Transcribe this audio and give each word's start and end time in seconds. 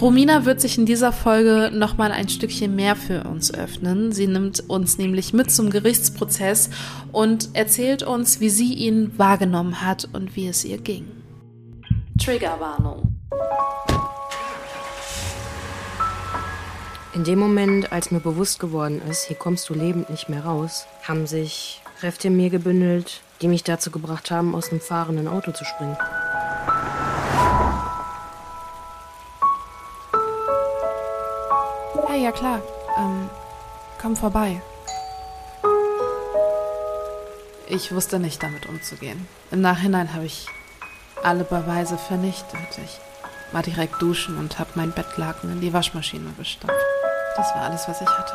Romina 0.00 0.44
wird 0.44 0.60
sich 0.60 0.76
in 0.76 0.84
dieser 0.84 1.10
Folge 1.10 1.70
nochmal 1.72 2.12
ein 2.12 2.28
Stückchen 2.28 2.76
mehr 2.76 2.96
für 2.96 3.24
uns 3.24 3.52
öffnen. 3.54 4.12
Sie 4.12 4.26
nimmt 4.26 4.68
uns 4.68 4.98
nämlich 4.98 5.32
mit 5.32 5.50
zum 5.50 5.70
Gerichtsprozess 5.70 6.68
und 7.12 7.48
erzählt 7.54 8.02
uns, 8.02 8.38
wie 8.40 8.50
sie 8.50 8.74
ihn 8.74 9.18
wahrgenommen 9.18 9.80
hat 9.80 10.06
und 10.12 10.36
wie 10.36 10.48
es 10.48 10.66
ihr 10.66 10.76
ging. 10.76 11.06
Triggerwarnung. 12.22 13.16
In 17.14 17.24
dem 17.24 17.38
Moment, 17.38 17.90
als 17.90 18.10
mir 18.10 18.20
bewusst 18.20 18.60
geworden 18.60 19.00
ist, 19.10 19.24
hier 19.24 19.36
kommst 19.36 19.70
du 19.70 19.74
lebend 19.74 20.10
nicht 20.10 20.28
mehr 20.28 20.44
raus, 20.44 20.86
haben 21.08 21.26
sich 21.26 21.80
Kräfte 21.98 22.28
in 22.28 22.36
mir 22.36 22.50
gebündelt, 22.50 23.22
die 23.40 23.48
mich 23.48 23.64
dazu 23.64 23.90
gebracht 23.90 24.30
haben, 24.30 24.54
aus 24.54 24.70
einem 24.70 24.82
fahrenden 24.82 25.26
Auto 25.26 25.52
zu 25.52 25.64
springen. 25.64 25.96
Klar. 32.36 32.62
Ähm, 32.98 33.28
komm 34.00 34.16
vorbei. 34.16 34.60
Ich 37.68 37.92
wusste 37.92 38.20
nicht, 38.20 38.42
damit 38.42 38.66
umzugehen. 38.66 39.26
Im 39.50 39.60
Nachhinein 39.60 40.14
habe 40.14 40.26
ich 40.26 40.46
alle 41.24 41.44
Beweise 41.44 41.98
vernichtet. 41.98 42.78
Ich 42.84 43.00
war 43.52 43.62
direkt 43.62 44.00
duschen 44.00 44.38
und 44.38 44.58
habe 44.58 44.70
mein 44.74 44.92
Bettlaken 44.92 45.50
in 45.50 45.60
die 45.60 45.72
Waschmaschine 45.72 46.30
gestopft. 46.38 46.74
Das 47.36 47.48
war 47.54 47.62
alles, 47.62 47.88
was 47.88 48.00
ich 48.00 48.08
hatte. 48.08 48.34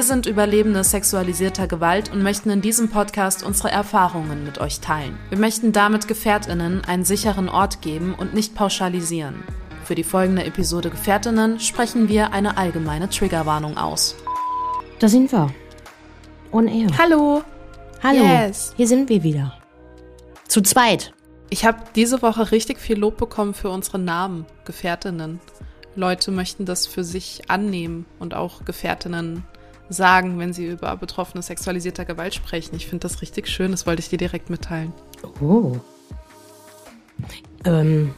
Wir 0.00 0.06
sind 0.06 0.24
Überlebende 0.24 0.82
sexualisierter 0.82 1.66
Gewalt 1.66 2.10
und 2.10 2.22
möchten 2.22 2.48
in 2.48 2.62
diesem 2.62 2.88
Podcast 2.88 3.42
unsere 3.42 3.70
Erfahrungen 3.70 4.44
mit 4.44 4.58
euch 4.58 4.80
teilen. 4.80 5.18
Wir 5.28 5.36
möchten 5.36 5.72
damit 5.72 6.08
Gefährtinnen 6.08 6.82
einen 6.86 7.04
sicheren 7.04 7.50
Ort 7.50 7.82
geben 7.82 8.14
und 8.14 8.32
nicht 8.32 8.54
pauschalisieren. 8.54 9.42
Für 9.84 9.94
die 9.94 10.02
folgende 10.02 10.44
Episode 10.44 10.88
Gefährtinnen 10.88 11.60
sprechen 11.60 12.08
wir 12.08 12.32
eine 12.32 12.56
allgemeine 12.56 13.10
Triggerwarnung 13.10 13.76
aus. 13.76 14.16
Da 15.00 15.08
sind 15.08 15.30
wir. 15.32 15.52
On 16.50 16.66
air. 16.66 16.88
Hallo! 16.96 17.42
Hallo. 18.02 18.24
Yes. 18.24 18.72
Hier 18.78 18.88
sind 18.88 19.10
wir 19.10 19.22
wieder. 19.22 19.52
Zu 20.48 20.62
zweit. 20.62 21.12
Ich 21.50 21.66
habe 21.66 21.76
diese 21.94 22.22
Woche 22.22 22.52
richtig 22.52 22.78
viel 22.78 22.98
Lob 22.98 23.18
bekommen 23.18 23.52
für 23.52 23.68
unsere 23.68 23.98
Namen, 23.98 24.46
Gefährtinnen. 24.64 25.40
Leute 25.94 26.30
möchten 26.30 26.64
das 26.64 26.86
für 26.86 27.04
sich 27.04 27.42
annehmen 27.48 28.06
und 28.18 28.32
auch 28.32 28.64
Gefährtinnen 28.64 29.44
sagen, 29.90 30.38
wenn 30.38 30.52
sie 30.52 30.66
über 30.66 30.96
Betroffene 30.96 31.42
sexualisierter 31.42 32.04
Gewalt 32.04 32.34
sprechen. 32.34 32.76
Ich 32.76 32.86
finde 32.86 33.02
das 33.02 33.20
richtig 33.20 33.48
schön, 33.48 33.72
das 33.72 33.86
wollte 33.86 34.00
ich 34.00 34.08
dir 34.08 34.18
direkt 34.18 34.48
mitteilen. 34.48 34.92
Oh. 35.40 35.76
Ähm, 37.64 38.14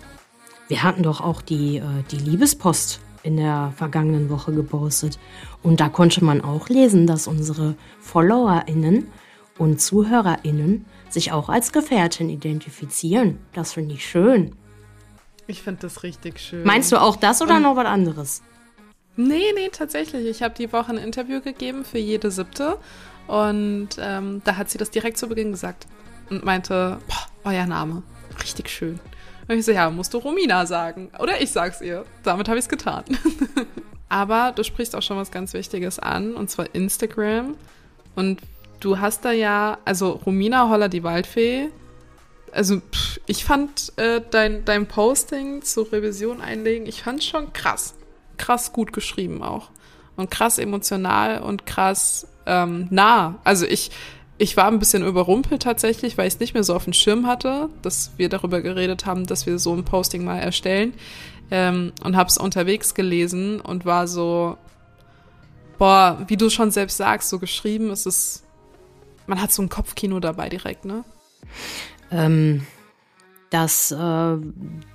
wir 0.69 0.83
hatten 0.83 1.03
doch 1.03 1.21
auch 1.21 1.43
die, 1.43 1.79
äh, 1.79 1.83
die 2.11 2.19
Liebespost 2.19 3.01
in 3.23 3.37
der 3.37 3.73
vergangenen 3.77 4.31
Woche 4.31 4.53
gepostet. 4.53 5.19
Und 5.63 5.81
da 5.81 5.89
konnte 5.89 6.25
man 6.25 6.41
auch 6.41 6.69
lesen, 6.69 7.07
dass 7.07 7.27
unsere 7.27 7.75
FollowerInnen 8.01 9.09
und 9.59 9.81
ZuhörerInnen 9.81 10.85
sich 11.09 11.33
auch 11.33 11.49
als 11.49 11.73
Gefährtin 11.73 12.31
identifizieren. 12.31 13.39
Das 13.53 13.73
finde 13.73 13.95
ich 13.95 14.07
schön. 14.07 14.55
Ich 15.47 15.63
finde 15.63 15.83
das 15.83 16.03
richtig 16.03 16.39
schön. 16.39 16.65
Meinst 16.65 16.93
du 16.93 17.01
auch 17.01 17.17
das 17.17 17.43
oder 17.43 17.61
noch 17.61 17.77
was 17.77 17.87
anderes? 17.87 18.43
Nee, 19.17 19.53
nee, 19.55 19.69
tatsächlich. 19.71 20.27
Ich 20.27 20.43
habe 20.43 20.55
die 20.55 20.73
Woche 20.73 20.93
ein 20.93 20.99
Interview 20.99 21.41
gegeben 21.41 21.85
für 21.85 21.99
jede 21.99 22.31
siebte 22.31 22.79
und 23.27 23.91
ähm, 23.99 24.43
da 24.45 24.57
hat 24.57 24.71
sie 24.71 24.79
das 24.79 24.91
direkt 24.91 25.19
zu 25.19 25.29
Beginn 25.29 25.53
gesagt 25.53 25.87
und 26.31 26.45
meinte, 26.45 26.99
boah, 27.07 27.51
euer 27.51 27.67
Name, 27.67 28.03
richtig 28.43 28.71
schön. 28.71 28.99
Und 29.49 29.59
ich 29.59 29.65
so, 29.65 29.73
ja, 29.73 29.91
musst 29.91 30.15
du 30.15 30.19
Romina 30.19 30.67
sagen. 30.67 31.11
Oder 31.19 31.41
ich 31.41 31.51
sag's 31.51 31.81
ihr. 31.81 32.05
Damit 32.23 32.49
habe 32.49 32.59
ich 32.59 32.65
es 32.65 32.69
getan. 32.69 33.05
Aber 34.09 34.53
du 34.55 34.63
sprichst 34.63 34.95
auch 34.95 35.03
schon 35.03 35.17
was 35.17 35.31
ganz 35.31 35.53
Wichtiges 35.53 35.99
an, 35.99 36.35
und 36.35 36.51
zwar 36.51 36.75
Instagram. 36.75 37.57
Und 38.15 38.41
du 38.81 38.99
hast 38.99 39.25
da 39.25 39.33
ja, 39.33 39.79
also 39.85 40.11
Romina 40.11 40.69
Holler, 40.69 40.89
die 40.89 41.03
Waldfee, 41.03 41.71
also 42.53 42.81
pff, 42.81 43.21
ich 43.27 43.45
fand 43.45 43.93
äh, 43.97 44.21
dein, 44.31 44.65
dein 44.65 44.87
Posting 44.87 45.63
zur 45.63 45.91
Revision 45.91 46.41
einlegen, 46.41 46.87
ich 46.87 47.03
fand 47.03 47.25
schon 47.25 47.53
krass. 47.53 47.95
Krass 48.37 48.73
gut 48.73 48.93
geschrieben 48.93 49.43
auch. 49.43 49.71
Und 50.17 50.31
krass 50.31 50.59
emotional 50.59 51.41
und 51.41 51.67
krass 51.67 52.27
ähm, 52.47 52.89
nah. 52.91 53.39
Also 53.45 53.67
ich, 53.67 53.91
ich 54.39 54.57
war 54.57 54.67
ein 54.67 54.79
bisschen 54.79 55.07
überrumpelt 55.07 55.63
tatsächlich, 55.63 56.19
weil 56.19 56.27
ich 56.27 56.35
es 56.35 56.41
nicht 56.41 56.55
mehr 56.55 56.65
so 56.65 56.75
auf 56.75 56.85
dem 56.85 56.93
Schirm 56.93 57.27
hatte, 57.27 57.69
dass 57.83 58.13
wir 58.17 58.29
darüber 58.29 58.61
geredet 58.61 59.07
haben, 59.07 59.27
dass 59.27 59.47
wir 59.47 59.59
so 59.59 59.73
ein 59.73 59.85
Posting 59.85 60.25
mal 60.25 60.39
erstellen. 60.39 60.95
Ähm, 61.51 61.93
und 62.03 62.17
habe 62.17 62.29
es 62.29 62.39
unterwegs 62.39 62.95
gelesen 62.95 63.61
und 63.61 63.85
war 63.85 64.09
so, 64.09 64.57
boah, 65.79 66.19
wie 66.29 66.37
du 66.37 66.49
schon 66.49 66.71
selbst 66.71 66.97
sagst, 66.97 67.29
so 67.29 67.39
geschrieben, 67.39 67.91
es 67.91 68.07
ist, 68.07 68.45
man 69.27 69.41
hat 69.41 69.53
so 69.53 69.63
ein 69.63 69.69
Kopfkino 69.69 70.19
dabei 70.21 70.49
direkt, 70.49 70.85
ne? 70.85 71.05
Ähm, 72.11 72.67
dass, 73.53 73.93
äh, 73.93 74.37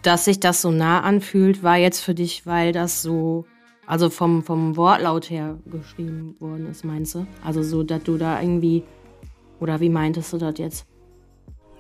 dass 0.02 0.26
sich 0.26 0.40
das 0.40 0.62
so 0.62 0.72
nah 0.72 1.02
anfühlt, 1.02 1.62
war 1.62 1.78
jetzt 1.78 2.02
für 2.02 2.16
dich, 2.16 2.46
weil 2.48 2.72
das 2.72 3.04
so, 3.04 3.46
also 3.86 4.10
vom, 4.10 4.44
vom 4.44 4.76
Wortlaut 4.76 5.30
her 5.30 5.58
geschrieben 5.66 6.36
worden 6.40 6.70
ist, 6.70 6.84
meinst 6.84 7.14
du? 7.16 7.28
Also 7.46 7.62
so, 7.62 7.84
dass 7.84 8.02
du 8.04 8.18
da 8.18 8.42
irgendwie, 8.42 8.84
oder 9.60 9.80
wie 9.80 9.90
meintest 9.90 10.34
du 10.34 10.38
das 10.40 10.58
jetzt? 10.58 10.88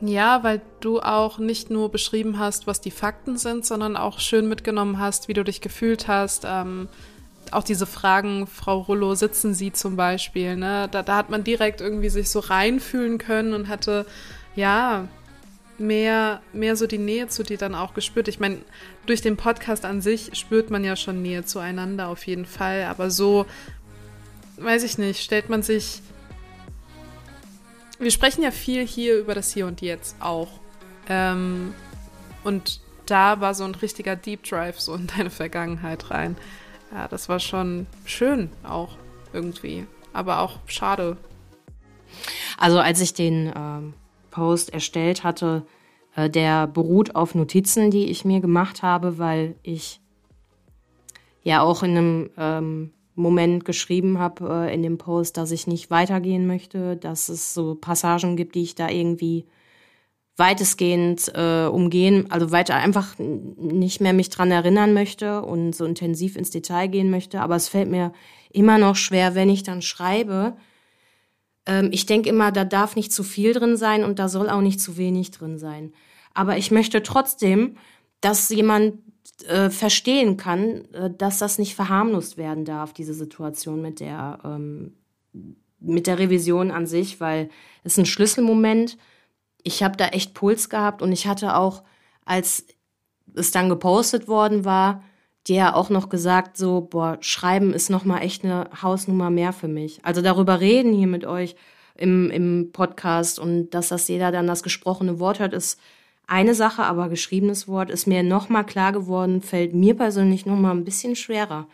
Ja, 0.01 0.43
weil 0.43 0.61
du 0.79 0.99
auch 0.99 1.39
nicht 1.39 1.71
nur 1.71 1.89
beschrieben 1.89 2.37
hast, 2.37 2.67
was 2.67 2.79
die 2.79 2.91
Fakten 2.91 3.37
sind, 3.37 3.65
sondern 3.65 3.97
auch 3.97 4.19
schön 4.19 4.47
mitgenommen 4.47 4.99
hast, 4.99 5.27
wie 5.27 5.33
du 5.33 5.43
dich 5.43 5.59
gefühlt 5.59 6.07
hast. 6.07 6.43
Ähm, 6.45 6.87
auch 7.49 7.63
diese 7.63 7.87
Fragen, 7.87 8.45
Frau 8.45 8.81
Rullo, 8.81 9.15
sitzen 9.15 9.55
Sie 9.55 9.73
zum 9.73 9.95
Beispiel, 9.95 10.55
ne? 10.55 10.87
Da, 10.91 11.01
da 11.01 11.15
hat 11.15 11.31
man 11.31 11.43
direkt 11.43 11.81
irgendwie 11.81 12.09
sich 12.09 12.29
so 12.29 12.39
reinfühlen 12.39 13.17
können 13.17 13.53
und 13.53 13.69
hatte, 13.69 14.05
ja, 14.55 15.07
mehr, 15.79 16.41
mehr 16.53 16.75
so 16.75 16.87
die 16.87 16.97
Nähe 16.97 17.27
zu 17.27 17.43
dir 17.43 17.57
dann 17.57 17.75
auch 17.75 17.93
gespürt. 17.93 18.27
Ich 18.27 18.39
meine, 18.39 18.59
durch 19.05 19.21
den 19.21 19.37
Podcast 19.37 19.85
an 19.85 20.01
sich 20.01 20.37
spürt 20.37 20.69
man 20.69 20.83
ja 20.83 20.95
schon 20.95 21.21
Nähe 21.21 21.45
zueinander 21.45 22.07
auf 22.07 22.25
jeden 22.25 22.45
Fall, 22.45 22.83
aber 22.83 23.11
so, 23.11 23.45
weiß 24.57 24.83
ich 24.83 24.97
nicht, 24.97 25.23
stellt 25.23 25.49
man 25.49 25.63
sich. 25.63 26.01
Wir 27.99 28.11
sprechen 28.11 28.43
ja 28.43 28.51
viel 28.51 28.85
hier 28.85 29.17
über 29.17 29.33
das 29.33 29.53
Hier 29.53 29.65
und 29.65 29.81
Jetzt 29.81 30.15
auch. 30.19 30.59
Ähm, 31.09 31.73
und 32.43 32.81
da 33.05 33.39
war 33.39 33.53
so 33.53 33.63
ein 33.63 33.75
richtiger 33.75 34.15
Deep 34.15 34.43
Drive 34.43 34.79
so 34.79 34.93
in 34.95 35.07
deine 35.17 35.29
Vergangenheit 35.29 36.11
rein. 36.11 36.37
Ja, 36.91 37.07
das 37.07 37.27
war 37.27 37.39
schon 37.39 37.87
schön 38.05 38.49
auch 38.63 38.97
irgendwie, 39.33 39.85
aber 40.13 40.39
auch 40.39 40.59
schade. 40.67 41.17
Also 42.57 42.79
als 42.79 43.01
ich 43.01 43.13
den 43.13 43.51
ähm, 43.55 43.93
Post 44.37 44.71
erstellt 44.71 45.23
hatte, 45.23 45.65
äh, 46.15 46.29
der 46.29 46.67
beruht 46.67 47.15
auf 47.15 47.33
Notizen, 47.33 47.89
die 47.89 48.05
ich 48.05 48.23
mir 48.23 48.39
gemacht 48.39 48.83
habe, 48.83 49.17
weil 49.17 49.55
ich 49.63 49.99
ja 51.41 51.63
auch 51.63 51.81
in 51.81 51.97
einem 51.97 52.29
ähm, 52.37 52.91
Moment 53.15 53.65
geschrieben 53.65 54.19
habe 54.19 54.67
äh, 54.67 54.73
in 54.75 54.83
dem 54.83 54.99
Post, 54.99 55.37
dass 55.37 55.49
ich 55.49 55.65
nicht 55.65 55.89
weitergehen 55.89 56.45
möchte, 56.45 56.97
dass 56.97 57.29
es 57.29 57.55
so 57.55 57.73
Passagen 57.73 58.35
gibt, 58.35 58.53
die 58.53 58.61
ich 58.61 58.75
da 58.75 58.89
irgendwie 58.89 59.47
weitestgehend 60.35 61.31
äh, 61.33 61.65
umgehen, 61.65 62.29
also 62.29 62.51
weiter 62.51 62.75
einfach 62.75 63.15
nicht 63.17 64.01
mehr 64.01 64.13
mich 64.13 64.29
dran 64.29 64.51
erinnern 64.51 64.93
möchte 64.93 65.41
und 65.41 65.73
so 65.73 65.83
intensiv 65.83 66.35
ins 66.35 66.51
Detail 66.51 66.89
gehen 66.89 67.09
möchte. 67.09 67.41
Aber 67.41 67.55
es 67.55 67.69
fällt 67.69 67.89
mir 67.89 68.13
immer 68.51 68.77
noch 68.77 68.97
schwer, 68.97 69.33
wenn 69.33 69.49
ich 69.49 69.63
dann 69.63 69.81
schreibe. 69.81 70.53
Ähm, 71.67 71.89
ich 71.91 72.07
denke 72.07 72.29
immer, 72.29 72.51
da 72.51 72.65
darf 72.65 72.95
nicht 72.95 73.13
zu 73.13 73.23
viel 73.23 73.53
drin 73.53 73.77
sein 73.77 74.03
und 74.03 74.17
da 74.17 74.27
soll 74.27 74.49
auch 74.49 74.61
nicht 74.61 74.81
zu 74.81 74.97
wenig 74.97 75.29
drin 75.29 75.59
sein. 75.59 75.93
Aber 76.33 76.57
ich 76.57 76.71
möchte 76.71 77.03
trotzdem, 77.03 77.77
dass 78.19 78.49
jemand 78.49 78.95
äh, 79.47 79.69
verstehen 79.69 80.37
kann, 80.37 80.85
äh, 80.93 81.11
dass 81.15 81.37
das 81.37 81.59
nicht 81.59 81.75
verharmlost 81.75 82.37
werden 82.37 82.65
darf, 82.65 82.93
diese 82.93 83.13
Situation 83.13 83.81
mit 83.83 83.99
der, 83.99 84.39
ähm, 84.43 84.93
mit 85.79 86.07
der 86.07 86.17
Revision 86.17 86.71
an 86.71 86.87
sich, 86.87 87.19
weil 87.19 87.49
es 87.83 87.99
ein 87.99 88.07
Schlüsselmoment 88.07 88.97
ich 89.67 89.83
habe 89.83 89.97
da 89.97 90.07
echt 90.07 90.33
Puls 90.33 90.69
gehabt 90.69 91.01
und 91.01 91.11
ich 91.11 91.27
hatte 91.27 91.55
auch, 91.55 91.83
als 92.25 92.65
es 93.35 93.51
dann 93.51 93.67
gepostet 93.67 94.27
worden 94.27 94.63
war, 94.63 95.03
dir 95.47 95.75
auch 95.75 95.89
noch 95.89 96.09
gesagt, 96.09 96.57
so, 96.57 96.81
boah, 96.81 97.17
Schreiben 97.21 97.73
ist 97.73 97.89
nochmal 97.89 98.23
echt 98.23 98.43
eine 98.43 98.69
Hausnummer 98.81 99.29
mehr 99.29 99.53
für 99.53 99.67
mich. 99.67 99.99
Also 100.03 100.21
darüber 100.21 100.59
reden 100.59 100.93
hier 100.93 101.07
mit 101.07 101.25
euch 101.25 101.55
im, 101.95 102.29
im 102.29 102.69
Podcast 102.71 103.39
und 103.39 103.71
dass 103.71 103.89
das 103.89 104.07
jeder 104.07 104.31
dann 104.31 104.47
das 104.47 104.63
gesprochene 104.63 105.19
Wort 105.19 105.39
hört, 105.39 105.53
ist 105.53 105.79
eine 106.27 106.53
Sache, 106.53 106.83
aber 106.83 107.09
geschriebenes 107.09 107.67
Wort 107.67 107.89
ist 107.89 108.05
mir 108.05 108.21
nochmal 108.21 108.65
klar 108.65 108.91
geworden, 108.91 109.41
fällt 109.41 109.73
mir 109.73 109.95
persönlich 109.95 110.45
nochmal 110.45 110.75
ein 110.75 110.83
bisschen 110.83 111.15
schwerer, 111.15 111.67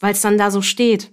weil 0.00 0.12
es 0.12 0.22
dann 0.22 0.38
da 0.38 0.50
so 0.50 0.62
steht. 0.62 1.10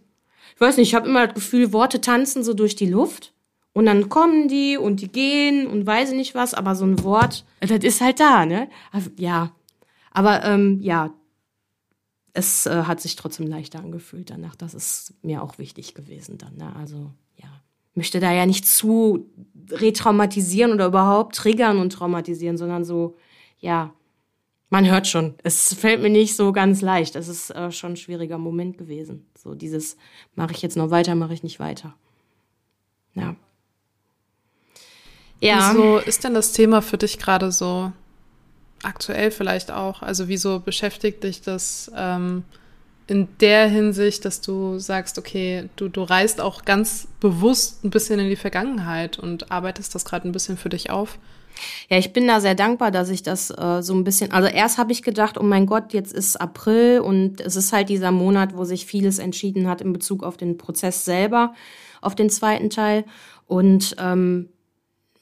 Ich 0.56 0.62
weiß 0.62 0.78
nicht, 0.78 0.90
ich 0.90 0.96
habe 0.96 1.10
immer 1.10 1.26
das 1.26 1.36
Gefühl, 1.36 1.74
Worte 1.74 2.02
tanzen 2.02 2.44
so 2.44 2.54
durch 2.54 2.76
die 2.76 2.86
Luft 2.86 3.34
und 3.74 3.88
dann 3.88 4.10
kommen 4.10 4.48
die 4.48 4.78
und 4.78 5.02
die 5.02 5.08
gehen 5.08 5.66
und 5.66 5.88
weiß 5.88 6.12
ich 6.12 6.18
nicht 6.18 6.36
was, 6.36 6.54
aber 6.54 6.76
so 6.76 6.86
ein 6.86 7.04
Wort, 7.04 7.46
das 7.62 7.72
ist 7.72 8.02
halt 8.02 8.20
da, 8.20 8.46
ne? 8.46 8.70
Also, 8.92 9.10
ja, 9.18 9.52
aber 10.12 10.44
ähm, 10.44 10.80
ja, 10.82 11.14
es 12.34 12.66
äh, 12.66 12.84
hat 12.84 13.02
sich 13.02 13.16
trotzdem 13.16 13.48
leichter 13.48 13.80
angefühlt 13.80 14.30
danach. 14.30 14.56
Das 14.56 14.74
ist 14.74 15.14
mir 15.22 15.44
auch 15.44 15.58
wichtig 15.58 15.94
gewesen 15.94 16.38
dann. 16.38 16.56
Ne? 16.56 16.76
Also 16.76 17.12
ja, 17.38 17.50
möchte 17.94 18.20
da 18.20 18.32
ja 18.32 18.46
nicht 18.46 18.66
zu 18.66 19.30
retraumatisieren 19.70 20.72
oder 20.72 20.88
überhaupt 20.88 21.36
triggern 21.36 21.78
und 21.78 21.92
traumatisieren, 21.92 22.58
sondern 22.58 22.86
so, 22.86 23.18
ja, 23.60 23.94
man 24.70 24.90
hört 24.90 25.08
schon. 25.08 25.36
Es 25.44 25.74
fällt 25.74 26.02
mir 26.02 26.10
nicht 26.10 26.36
so 26.36 26.54
ganz 26.54 26.82
leicht. 26.82 27.16
Es 27.16 27.28
ist 27.28 27.50
äh, 27.52 27.72
schon 27.72 27.94
ein 27.94 27.98
schwieriger 27.98 28.38
Moment 28.38 28.78
gewesen. 28.78 29.26
So 29.38 29.54
dieses, 29.54 29.98
mache 30.36 30.54
ich 30.54 30.62
jetzt 30.62 30.78
noch 30.78 30.90
weiter, 30.92 31.16
mache 31.16 31.34
ich 31.34 31.44
nicht 31.44 31.60
weiter. 31.60 31.94
Ja. 33.14 33.36
Ja. 35.42 35.74
Wieso 35.74 35.98
ist 35.98 36.24
denn 36.24 36.34
das 36.34 36.54
Thema 36.54 36.82
für 36.82 36.98
dich 36.98 37.18
gerade 37.18 37.52
so 37.52 37.92
aktuell 38.84 39.32
vielleicht 39.32 39.72
auch? 39.72 40.02
Also 40.02 40.28
wieso 40.28 40.60
beschäftigt 40.60 41.24
dich 41.24 41.42
das 41.42 41.92
ähm, 41.96 42.44
in 43.08 43.28
der 43.40 43.68
Hinsicht, 43.68 44.26
dass 44.26 44.42
du 44.42 44.80
sagst, 44.80 45.18
okay, 45.18 45.70
du, 45.76 45.90
du 45.90 46.04
reist 46.04 46.40
auch 46.40 46.66
ganz 46.66 47.08
bewusst 47.20 47.84
ein 47.84 47.90
bisschen 47.90 48.20
in 48.20 48.30
die 48.30 48.36
Vergangenheit 48.36 49.20
und 49.20 49.52
arbeitest 49.52 49.94
das 49.96 50.06
gerade 50.06 50.28
ein 50.28 50.32
bisschen 50.32 50.58
für 50.58 50.70
dich 50.70 50.90
auf? 50.90 51.18
Ja, 51.90 51.98
ich 51.98 52.14
bin 52.14 52.28
da 52.28 52.40
sehr 52.40 52.56
dankbar, 52.56 52.92
dass 52.92 53.10
ich 53.10 53.24
das 53.24 53.52
äh, 53.52 53.82
so 53.82 53.94
ein 53.94 54.04
bisschen. 54.04 54.32
Also 54.32 54.48
erst 54.48 54.78
habe 54.78 54.92
ich 54.92 55.04
gedacht, 55.04 55.38
oh 55.38 55.44
mein 55.44 55.66
Gott, 55.66 55.94
jetzt 55.94 56.14
ist 56.14 56.40
April 56.40 57.02
und 57.02 57.42
es 57.42 57.56
ist 57.56 57.74
halt 57.74 57.90
dieser 57.90 58.12
Monat, 58.12 58.56
wo 58.56 58.64
sich 58.64 58.86
vieles 58.86 59.20
entschieden 59.20 59.68
hat 59.68 59.82
in 59.82 59.94
Bezug 59.94 60.24
auf 60.24 60.38
den 60.38 60.58
Prozess 60.58 61.06
selber, 61.06 61.54
auf 62.02 62.16
den 62.16 62.30
zweiten 62.30 62.70
Teil. 62.70 63.06
Und 63.48 63.96
ähm, 64.00 64.50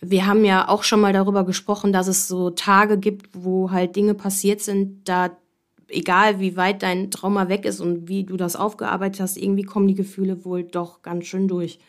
wir 0.02 0.26
haben 0.26 0.46
ja 0.46 0.70
auch 0.70 0.84
schon 0.84 1.02
mal 1.02 1.14
darüber 1.14 1.46
gesprochen, 1.46 1.92
dass 1.92 2.08
es 2.08 2.28
so 2.28 2.50
Tage 2.52 2.98
gibt, 2.98 3.30
wo 3.34 3.72
halt 3.72 3.96
Dinge 3.96 4.14
passiert 4.14 4.62
sind, 4.62 5.08
da 5.10 5.32
egal 5.90 6.40
wie 6.40 6.56
weit 6.56 6.84
dein 6.84 7.12
Trauma 7.12 7.50
weg 7.50 7.66
ist 7.66 7.80
und 7.80 8.08
wie 8.08 8.24
du 8.24 8.38
das 8.38 8.56
aufgearbeitet 8.56 9.22
hast, 9.22 9.38
irgendwie 9.38 9.64
kommen 9.64 9.88
die 9.88 9.96
Gefühle 9.96 10.46
wohl 10.46 10.64
doch 10.64 11.02
ganz 11.02 11.26
schön 11.26 11.48
durch. 11.48 11.80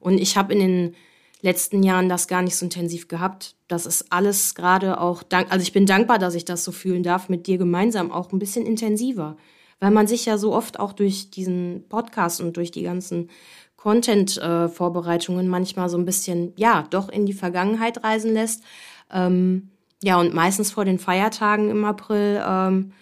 Und 0.00 0.18
ich 0.18 0.36
habe 0.36 0.52
in 0.52 0.58
den 0.60 0.94
letzten 1.40 1.82
Jahren 1.82 2.08
das 2.08 2.26
gar 2.26 2.42
nicht 2.42 2.56
so 2.56 2.66
intensiv 2.66 3.08
gehabt. 3.08 3.54
Das 3.68 3.86
ist 3.86 4.12
alles 4.12 4.54
gerade 4.54 5.00
auch 5.00 5.22
dank, 5.22 5.50
also 5.50 5.62
ich 5.62 5.72
bin 5.72 5.86
dankbar, 5.86 6.18
dass 6.18 6.34
ich 6.34 6.44
das 6.44 6.64
so 6.64 6.72
fühlen 6.72 7.02
darf 7.02 7.28
mit 7.28 7.46
dir 7.46 7.58
gemeinsam 7.58 8.10
auch 8.10 8.32
ein 8.32 8.38
bisschen 8.38 8.66
intensiver, 8.66 9.36
weil 9.78 9.90
man 9.90 10.06
sich 10.06 10.24
ja 10.26 10.38
so 10.38 10.52
oft 10.52 10.80
auch 10.80 10.92
durch 10.92 11.30
diesen 11.30 11.84
Podcast 11.88 12.40
und 12.40 12.56
durch 12.56 12.70
die 12.70 12.82
ganzen 12.82 13.30
Content-Vorbereitungen 13.84 15.46
manchmal 15.46 15.90
so 15.90 15.98
ein 15.98 16.06
bisschen, 16.06 16.54
ja, 16.56 16.86
doch 16.88 17.10
in 17.10 17.26
die 17.26 17.34
Vergangenheit 17.34 18.02
reisen 18.02 18.32
lässt. 18.32 18.62
Ähm, 19.12 19.68
ja, 20.02 20.18
und 20.18 20.32
meistens 20.32 20.72
vor 20.72 20.86
den 20.86 20.98
Feiertagen 20.98 21.68
im 21.68 21.84
April 21.84 22.42
ähm, 22.48 22.92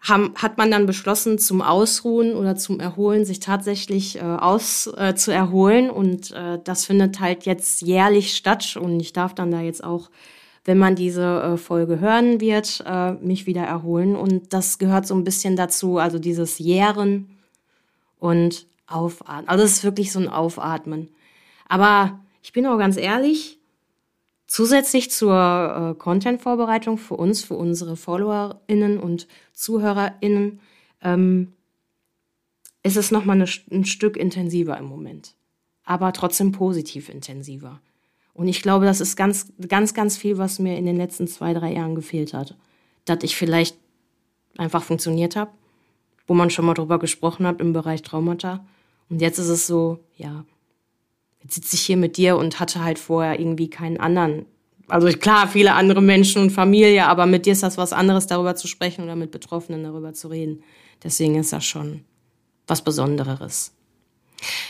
haben, 0.00 0.32
hat 0.36 0.56
man 0.56 0.70
dann 0.70 0.86
beschlossen, 0.86 1.38
zum 1.38 1.60
Ausruhen 1.60 2.34
oder 2.34 2.56
zum 2.56 2.80
Erholen 2.80 3.26
sich 3.26 3.40
tatsächlich 3.40 4.16
äh, 4.16 4.22
aus 4.22 4.90
äh, 4.96 5.14
zu 5.14 5.34
erholen. 5.34 5.90
Und 5.90 6.30
äh, 6.30 6.60
das 6.64 6.86
findet 6.86 7.20
halt 7.20 7.44
jetzt 7.44 7.82
jährlich 7.82 8.34
statt. 8.34 8.78
Und 8.80 8.98
ich 9.00 9.12
darf 9.12 9.34
dann 9.34 9.50
da 9.50 9.60
jetzt 9.60 9.84
auch, 9.84 10.08
wenn 10.64 10.78
man 10.78 10.96
diese 10.96 11.42
äh, 11.42 11.56
Folge 11.58 12.00
hören 12.00 12.40
wird, 12.40 12.82
äh, 12.86 13.12
mich 13.12 13.44
wieder 13.44 13.64
erholen. 13.64 14.16
Und 14.16 14.54
das 14.54 14.78
gehört 14.78 15.06
so 15.06 15.14
ein 15.14 15.24
bisschen 15.24 15.56
dazu, 15.56 15.98
also 15.98 16.18
dieses 16.18 16.58
Jähren 16.58 17.28
und 18.18 18.66
Aufatmen. 18.86 19.48
Also 19.48 19.64
es 19.64 19.72
ist 19.72 19.84
wirklich 19.84 20.12
so 20.12 20.20
ein 20.20 20.28
Aufatmen. 20.28 21.08
Aber 21.68 22.20
ich 22.42 22.52
bin 22.52 22.66
auch 22.66 22.78
ganz 22.78 22.96
ehrlich, 22.96 23.58
zusätzlich 24.46 25.10
zur 25.10 25.34
äh, 25.96 25.98
Content-Vorbereitung 25.98 26.98
für 26.98 27.14
uns, 27.14 27.42
für 27.44 27.54
unsere 27.54 27.96
FollowerInnen 27.96 28.98
und 28.98 29.26
ZuhörerInnen, 29.52 30.60
ähm, 31.02 31.52
ist 32.82 32.96
es 32.96 33.10
nochmal 33.10 33.44
ein 33.70 33.84
Stück 33.84 34.16
intensiver 34.16 34.78
im 34.78 34.84
Moment. 34.84 35.34
Aber 35.84 36.12
trotzdem 36.12 36.52
positiv 36.52 37.08
intensiver. 37.08 37.80
Und 38.32 38.48
ich 38.48 38.62
glaube, 38.62 38.84
das 38.84 39.00
ist 39.00 39.16
ganz, 39.16 39.52
ganz, 39.66 39.94
ganz 39.94 40.16
viel, 40.16 40.38
was 40.38 40.58
mir 40.58 40.76
in 40.76 40.86
den 40.86 40.96
letzten 40.96 41.26
zwei, 41.26 41.52
drei 41.52 41.72
Jahren 41.72 41.94
gefehlt 41.94 42.32
hat. 42.32 42.54
Dass 43.06 43.18
ich 43.22 43.34
vielleicht 43.34 43.76
einfach 44.56 44.82
funktioniert 44.82 45.36
habe, 45.36 45.50
wo 46.26 46.34
man 46.34 46.50
schon 46.50 46.66
mal 46.66 46.74
drüber 46.74 46.98
gesprochen 46.98 47.46
hat 47.46 47.60
im 47.60 47.72
Bereich 47.72 48.02
Traumata 48.02 48.64
und 49.08 49.20
jetzt 49.20 49.38
ist 49.38 49.48
es 49.48 49.66
so, 49.66 50.00
ja, 50.16 50.44
jetzt 51.42 51.54
sitze 51.54 51.76
ich 51.76 51.82
hier 51.82 51.96
mit 51.96 52.16
dir 52.16 52.36
und 52.36 52.60
hatte 52.60 52.82
halt 52.82 52.98
vorher 52.98 53.38
irgendwie 53.38 53.70
keinen 53.70 53.98
anderen. 53.98 54.46
Also 54.88 55.08
klar, 55.08 55.48
viele 55.48 55.74
andere 55.74 56.00
Menschen 56.00 56.42
und 56.42 56.50
Familie, 56.50 57.06
aber 57.06 57.26
mit 57.26 57.46
dir 57.46 57.52
ist 57.52 57.62
das 57.62 57.76
was 57.76 57.92
anderes, 57.92 58.26
darüber 58.26 58.54
zu 58.54 58.68
sprechen 58.68 59.02
oder 59.02 59.16
mit 59.16 59.30
Betroffenen 59.30 59.82
darüber 59.82 60.12
zu 60.12 60.28
reden. 60.28 60.62
Deswegen 61.02 61.36
ist 61.36 61.52
das 61.52 61.64
schon 61.64 62.04
was 62.66 62.82
Besonderes. 62.82 63.72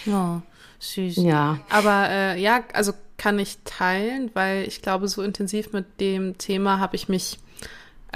Ja, 0.04 0.42
süß. 0.78 1.16
Ja. 1.16 1.60
Aber 1.68 2.08
äh, 2.08 2.40
ja, 2.40 2.64
also 2.72 2.92
kann 3.16 3.38
ich 3.38 3.58
teilen, 3.64 4.30
weil 4.34 4.66
ich 4.66 4.82
glaube, 4.82 5.08
so 5.08 5.22
intensiv 5.22 5.72
mit 5.72 6.00
dem 6.00 6.38
Thema 6.38 6.78
habe 6.78 6.96
ich 6.96 7.08
mich 7.08 7.38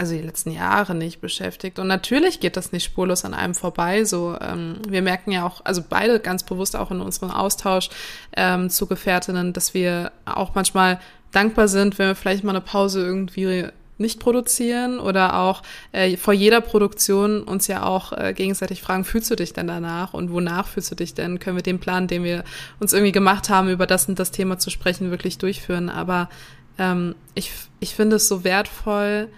also 0.01 0.15
die 0.15 0.23
letzten 0.23 0.51
Jahre 0.51 0.95
nicht 0.95 1.21
beschäftigt. 1.21 1.79
Und 1.79 1.87
natürlich 1.87 2.41
geht 2.41 2.57
das 2.57 2.73
nicht 2.73 2.85
spurlos 2.85 3.27
an 3.27 3.35
einem 3.35 3.55
vorbei. 3.55 4.05
So, 4.05 4.35
ähm, 4.41 4.79
wir 4.89 5.03
merken 5.03 5.31
ja 5.31 5.47
auch, 5.47 5.61
also 5.65 5.85
beide 5.87 6.21
ganz 6.21 6.43
bewusst 6.43 6.75
auch 6.75 6.91
in 6.91 7.03
unserem 7.03 7.31
Austausch 7.31 7.91
ähm, 8.35 8.71
zu 8.71 8.87
Gefährtinnen, 8.87 9.53
dass 9.53 9.75
wir 9.75 10.11
auch 10.25 10.55
manchmal 10.55 11.01
dankbar 11.33 11.69
sind, 11.69 11.99
wenn 11.99 12.09
wir 12.09 12.15
vielleicht 12.15 12.45
mal 12.45 12.53
eine 12.53 12.63
Pause 12.63 13.05
irgendwie 13.05 13.67
nicht 13.99 14.21
produzieren 14.21 14.99
oder 14.99 15.39
auch 15.39 15.63
äh, 15.93 16.17
vor 16.17 16.33
jeder 16.33 16.63
Produktion 16.63 17.43
uns 17.43 17.67
ja 17.67 17.85
auch 17.85 18.13
äh, 18.15 18.33
gegenseitig 18.33 18.81
fragen, 18.81 19.05
fühlst 19.05 19.31
du 19.31 19.37
dich 19.37 19.53
denn 19.53 19.67
danach 19.67 20.15
und 20.15 20.33
wonach 20.33 20.67
fühlst 20.67 20.91
du 20.91 20.95
dich 20.95 21.13
denn? 21.13 21.41
Können 21.41 21.57
wir 21.57 21.63
den 21.63 21.79
Plan, 21.79 22.07
den 22.07 22.25
wir 22.25 22.45
uns 22.79 22.95
irgendwie 22.95 23.13
gemacht 23.13 23.51
haben, 23.51 23.69
über 23.69 23.87
das 23.87 24.09
und 24.09 24.19
das 24.19 24.31
Thema 24.31 24.59
zu 24.59 24.71
sprechen, 24.71 25.11
wirklich 25.11 25.37
durchführen? 25.37 25.91
Aber 25.91 26.31
ähm, 26.79 27.15
ich, 27.35 27.53
ich 27.81 27.95
finde 27.95 28.17
es 28.17 28.29
so 28.29 28.45
wertvoll, 28.45 29.29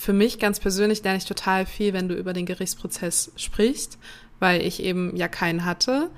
für 0.00 0.14
mich 0.14 0.38
ganz 0.38 0.58
persönlich 0.60 1.04
lerne 1.04 1.18
ich 1.18 1.26
total 1.26 1.66
viel, 1.66 1.92
wenn 1.92 2.08
du 2.08 2.14
über 2.14 2.32
den 2.32 2.46
Gerichtsprozess 2.46 3.32
sprichst, 3.36 3.98
weil 4.38 4.62
ich 4.62 4.82
eben 4.82 5.14
ja 5.14 5.28
keinen 5.28 5.66
hatte. 5.66 6.08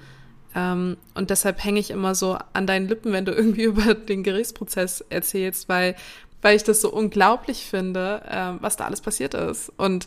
Ähm, 0.55 0.97
und 1.15 1.31
deshalb 1.31 1.65
hänge 1.65 1.81
ich 1.81 1.91
immer 1.91 2.15
so 2.15 2.39
an 2.53 2.69
deinen 2.69 2.87
Lippen, 2.87 3.13
wenn 3.13 3.25
du 3.25 3.33
irgendwie 3.37 3.65
über 3.65 3.95
den 3.95 4.23
Gerichtsprozess 4.23 5.01
erzählst, 5.11 5.69
weil, 5.69 5.97
weil 6.43 6.55
ich 6.55 6.63
das 6.63 6.81
so 6.81 6.93
unglaublich 6.93 7.65
finde, 7.65 8.23
ähm, 8.31 8.59
was 8.61 8.77
da 8.77 8.85
alles 8.85 9.01
passiert 9.01 9.35
ist. 9.35 9.73
Und 9.77 10.07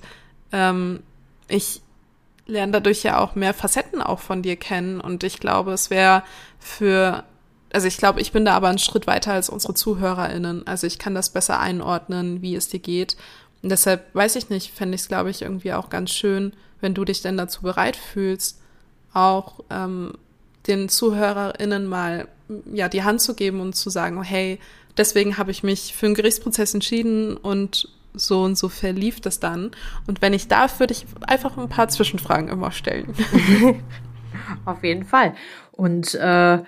ähm, 0.54 1.04
ich 1.50 1.82
lerne 2.46 2.72
dadurch 2.72 3.04
ja 3.04 3.20
auch 3.20 3.36
mehr 3.36 3.54
Facetten 3.54 4.02
auch 4.02 4.20
von 4.20 4.42
dir 4.42 4.56
kennen. 4.56 5.02
Und 5.02 5.26
ich 5.26 5.42
glaube, 5.42 5.74
es 5.74 5.90
wäre 5.90 6.24
für 6.60 7.26
also 7.74 7.88
ich 7.88 7.98
glaube, 7.98 8.22
ich 8.22 8.32
bin 8.32 8.46
da 8.46 8.54
aber 8.54 8.70
einen 8.70 8.78
Schritt 8.78 9.06
weiter 9.06 9.34
als 9.34 9.50
unsere 9.50 9.74
ZuhörerInnen. 9.74 10.66
Also 10.66 10.88
ich 10.88 10.98
kann 10.98 11.14
das 11.14 11.30
besser 11.30 11.60
einordnen, 11.60 12.42
wie 12.42 12.56
es 12.56 12.70
dir 12.70 12.80
geht. 12.80 13.18
Und 13.66 13.70
deshalb 13.70 14.14
weiß 14.14 14.36
ich 14.36 14.52
nicht, 14.52 14.72
fände 14.72 14.94
ich 14.94 15.02
es, 15.02 15.08
glaube 15.08 15.32
ich, 15.32 15.42
irgendwie 15.42 15.74
auch 15.74 15.90
ganz 15.90 16.12
schön, 16.12 16.54
wenn 16.82 16.94
du 16.94 17.04
dich 17.04 17.24
denn 17.24 17.36
dazu 17.36 17.64
bereit 17.64 17.96
fühlst, 17.96 18.62
auch 19.12 19.62
ähm, 19.72 20.14
den 20.68 20.88
ZuhörerInnen 20.88 21.88
mal 21.88 22.28
ja 22.72 22.90
die 22.90 23.02
Hand 23.02 23.22
zu 23.22 23.34
geben 23.34 23.62
und 23.62 23.76
zu 23.76 23.90
sagen, 23.90 24.22
hey, 24.22 24.60
deswegen 24.98 25.40
habe 25.40 25.50
ich 25.50 25.64
mich 25.64 25.96
für 25.96 26.06
einen 26.06 26.14
Gerichtsprozess 26.14 26.76
entschieden 26.76 27.38
und 27.38 27.90
so 28.14 28.44
und 28.44 28.56
so 28.56 28.70
verlief 28.70 29.20
das 29.20 29.40
dann. 29.40 29.72
Und 30.06 30.22
wenn 30.22 30.34
ich 30.34 30.48
darf, 30.48 30.80
würde 30.80 30.94
ich 30.94 31.08
einfach 31.26 31.58
ein 31.58 31.68
paar 31.68 31.88
Zwischenfragen 31.88 32.50
immer 32.50 32.72
stellen. 32.72 33.16
Auf 34.66 34.84
jeden 34.84 35.06
Fall. 35.06 35.34
Und 35.72 36.14
äh, 36.14 36.60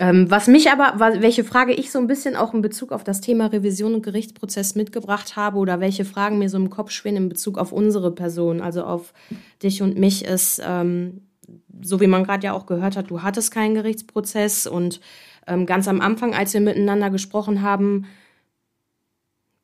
was 0.00 0.46
mich 0.46 0.70
aber, 0.70 1.20
welche 1.20 1.44
Frage 1.44 1.72
ich 1.72 1.90
so 1.90 1.98
ein 1.98 2.06
bisschen 2.06 2.36
auch 2.36 2.54
in 2.54 2.62
Bezug 2.62 2.92
auf 2.92 3.04
das 3.04 3.20
Thema 3.20 3.46
Revision 3.46 3.94
und 3.94 4.02
Gerichtsprozess 4.02 4.74
mitgebracht 4.74 5.36
habe 5.36 5.58
oder 5.58 5.80
welche 5.80 6.04
Fragen 6.04 6.38
mir 6.38 6.48
so 6.48 6.56
im 6.56 6.70
Kopf 6.70 6.90
schwingen 6.90 7.24
in 7.24 7.28
Bezug 7.28 7.58
auf 7.58 7.72
unsere 7.72 8.12
Person, 8.12 8.60
also 8.60 8.84
auf 8.84 9.12
dich 9.62 9.82
und 9.82 9.98
mich, 9.98 10.24
ist, 10.24 10.62
ähm, 10.64 11.22
so 11.82 12.00
wie 12.00 12.06
man 12.06 12.24
gerade 12.24 12.44
ja 12.44 12.52
auch 12.52 12.66
gehört 12.66 12.96
hat, 12.96 13.10
du 13.10 13.22
hattest 13.22 13.52
keinen 13.52 13.74
Gerichtsprozess 13.74 14.66
und 14.66 15.00
ähm, 15.48 15.66
ganz 15.66 15.88
am 15.88 16.00
Anfang, 16.00 16.34
als 16.34 16.54
wir 16.54 16.60
miteinander 16.60 17.10
gesprochen 17.10 17.62
haben, 17.62 18.06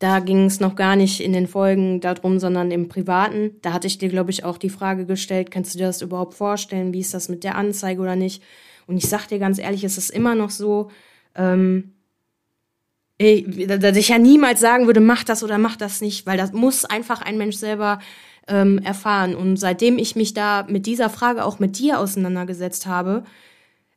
da 0.00 0.18
ging 0.18 0.46
es 0.46 0.60
noch 0.60 0.74
gar 0.74 0.96
nicht 0.96 1.20
in 1.20 1.32
den 1.32 1.46
Folgen 1.46 2.00
darum, 2.00 2.38
sondern 2.38 2.70
im 2.70 2.88
Privaten. 2.88 3.52
Da 3.62 3.72
hatte 3.72 3.86
ich 3.86 3.98
dir, 3.98 4.08
glaube 4.08 4.30
ich, 4.32 4.44
auch 4.44 4.58
die 4.58 4.68
Frage 4.68 5.06
gestellt, 5.06 5.50
kannst 5.50 5.74
du 5.74 5.78
dir 5.78 5.86
das 5.86 6.02
überhaupt 6.02 6.34
vorstellen? 6.34 6.92
Wie 6.92 7.00
ist 7.00 7.14
das 7.14 7.28
mit 7.28 7.44
der 7.44 7.54
Anzeige 7.54 8.02
oder 8.02 8.16
nicht? 8.16 8.42
Und 8.86 8.96
ich 8.96 9.08
sag 9.08 9.26
dir 9.26 9.38
ganz 9.38 9.58
ehrlich, 9.58 9.84
es 9.84 9.98
ist 9.98 10.10
immer 10.10 10.34
noch 10.34 10.50
so, 10.50 10.90
ähm, 11.34 11.94
dass 13.18 13.96
ich 13.96 14.08
ja 14.08 14.18
niemals 14.18 14.60
sagen 14.60 14.86
würde, 14.86 15.00
mach 15.00 15.24
das 15.24 15.44
oder 15.44 15.58
mach 15.58 15.76
das 15.76 16.00
nicht, 16.00 16.26
weil 16.26 16.36
das 16.36 16.52
muss 16.52 16.84
einfach 16.84 17.22
ein 17.22 17.38
Mensch 17.38 17.56
selber 17.56 18.00
ähm, 18.48 18.78
erfahren. 18.78 19.34
Und 19.34 19.56
seitdem 19.56 19.98
ich 19.98 20.16
mich 20.16 20.34
da 20.34 20.66
mit 20.68 20.86
dieser 20.86 21.10
Frage 21.10 21.44
auch 21.44 21.58
mit 21.58 21.78
dir 21.78 22.00
auseinandergesetzt 22.00 22.86
habe, 22.86 23.24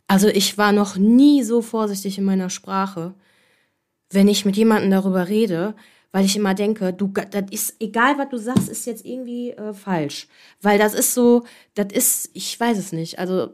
also 0.08 0.28
ich 0.28 0.58
war 0.58 0.72
noch 0.72 0.96
nie 0.98 1.44
so 1.44 1.62
vorsichtig 1.62 2.18
in 2.18 2.24
meiner 2.24 2.50
Sprache, 2.50 3.14
wenn 4.10 4.28
ich 4.28 4.46
mit 4.46 4.56
jemandem 4.56 4.92
darüber 4.92 5.28
rede, 5.28 5.76
weil 6.12 6.24
ich 6.24 6.38
immer 6.38 6.54
denke, 6.54 6.94
du, 6.94 7.08
das 7.08 7.52
ist 7.52 7.76
egal, 7.82 8.18
was 8.18 8.30
du 8.30 8.38
sagst, 8.38 8.70
ist 8.70 8.86
jetzt 8.86 9.06
irgendwie 9.06 9.52
äh, 9.52 9.74
falsch, 9.74 10.28
weil 10.62 10.80
das 10.80 10.94
ist 10.94 11.14
so, 11.14 11.44
das 11.76 11.88
ist, 11.92 12.30
ich 12.34 12.58
weiß 12.58 12.78
es 12.78 12.94
nicht, 12.94 13.20
also 13.20 13.50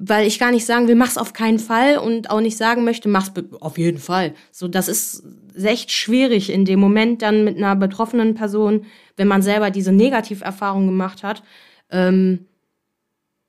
weil 0.00 0.28
ich 0.28 0.38
gar 0.38 0.52
nicht 0.52 0.64
sagen 0.64 0.86
will, 0.86 0.94
mach's 0.94 1.18
auf 1.18 1.32
keinen 1.32 1.58
Fall 1.58 1.98
und 1.98 2.30
auch 2.30 2.40
nicht 2.40 2.56
sagen 2.56 2.84
möchte, 2.84 3.08
mach's 3.08 3.32
auf 3.58 3.78
jeden 3.78 3.98
Fall. 3.98 4.32
So, 4.52 4.68
das 4.68 4.86
ist 4.86 5.24
echt 5.56 5.90
schwierig 5.90 6.50
in 6.50 6.64
dem 6.64 6.78
Moment 6.78 7.20
dann 7.20 7.42
mit 7.42 7.56
einer 7.56 7.74
betroffenen 7.74 8.34
Person, 8.34 8.86
wenn 9.16 9.26
man 9.26 9.42
selber 9.42 9.72
diese 9.72 9.90
Negativerfahrung 9.90 10.86
gemacht 10.86 11.24
hat, 11.24 11.42
ähm, 11.90 12.46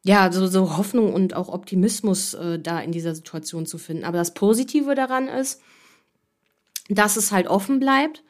ja, 0.03 0.31
so, 0.31 0.47
so 0.47 0.75
Hoffnung 0.77 1.13
und 1.13 1.35
auch 1.35 1.49
Optimismus 1.49 2.33
äh, 2.33 2.57
da 2.57 2.79
in 2.79 2.91
dieser 2.91 3.13
Situation 3.13 3.67
zu 3.67 3.77
finden. 3.77 4.03
Aber 4.03 4.17
das 4.17 4.33
Positive 4.33 4.95
daran 4.95 5.27
ist, 5.27 5.61
dass 6.89 7.15
es 7.15 7.31
halt 7.31 7.47
offen 7.47 7.79
bleibt 7.79 8.23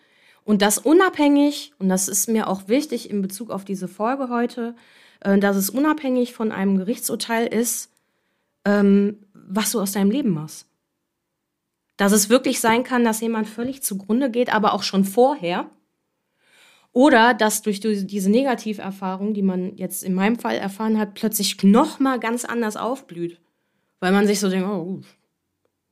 und 0.43 0.61
das 0.61 0.77
unabhängig, 0.77 1.71
und 1.79 1.87
das 1.87 2.09
ist 2.09 2.27
mir 2.27 2.49
auch 2.49 2.67
wichtig 2.67 3.09
in 3.09 3.21
Bezug 3.21 3.49
auf 3.49 3.63
diese 3.63 3.87
Folge 3.87 4.27
heute, 4.27 4.75
äh, 5.21 5.37
dass 5.37 5.55
es 5.55 5.69
unabhängig 5.69 6.33
von 6.33 6.51
einem 6.51 6.77
Gerichtsurteil 6.77 7.47
ist, 7.47 7.89
ähm, 8.65 9.17
was 9.33 9.71
du 9.71 9.79
aus 9.79 9.93
deinem 9.93 10.11
Leben 10.11 10.31
machst. 10.31 10.67
Dass 11.97 12.11
es 12.11 12.29
wirklich 12.29 12.59
sein 12.59 12.83
kann, 12.83 13.03
dass 13.03 13.21
jemand 13.21 13.47
völlig 13.47 13.83
zugrunde 13.83 14.31
geht, 14.31 14.53
aber 14.53 14.73
auch 14.73 14.83
schon 14.83 15.03
vorher. 15.03 15.69
Oder 16.91 17.33
dass 17.33 17.61
durch 17.61 17.79
diese 17.81 18.31
Negativerfahrung, 18.31 19.33
die 19.33 19.41
man 19.41 19.75
jetzt 19.75 20.03
in 20.03 20.13
meinem 20.13 20.37
Fall 20.37 20.55
erfahren 20.55 20.97
hat, 20.97 21.13
plötzlich 21.13 21.61
noch 21.63 21.99
mal 21.99 22.19
ganz 22.19 22.45
anders 22.45 22.77
aufblüht. 22.77 23.39
Weil 23.99 24.11
man 24.11 24.25
sich 24.25 24.39
so 24.39 24.49
denkt, 24.49 24.67
oh, 24.67 25.01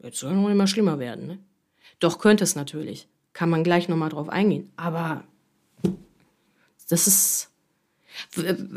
jetzt 0.02 0.20
soll 0.20 0.34
noch 0.34 0.50
immer 0.50 0.68
schlimmer 0.68 0.98
werden. 0.98 1.28
Ne? 1.28 1.40
Doch 2.00 2.20
könnte 2.20 2.44
es 2.44 2.56
natürlich. 2.56 3.08
Kann 3.34 3.50
man 3.50 3.64
gleich 3.64 3.90
noch 3.90 3.98
mal 3.98 4.10
drauf 4.10 4.30
eingehen. 4.30 4.72
Aber 4.76 5.24
das 6.90 7.06
ist 7.08 7.52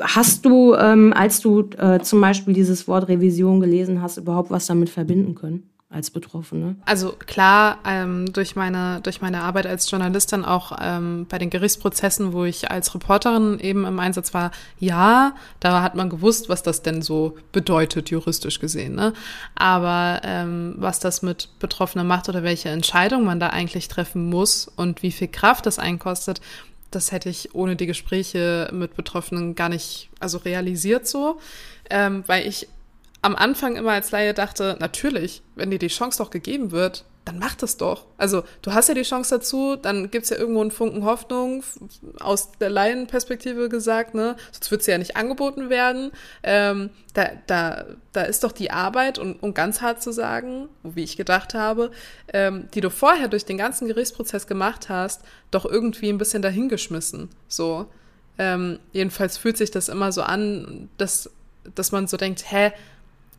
Hast 0.00 0.44
du, 0.44 0.74
ähm, 0.74 1.12
als 1.12 1.40
du 1.40 1.70
äh, 1.78 2.00
zum 2.00 2.20
Beispiel 2.20 2.54
dieses 2.54 2.86
Wort 2.88 3.08
Revision 3.08 3.60
gelesen 3.60 4.02
hast, 4.02 4.18
überhaupt 4.18 4.50
was 4.50 4.66
damit 4.66 4.90
verbinden 4.90 5.34
können? 5.34 5.70
als 5.90 6.10
Betroffene? 6.10 6.76
Also 6.86 7.14
klar, 7.26 7.78
ähm, 7.84 8.32
durch 8.32 8.54
meine 8.54 9.00
durch 9.02 9.20
meine 9.20 9.42
Arbeit 9.42 9.66
als 9.66 9.90
Journalistin 9.90 10.44
auch 10.44 10.78
ähm, 10.80 11.26
bei 11.28 11.38
den 11.38 11.50
Gerichtsprozessen, 11.50 12.32
wo 12.32 12.44
ich 12.44 12.70
als 12.70 12.94
Reporterin 12.94 13.58
eben 13.58 13.84
im 13.84 13.98
Einsatz 13.98 14.32
war, 14.32 14.52
ja, 14.78 15.34
da 15.58 15.82
hat 15.82 15.96
man 15.96 16.08
gewusst, 16.08 16.48
was 16.48 16.62
das 16.62 16.82
denn 16.82 17.02
so 17.02 17.36
bedeutet 17.50 18.10
juristisch 18.10 18.60
gesehen. 18.60 18.94
Ne? 18.94 19.12
Aber 19.56 20.20
ähm, 20.22 20.76
was 20.78 21.00
das 21.00 21.22
mit 21.22 21.48
Betroffenen 21.58 22.06
macht 22.06 22.28
oder 22.28 22.44
welche 22.44 22.68
Entscheidung 22.68 23.24
man 23.24 23.40
da 23.40 23.48
eigentlich 23.48 23.88
treffen 23.88 24.30
muss 24.30 24.68
und 24.68 25.02
wie 25.02 25.10
viel 25.10 25.28
Kraft 25.28 25.66
das 25.66 25.80
einkostet, 25.80 26.40
das 26.90 27.12
hätte 27.12 27.28
ich 27.28 27.54
ohne 27.54 27.76
die 27.76 27.86
Gespräche 27.86 28.68
mit 28.72 28.94
Betroffenen 28.96 29.54
gar 29.54 29.68
nicht, 29.68 30.10
also 30.18 30.38
realisiert 30.38 31.06
so, 31.06 31.40
ähm, 31.88 32.24
weil 32.26 32.46
ich 32.46 32.68
am 33.22 33.36
Anfang 33.36 33.76
immer 33.76 33.92
als 33.92 34.10
Laie 34.10 34.34
dachte, 34.34 34.76
natürlich, 34.80 35.42
wenn 35.54 35.70
dir 35.70 35.78
die 35.78 35.88
Chance 35.88 36.18
doch 36.18 36.30
gegeben 36.30 36.70
wird, 36.70 37.04
dann 37.26 37.38
mach 37.38 37.54
das 37.54 37.76
doch. 37.76 38.06
Also 38.16 38.44
du 38.62 38.72
hast 38.72 38.88
ja 38.88 38.94
die 38.94 39.02
Chance 39.02 39.36
dazu, 39.36 39.76
dann 39.76 40.10
gibt's 40.10 40.30
ja 40.30 40.38
irgendwo 40.38 40.62
einen 40.62 40.70
Funken 40.70 41.04
Hoffnung, 41.04 41.62
aus 42.18 42.52
der 42.52 42.70
Laienperspektive 42.70 43.68
gesagt, 43.68 44.14
ne? 44.14 44.36
Sonst 44.52 44.70
wird 44.70 44.82
sie 44.82 44.90
ja 44.90 44.98
nicht 44.98 45.16
angeboten 45.16 45.68
werden. 45.68 46.12
Ähm, 46.42 46.90
da, 47.12 47.28
da, 47.46 47.84
da 48.12 48.22
ist 48.22 48.42
doch 48.42 48.52
die 48.52 48.70
Arbeit, 48.70 49.18
und 49.18 49.42
um 49.42 49.52
ganz 49.52 49.82
hart 49.82 50.02
zu 50.02 50.12
sagen, 50.12 50.68
wie 50.82 51.04
ich 51.04 51.18
gedacht 51.18 51.52
habe, 51.52 51.90
ähm, 52.32 52.68
die 52.72 52.80
du 52.80 52.88
vorher 52.88 53.28
durch 53.28 53.44
den 53.44 53.58
ganzen 53.58 53.86
Gerichtsprozess 53.86 54.46
gemacht 54.46 54.88
hast, 54.88 55.22
doch 55.50 55.66
irgendwie 55.66 56.08
ein 56.08 56.18
bisschen 56.18 56.42
dahingeschmissen. 56.42 57.28
So. 57.48 57.86
Ähm, 58.38 58.78
jedenfalls 58.92 59.36
fühlt 59.36 59.58
sich 59.58 59.70
das 59.70 59.90
immer 59.90 60.10
so 60.10 60.22
an, 60.22 60.88
dass, 60.96 61.30
dass 61.74 61.92
man 61.92 62.06
so 62.06 62.16
denkt, 62.16 62.50
hä, 62.50 62.72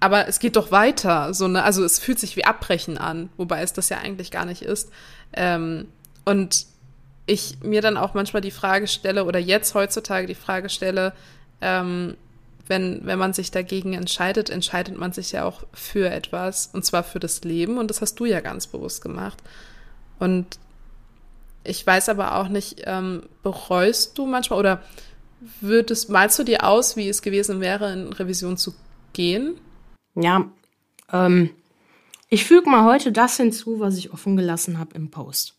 aber 0.02 0.28
es 0.28 0.40
geht 0.40 0.56
doch 0.56 0.72
weiter. 0.72 1.34
So, 1.34 1.48
ne? 1.48 1.64
Also 1.64 1.86
es 1.86 2.00
fühlt 2.00 2.20
sich 2.20 2.36
wie 2.36 2.44
Abbrechen 2.44 2.98
an, 2.98 3.30
wobei 3.38 3.62
es 3.62 3.72
das 3.72 3.88
ja 3.90 4.00
eigentlich 4.00 4.32
gar 4.32 4.46
nicht 4.46 4.64
ist. 4.64 4.92
Ähm, 5.32 5.88
und 6.26 6.66
ich 7.28 7.60
mir 7.62 7.82
dann 7.82 7.98
auch 7.98 8.16
manchmal 8.16 8.42
die 8.42 8.52
Frage 8.52 8.88
stelle 8.88 9.26
oder 9.26 9.40
jetzt 9.40 9.76
heutzutage 9.76 10.26
die 10.26 10.36
Frage 10.36 10.70
stelle, 10.70 11.14
ähm, 11.62 12.18
wenn, 12.68 13.06
wenn 13.06 13.20
man 13.20 13.34
sich 13.34 13.52
dagegen 13.52 13.94
entscheidet, 13.94 14.50
entscheidet 14.50 14.98
man 14.98 15.14
sich 15.14 15.34
ja 15.34 15.46
auch 15.46 15.64
für 15.72 16.10
etwas 16.10 16.72
und 16.74 16.84
zwar 16.84 17.04
für 17.04 17.20
das 17.20 17.44
Leben 17.44 17.78
und 17.78 17.90
das 17.90 18.02
hast 18.02 18.20
du 18.20 18.26
ja 18.26 18.40
ganz 18.40 18.66
bewusst 18.66 19.04
gemacht. 19.04 19.38
Und 20.18 20.58
ich 21.64 21.86
weiß 21.86 22.10
aber 22.10 22.38
auch 22.38 22.48
nicht, 22.48 22.82
ähm, 22.86 23.24
bereust 23.44 24.18
du 24.18 24.26
manchmal 24.26 24.60
oder 24.60 24.82
würdest, 25.60 26.10
malst 26.10 26.40
du 26.40 26.44
dir 26.44 26.64
aus, 26.64 26.96
wie 26.96 27.08
es 27.08 27.22
gewesen 27.22 27.62
wäre, 27.62 27.94
in 27.94 28.14
Revision 28.14 28.58
zu 28.58 28.74
gehen? 29.14 29.60
Ja, 30.16 30.52
ähm, 31.12 31.52
ich 32.30 32.46
füge 32.46 32.70
mal 32.70 32.86
heute 32.86 33.12
das 33.12 33.38
hinzu, 33.38 33.80
was 33.80 33.98
ich 33.98 34.14
offen 34.14 34.38
gelassen 34.38 34.80
habe 34.80 34.96
im 34.96 35.12
Post. 35.12 35.56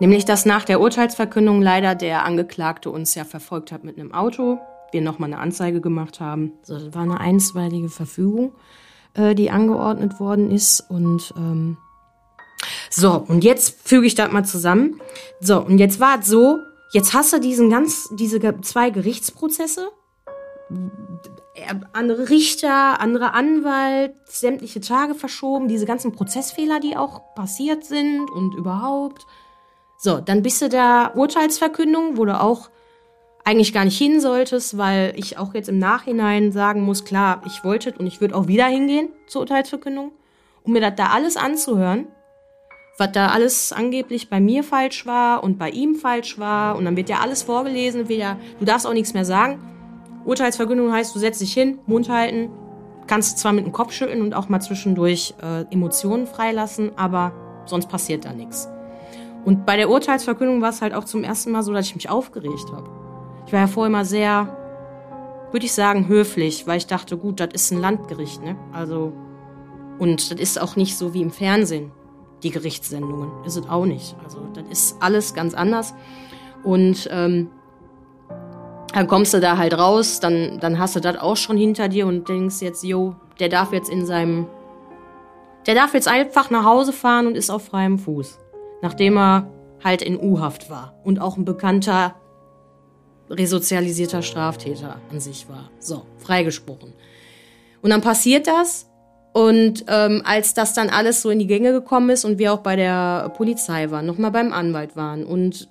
Nämlich, 0.00 0.24
dass 0.24 0.46
nach 0.46 0.64
der 0.64 0.80
Urteilsverkündung 0.80 1.60
leider 1.60 1.94
der 1.94 2.24
Angeklagte 2.24 2.90
uns 2.90 3.14
ja 3.14 3.24
verfolgt 3.24 3.72
hat 3.72 3.82
mit 3.82 3.98
einem 3.98 4.14
Auto, 4.14 4.58
wir 4.92 5.02
nochmal 5.02 5.32
eine 5.32 5.40
Anzeige 5.40 5.80
gemacht 5.80 6.20
haben. 6.20 6.52
Also, 6.60 6.86
das 6.86 6.94
war 6.94 7.02
eine 7.02 7.20
einstweilige 7.20 7.88
Verfügung, 7.88 8.52
äh, 9.14 9.34
die 9.34 9.50
angeordnet 9.50 10.20
worden 10.20 10.50
ist. 10.50 10.84
Und 10.88 11.34
ähm, 11.36 11.78
so, 12.90 13.12
und 13.14 13.44
jetzt 13.44 13.86
füge 13.86 14.06
ich 14.06 14.14
das 14.14 14.30
mal 14.30 14.44
zusammen. 14.44 15.00
So, 15.40 15.60
und 15.60 15.78
jetzt 15.78 16.00
war 16.00 16.20
es 16.20 16.26
so, 16.26 16.58
jetzt 16.92 17.12
hast 17.14 17.32
du 17.32 17.40
diesen 17.40 17.70
ganz, 17.70 18.08
diese 18.12 18.38
zwei 18.62 18.90
Gerichtsprozesse 18.90 19.88
andere 21.92 22.28
Richter, 22.28 23.00
andere 23.00 23.32
Anwalt, 23.34 24.14
sämtliche 24.24 24.80
Tage 24.80 25.14
verschoben, 25.14 25.68
diese 25.68 25.86
ganzen 25.86 26.12
Prozessfehler, 26.12 26.80
die 26.80 26.96
auch 26.96 27.34
passiert 27.34 27.84
sind 27.84 28.30
und 28.30 28.54
überhaupt. 28.54 29.26
So, 29.98 30.20
dann 30.20 30.42
bist 30.42 30.62
du 30.62 30.68
der 30.68 31.12
Urteilsverkündung, 31.16 32.16
wo 32.16 32.24
du 32.24 32.40
auch 32.40 32.70
eigentlich 33.44 33.72
gar 33.72 33.84
nicht 33.84 33.96
hin 33.96 34.20
solltest, 34.20 34.76
weil 34.76 35.14
ich 35.16 35.38
auch 35.38 35.54
jetzt 35.54 35.68
im 35.68 35.78
Nachhinein 35.78 36.52
sagen 36.52 36.82
muss, 36.82 37.04
klar, 37.04 37.42
ich 37.46 37.64
wollte 37.64 37.94
und 37.98 38.06
ich 38.06 38.20
würde 38.20 38.34
auch 38.36 38.46
wieder 38.46 38.66
hingehen 38.66 39.08
zur 39.26 39.40
Urteilsverkündung, 39.40 40.12
um 40.62 40.72
mir 40.72 40.80
das 40.80 40.96
da 40.96 41.06
alles 41.06 41.36
anzuhören, 41.36 42.08
was 42.98 43.12
da 43.12 43.28
alles 43.28 43.72
angeblich 43.72 44.28
bei 44.28 44.38
mir 44.38 44.62
falsch 44.62 45.06
war 45.06 45.42
und 45.42 45.58
bei 45.58 45.70
ihm 45.70 45.94
falsch 45.94 46.38
war 46.38 46.76
und 46.76 46.84
dann 46.84 46.96
wird 46.96 47.08
ja 47.08 47.20
alles 47.20 47.42
vorgelesen, 47.42 48.08
wieder, 48.08 48.36
du 48.58 48.66
darfst 48.66 48.86
auch 48.86 48.92
nichts 48.92 49.14
mehr 49.14 49.24
sagen. 49.24 49.77
Urteilsverkündung 50.28 50.92
heißt, 50.92 51.14
du 51.14 51.18
setzt 51.18 51.40
dich 51.40 51.54
hin, 51.54 51.78
Mund 51.86 52.08
halten, 52.08 52.50
kannst 53.06 53.38
zwar 53.38 53.52
mit 53.52 53.64
dem 53.64 53.72
Kopf 53.72 53.92
schütteln 53.92 54.20
und 54.20 54.34
auch 54.34 54.48
mal 54.48 54.60
zwischendurch 54.60 55.34
äh, 55.42 55.62
Emotionen 55.72 56.26
freilassen, 56.26 56.92
aber 56.96 57.32
sonst 57.64 57.88
passiert 57.88 58.26
da 58.26 58.32
nichts. 58.32 58.68
Und 59.44 59.64
bei 59.64 59.76
der 59.76 59.88
Urteilsverkündung 59.88 60.60
war 60.60 60.68
es 60.70 60.82
halt 60.82 60.92
auch 60.92 61.04
zum 61.04 61.24
ersten 61.24 61.50
Mal 61.52 61.62
so, 61.62 61.72
dass 61.72 61.86
ich 61.86 61.94
mich 61.94 62.10
aufgeregt 62.10 62.66
habe. 62.70 62.90
Ich 63.46 63.52
war 63.52 63.60
ja 63.60 63.66
vorher 63.66 63.88
immer 63.88 64.04
sehr, 64.04 64.54
würde 65.52 65.64
ich 65.64 65.72
sagen, 65.72 66.08
höflich, 66.08 66.66
weil 66.66 66.76
ich 66.76 66.86
dachte, 66.86 67.16
gut, 67.16 67.40
das 67.40 67.48
ist 67.54 67.72
ein 67.72 67.80
Landgericht, 67.80 68.42
ne? 68.42 68.56
Also, 68.72 69.14
und 69.98 70.30
das 70.30 70.38
ist 70.38 70.60
auch 70.60 70.76
nicht 70.76 70.98
so 70.98 71.14
wie 71.14 71.22
im 71.22 71.30
Fernsehen, 71.30 71.90
die 72.42 72.50
Gerichtssendungen. 72.50 73.30
Ist 73.46 73.56
es 73.56 73.66
auch 73.68 73.86
nicht. 73.86 74.14
Also, 74.22 74.40
das 74.52 74.64
ist 74.70 74.96
alles 75.00 75.32
ganz 75.32 75.54
anders. 75.54 75.94
Und 76.62 77.08
ähm, 77.10 77.48
dann 78.98 79.06
kommst 79.06 79.32
du 79.32 79.38
da 79.38 79.56
halt 79.56 79.78
raus, 79.78 80.18
dann, 80.18 80.58
dann 80.58 80.80
hast 80.80 80.96
du 80.96 81.00
das 81.00 81.18
auch 81.18 81.36
schon 81.36 81.56
hinter 81.56 81.88
dir 81.88 82.08
und 82.08 82.28
denkst 82.28 82.56
jetzt, 82.62 82.82
yo, 82.82 83.14
der 83.38 83.48
darf 83.48 83.72
jetzt 83.72 83.88
in 83.88 84.04
seinem, 84.04 84.48
der 85.68 85.76
darf 85.76 85.94
jetzt 85.94 86.08
einfach 86.08 86.50
nach 86.50 86.64
Hause 86.64 86.92
fahren 86.92 87.28
und 87.28 87.36
ist 87.36 87.48
auf 87.48 87.66
freiem 87.66 88.00
Fuß. 88.00 88.40
Nachdem 88.82 89.16
er 89.16 89.46
halt 89.84 90.02
in 90.02 90.18
U-Haft 90.18 90.68
war 90.68 90.94
und 91.04 91.20
auch 91.20 91.36
ein 91.36 91.44
bekannter 91.44 92.16
resozialisierter 93.30 94.20
Straftäter 94.22 94.96
an 95.12 95.20
sich 95.20 95.48
war. 95.48 95.70
So, 95.78 96.02
freigesprochen. 96.16 96.92
Und 97.80 97.90
dann 97.90 98.00
passiert 98.00 98.48
das 98.48 98.88
Und 99.32 99.84
ähm, 99.86 100.22
als 100.24 100.54
das 100.54 100.74
dann 100.74 100.88
alles 100.88 101.22
so 101.22 101.30
in 101.30 101.38
die 101.38 101.46
Gänge 101.46 101.70
gekommen 101.70 102.10
ist 102.10 102.24
und 102.24 102.38
wir 102.38 102.52
auch 102.52 102.62
bei 102.64 102.74
der 102.74 103.28
Polizei 103.36 103.92
waren, 103.92 104.06
nochmal 104.06 104.32
beim 104.32 104.52
Anwalt 104.52 104.96
waren 104.96 105.24
und 105.24 105.68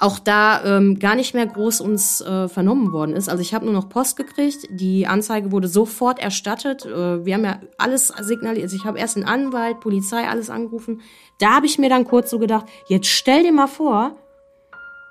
auch 0.00 0.18
da 0.18 0.64
ähm, 0.64 0.98
gar 0.98 1.14
nicht 1.14 1.34
mehr 1.34 1.46
groß 1.46 1.80
uns 1.82 2.20
äh, 2.22 2.48
vernommen 2.48 2.92
worden 2.92 3.14
ist. 3.14 3.28
Also 3.28 3.42
ich 3.42 3.52
habe 3.52 3.66
nur 3.66 3.74
noch 3.74 3.88
Post 3.88 4.16
gekriegt, 4.16 4.66
die 4.70 5.06
Anzeige 5.06 5.52
wurde 5.52 5.68
sofort 5.68 6.18
erstattet. 6.18 6.86
Äh, 6.86 7.24
wir 7.24 7.34
haben 7.34 7.44
ja 7.44 7.60
alles 7.76 8.08
signalisiert. 8.08 8.64
Also 8.64 8.76
ich 8.76 8.84
habe 8.84 8.98
erst 8.98 9.16
den 9.16 9.24
Anwalt, 9.24 9.80
Polizei, 9.80 10.26
alles 10.26 10.48
angerufen. 10.48 11.02
Da 11.38 11.56
habe 11.56 11.66
ich 11.66 11.78
mir 11.78 11.90
dann 11.90 12.04
kurz 12.04 12.30
so 12.30 12.38
gedacht, 12.38 12.66
jetzt 12.88 13.08
stell 13.08 13.42
dir 13.42 13.52
mal 13.52 13.66
vor, 13.66 14.12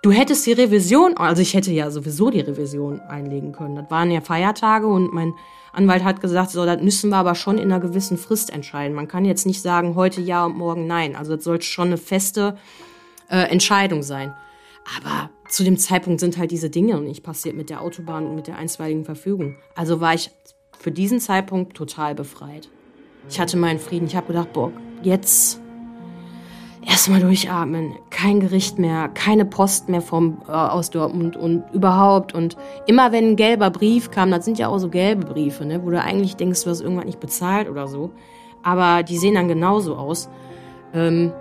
du 0.02 0.12
hättest 0.12 0.46
die 0.48 0.54
Revision, 0.54 1.16
also 1.18 1.42
ich 1.42 1.54
hätte 1.54 1.72
ja 1.72 1.92
sowieso 1.92 2.32
die 2.32 2.42
Revision 2.42 3.00
einlegen 3.02 3.52
können. 3.52 3.76
Das 3.76 3.92
waren 3.92 4.10
ja 4.10 4.22
Feiertage 4.22 4.88
und 4.88 5.14
mein 5.14 5.34
Anwalt 5.72 6.04
hat 6.04 6.20
gesagt, 6.20 6.50
so, 6.50 6.66
das 6.66 6.82
müssen 6.82 7.12
wir 7.12 7.18
aber 7.18 7.36
schon 7.36 7.60
in 7.60 7.72
einer 7.72 7.80
gewissen 7.80 8.18
Frist 8.18 8.52
entscheiden. 8.52 8.96
Man 8.96 9.08
kann 9.08 9.24
jetzt 9.24 9.46
nicht 9.46 9.62
sagen, 9.62 9.94
heute 9.94 10.20
ja 10.20 10.46
und 10.46 10.58
morgen 10.58 10.88
nein. 10.88 11.16
Also 11.16 11.36
das 11.36 11.44
sollte 11.44 11.66
schon 11.66 11.90
eine 11.90 11.98
feste 11.98 12.58
äh, 13.30 13.44
Entscheidung 13.52 14.02
sein. 14.02 14.34
Aber 14.98 15.30
zu 15.48 15.64
dem 15.64 15.78
Zeitpunkt 15.78 16.20
sind 16.20 16.38
halt 16.38 16.52
diese 16.52 16.70
Dinge 16.70 17.00
nicht 17.02 17.24
passiert 17.24 17.56
mit 17.56 17.70
der 17.70 17.82
Autobahn 17.82 18.26
und 18.26 18.36
mit 18.36 18.48
der 18.48 18.58
einstweiligen 18.58 19.06
Verfügung. 19.06 19.56
Also 19.76 20.00
war 20.00 20.14
ich 20.14 20.32
für 20.78 20.92
diesen 20.92 21.20
Zeitpunkt 21.20 21.76
total 21.76 22.16
befreit. 22.16 22.70
Ich 23.30 23.40
hatte 23.40 23.58
meinen 23.58 23.80
Frieden. 23.80 24.08
Ich 24.08 24.16
habe 24.16 24.28
gedacht, 24.28 24.54
boah, 24.54 24.72
jetzt 25.04 25.60
erstmal 26.86 27.20
durchatmen. 27.20 27.96
Kein 28.10 28.40
Gericht 28.40 28.80
mehr, 28.80 29.10
keine 29.10 29.46
Post 29.46 29.90
mehr 29.90 30.02
vom, 30.02 30.42
äh, 30.48 30.52
aus 30.52 30.90
Dortmund 30.90 31.38
und 31.38 31.64
überhaupt. 31.74 32.34
Und 32.34 32.58
immer 32.88 33.12
wenn 33.12 33.30
ein 33.30 33.36
gelber 33.36 33.70
Brief 33.70 34.12
kam, 34.12 34.32
das 34.32 34.46
sind 34.46 34.58
ja 34.58 34.68
auch 34.68 34.80
so 34.80 34.90
gelbe 34.90 35.26
Briefe, 35.26 35.66
ne, 35.66 35.84
wo 35.84 35.90
du 35.90 36.02
eigentlich 36.02 36.36
denkst, 36.36 36.64
du 36.64 36.70
hast 36.70 36.82
irgendwas 36.82 37.06
nicht 37.06 37.20
bezahlt 37.20 37.70
oder 37.70 37.88
so. 37.88 38.12
Aber 38.64 39.04
die 39.04 39.18
sehen 39.18 39.36
dann 39.36 39.48
genauso 39.48 39.96
aus. 39.96 40.30
Ähm, 40.94 41.32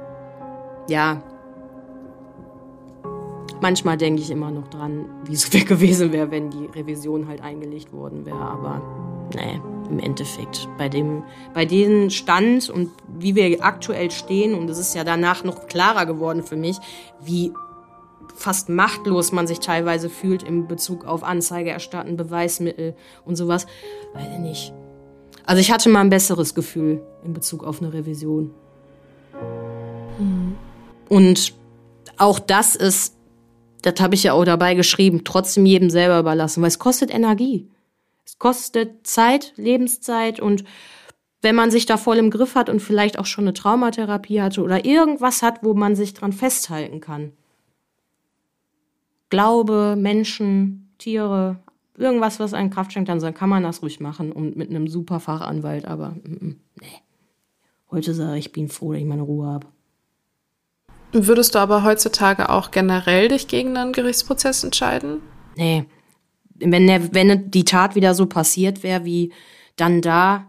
ja, 0.89 1.23
Manchmal 3.61 3.97
denke 3.97 4.23
ich 4.23 4.31
immer 4.31 4.51
noch 4.51 4.69
dran, 4.69 5.07
wie 5.25 5.35
es 5.35 5.51
gewesen 5.67 6.13
wäre, 6.13 6.31
wenn 6.31 6.51
die 6.51 6.67
Revision 6.67 7.29
halt 7.29 7.43
eingelegt 7.43 7.93
worden 7.93 8.25
wäre. 8.25 8.39
Aber 8.39 8.83
nee, 9.35 9.61
im 9.91 9.99
Endeffekt, 9.99 10.69
bei 10.79 10.89
dem, 10.89 11.25
bei 11.55 11.65
dem 11.65 12.11
Stand 12.11 12.71
und 12.71 12.91
wie 13.19 13.35
wir 13.35 13.65
aktuell 13.65 14.11
stehen, 14.11 14.55
und 14.55 14.69
es 14.71 14.79
ist 14.79 14.95
ja 14.95 15.05
danach 15.05 15.45
noch 15.45 15.67
klarer 15.67 16.07
geworden 16.07 16.43
für 16.43 16.57
mich, 16.57 16.79
wie 17.21 17.53
fast 18.35 18.69
machtlos 18.69 19.33
man 19.33 19.47
sich 19.47 19.59
teilweise 19.59 20.09
fühlt 20.09 20.43
in 20.45 20.69
Bezug 20.69 21.05
auf 21.05 21.25
Anzeige 21.25 21.71
erstatten, 21.71 22.17
Beweismittel 22.17 22.95
und 23.25 23.37
sowas, 23.37 23.67
weiß 24.15 24.29
ich 24.35 24.39
nicht. 24.39 24.73
Also 25.45 25.61
ich 25.61 25.73
hatte 25.73 25.89
mal 25.89 26.01
ein 26.01 26.11
besseres 26.11 26.55
Gefühl 26.55 27.03
in 27.25 27.33
Bezug 27.33 27.65
auf 27.65 27.83
eine 27.83 27.93
Revision. 27.93 28.53
Mhm. 30.19 30.57
Und 31.09 31.55
auch 32.17 32.39
das 32.39 32.77
ist 32.77 33.18
das 33.83 34.01
habe 34.01 34.15
ich 34.15 34.25
ja 34.25 34.33
auch 34.33 34.45
dabei 34.45 34.75
geschrieben, 34.75 35.23
trotzdem 35.25 35.67
jedem 35.67 35.91
selber 35.91 36.19
überlassen, 36.19 36.63
weil 36.63 36.69
es 36.69 36.79
kostet 36.79 37.13
Energie. 37.13 37.69
Es 38.25 38.39
kostet 38.39 39.07
Zeit, 39.07 39.53
Lebenszeit 39.57 40.41
und 40.41 40.65
wenn 41.41 41.55
man 41.55 41.71
sich 41.71 41.87
da 41.87 41.97
voll 41.97 42.17
im 42.17 42.31
Griff 42.31 42.55
hat 42.57 42.69
und 42.69 42.81
vielleicht 42.81 43.19
auch 43.19 43.27
schon 43.27 43.45
eine 43.45 43.55
Traumatherapie 43.55 44.43
hatte 44.43 44.63
oder 44.63 44.85
irgendwas 44.85 45.43
hat, 45.43 45.63
wo 45.63 45.75
man 45.75 45.95
sich 45.95 46.15
dran 46.15 46.33
festhalten 46.33 47.01
kann. 47.01 47.33
Glaube, 49.31 49.95
Menschen, 49.97 50.91
Tiere, 50.99 51.61
irgendwas, 51.97 52.41
was 52.41 52.55
einen 52.55 52.71
Kraft 52.71 52.93
schenkt, 52.93 53.09
dann 53.09 53.35
kann 53.35 53.49
man 53.49 53.63
das 53.63 53.83
ruhig 53.83 54.01
machen 54.01 54.33
und 54.33 54.57
mit 54.57 54.71
einem 54.71 54.89
super 54.89 55.21
Fachanwalt, 55.21 55.85
aber 55.85 56.11
mm, 56.11 56.47
mm, 56.47 56.61
nee. 56.81 56.87
Heute 57.91 58.13
sage 58.15 58.39
ich, 58.39 58.47
ich 58.47 58.53
bin 58.53 58.69
froh, 58.69 58.93
dass 58.93 59.01
ich 59.01 59.07
meine 59.07 59.23
Ruhe 59.23 59.47
habe. 59.47 59.67
Würdest 61.13 61.55
du 61.55 61.59
aber 61.59 61.85
heutzutage 61.85 62.51
auch 62.51 62.71
generell 62.71 63.29
dich 63.29 63.49
gegen 63.49 63.77
einen 63.77 63.93
Gerichtsprozess 63.93 64.63
entscheiden? 64.63 65.21
Nee. 65.57 65.85
Wenn, 66.55 66.87
der, 66.87 67.15
wenn 67.15 67.51
die 67.51 67.65
Tat 67.65 67.95
wieder 67.95 68.15
so 68.15 68.27
passiert 68.27 68.83
wäre 68.83 69.05
wie 69.05 69.33
dann 69.77 70.03
da, 70.03 70.47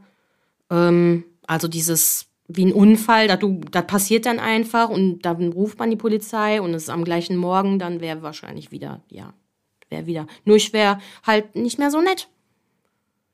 ähm, 0.70 1.24
also 1.48 1.68
dieses 1.68 2.30
wie 2.52 2.66
ein 2.66 2.74
Unfall, 2.74 3.28
das, 3.28 3.40
das 3.72 3.86
passiert 3.86 4.26
dann 4.26 4.40
einfach 4.40 4.90
und 4.90 5.22
dann 5.22 5.52
ruft 5.54 5.78
man 5.78 5.92
die 5.92 5.96
Polizei 5.96 6.60
und 6.60 6.74
es 6.74 6.84
ist 6.84 6.90
am 6.90 7.04
gleichen 7.04 7.38
Morgen, 7.38 7.78
dann 7.78 8.02
wäre 8.02 8.24
wahrscheinlich 8.24 8.72
wieder, 8.72 9.02
ja, 9.08 9.34
wäre 9.90 10.08
wieder. 10.08 10.26
Nur 10.46 10.56
ich 10.56 10.74
wäre 10.74 11.00
halt 11.26 11.56
nicht 11.56 11.78
mehr 11.78 11.92
so 11.92 12.02
nett. 12.02 12.28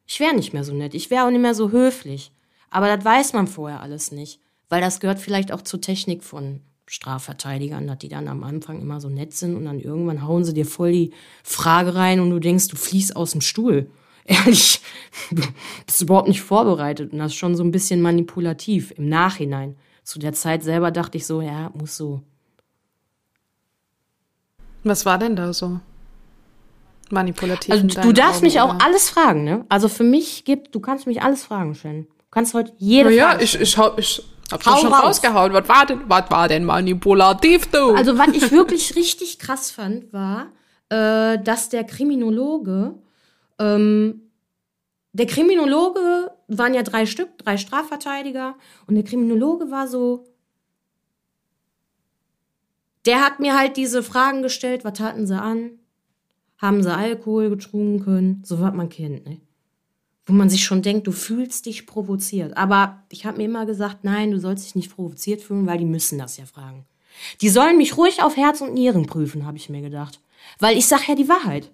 Ich 0.05 0.19
wäre 0.19 0.35
nicht 0.35 0.53
mehr 0.53 0.65
so 0.65 0.73
nett. 0.73 0.93
Ich 0.93 1.09
wäre 1.09 1.25
auch 1.25 1.31
nicht 1.31 1.41
mehr 1.41 1.55
so 1.55 1.71
höflich. 1.71 2.31
Aber 2.69 2.93
das 2.93 3.05
weiß 3.05 3.33
man 3.33 3.47
vorher 3.47 3.81
alles 3.81 4.11
nicht. 4.11 4.41
Weil 4.67 4.81
das 4.81 4.99
gehört 4.99 5.19
vielleicht 5.19 5.53
auch 5.53 5.61
zur 5.61 5.79
Technik 5.79 6.23
von, 6.23 6.59
Strafverteidigern, 6.87 7.87
dass 7.87 7.97
die 7.97 8.09
dann 8.09 8.27
am 8.27 8.43
Anfang 8.43 8.79
immer 8.81 8.99
so 8.99 9.09
nett 9.09 9.33
sind 9.33 9.55
und 9.55 9.65
dann 9.65 9.79
irgendwann 9.79 10.25
hauen 10.25 10.43
sie 10.43 10.53
dir 10.53 10.65
voll 10.65 10.91
die 10.91 11.11
Frage 11.43 11.95
rein 11.95 12.19
und 12.19 12.29
du 12.29 12.39
denkst, 12.39 12.67
du 12.67 12.75
fließt 12.75 13.15
aus 13.15 13.31
dem 13.31 13.41
Stuhl. 13.41 13.89
Ehrlich, 14.25 14.81
du 15.29 15.41
bist 15.85 16.01
überhaupt 16.01 16.27
nicht 16.27 16.41
vorbereitet 16.41 17.13
und 17.13 17.19
das 17.19 17.31
ist 17.31 17.37
schon 17.37 17.55
so 17.55 17.63
ein 17.63 17.71
bisschen 17.71 18.01
manipulativ 18.01 18.91
im 18.97 19.07
Nachhinein. 19.07 19.75
Zu 20.03 20.19
der 20.19 20.33
Zeit 20.33 20.63
selber 20.63 20.91
dachte 20.91 21.17
ich 21.17 21.25
so, 21.25 21.41
ja, 21.41 21.71
muss 21.73 21.97
so. 21.97 22.21
Was 24.83 25.05
war 25.05 25.17
denn 25.17 25.35
da 25.35 25.51
so? 25.53 25.79
Manipulativ. 27.09 27.71
Also, 27.71 27.87
du 27.87 28.13
darfst 28.13 28.37
Augen, 28.37 28.45
mich 28.45 28.59
auch 28.61 28.79
alles 28.79 29.09
fragen, 29.09 29.43
ne? 29.43 29.65
Also 29.69 29.89
für 29.89 30.03
mich 30.03 30.43
gibt, 30.43 30.73
du 30.73 30.79
kannst 30.79 31.07
mich 31.07 31.21
alles 31.21 31.43
fragen 31.43 31.75
stellen. 31.75 32.05
Du 32.05 32.25
kannst 32.31 32.53
heute 32.53 32.73
jede 32.77 33.11
ja, 33.13 33.29
Frage. 33.29 33.37
Ja, 33.39 33.43
ich, 33.43 33.59
ich, 33.59 33.77
ich, 33.97 34.23
Hab 34.51 34.65
Hau 34.65 34.77
schon 34.77 34.93
raus. 34.93 35.03
rausgehauen. 35.03 35.53
Was 35.53 35.67
war 35.67 35.85
denn, 35.85 36.01
was 36.07 36.29
war 36.29 36.47
denn 36.47 36.65
manipulativ, 36.65 37.67
du? 37.71 37.95
Also, 37.95 38.17
was 38.17 38.29
ich 38.29 38.51
wirklich 38.51 38.95
richtig 38.95 39.39
krass 39.39 39.71
fand, 39.71 40.13
war, 40.13 40.51
äh, 40.89 41.39
dass 41.39 41.69
der 41.69 41.83
Kriminologe, 41.83 42.95
ähm, 43.59 44.21
der 45.13 45.25
Kriminologe 45.25 46.31
waren 46.47 46.73
ja 46.73 46.83
drei 46.83 47.05
Stück, 47.05 47.37
drei 47.39 47.57
Strafverteidiger, 47.57 48.55
und 48.85 48.95
der 48.95 49.03
Kriminologe 49.03 49.71
war 49.71 49.87
so, 49.87 50.27
der 53.05 53.23
hat 53.23 53.39
mir 53.39 53.57
halt 53.57 53.77
diese 53.77 54.03
Fragen 54.03 54.41
gestellt, 54.41 54.83
was 54.83 54.99
hatten 54.99 55.25
sie 55.25 55.39
an? 55.39 55.79
Haben 56.57 56.83
sie 56.83 56.93
Alkohol 56.93 57.49
getrunken? 57.49 58.41
So 58.45 58.59
was 58.59 58.73
man 58.73 58.89
kennt, 58.89 59.25
ne? 59.25 59.41
Wo 60.25 60.33
man 60.33 60.49
sich 60.49 60.63
schon 60.63 60.81
denkt, 60.81 61.07
du 61.07 61.11
fühlst 61.11 61.65
dich 61.65 61.85
provoziert. 61.85 62.57
Aber 62.57 63.03
ich 63.09 63.25
habe 63.25 63.37
mir 63.37 63.45
immer 63.45 63.65
gesagt, 63.65 64.03
nein, 64.03 64.31
du 64.31 64.39
sollst 64.39 64.65
dich 64.65 64.75
nicht 64.75 64.95
provoziert 64.95 65.41
fühlen, 65.41 65.67
weil 65.67 65.77
die 65.77 65.85
müssen 65.85 66.17
das 66.17 66.37
ja 66.37 66.45
fragen. 66.45 66.85
Die 67.41 67.49
sollen 67.49 67.77
mich 67.77 67.97
ruhig 67.97 68.23
auf 68.23 68.35
Herz 68.35 68.61
und 68.61 68.73
Nieren 68.73 69.05
prüfen, 69.05 69.45
habe 69.45 69.57
ich 69.57 69.69
mir 69.69 69.81
gedacht. 69.81 70.19
Weil 70.59 70.77
ich 70.77 70.87
sag 70.87 71.07
ja 71.07 71.15
die 71.15 71.29
Wahrheit. 71.29 71.71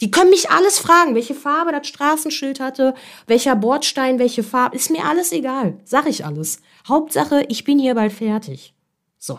Die 0.00 0.10
können 0.10 0.30
mich 0.30 0.50
alles 0.50 0.78
fragen, 0.78 1.14
welche 1.14 1.34
Farbe 1.34 1.70
das 1.70 1.86
Straßenschild 1.86 2.58
hatte, 2.58 2.94
welcher 3.26 3.54
Bordstein, 3.54 4.18
welche 4.18 4.42
Farbe, 4.42 4.76
ist 4.76 4.90
mir 4.90 5.04
alles 5.04 5.30
egal. 5.32 5.78
Sag 5.84 6.08
ich 6.08 6.24
alles. 6.24 6.60
Hauptsache, 6.88 7.44
ich 7.48 7.64
bin 7.64 7.78
hier 7.78 7.94
bald 7.94 8.12
fertig. 8.12 8.74
So. 9.18 9.38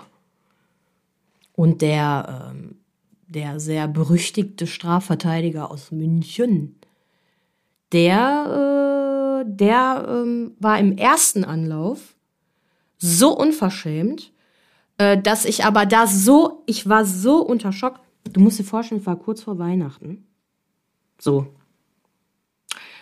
Und 1.53 1.82
der, 1.82 2.51
ähm, 2.51 2.77
der 3.27 3.60
sehr 3.60 3.88
berüchtigte 3.88 4.65
Strafverteidiger 4.65 5.69
aus 5.69 5.91
München, 5.91 6.79
der, 7.93 9.43
äh, 9.45 9.49
der 9.49 10.06
ähm, 10.10 10.56
war 10.60 10.79
im 10.79 10.97
ersten 10.97 11.43
Anlauf 11.43 12.15
so 12.97 13.38
unverschämt, 13.38 14.32
äh, 14.97 15.17
dass 15.21 15.45
ich 15.45 15.65
aber 15.65 15.86
da 15.86 16.08
so, 16.08 16.63
ich 16.65 16.89
war 16.89 17.06
so 17.06 17.38
unter 17.38 17.71
Schock. 17.71 17.99
Du 18.23 18.39
musst 18.39 18.60
dir 18.60 18.63
vorstellen, 18.63 19.01
es 19.01 19.08
war 19.08 19.17
kurz 19.17 19.43
vor 19.43 19.60
Weihnachten. 19.60 20.25
So. 21.19 21.47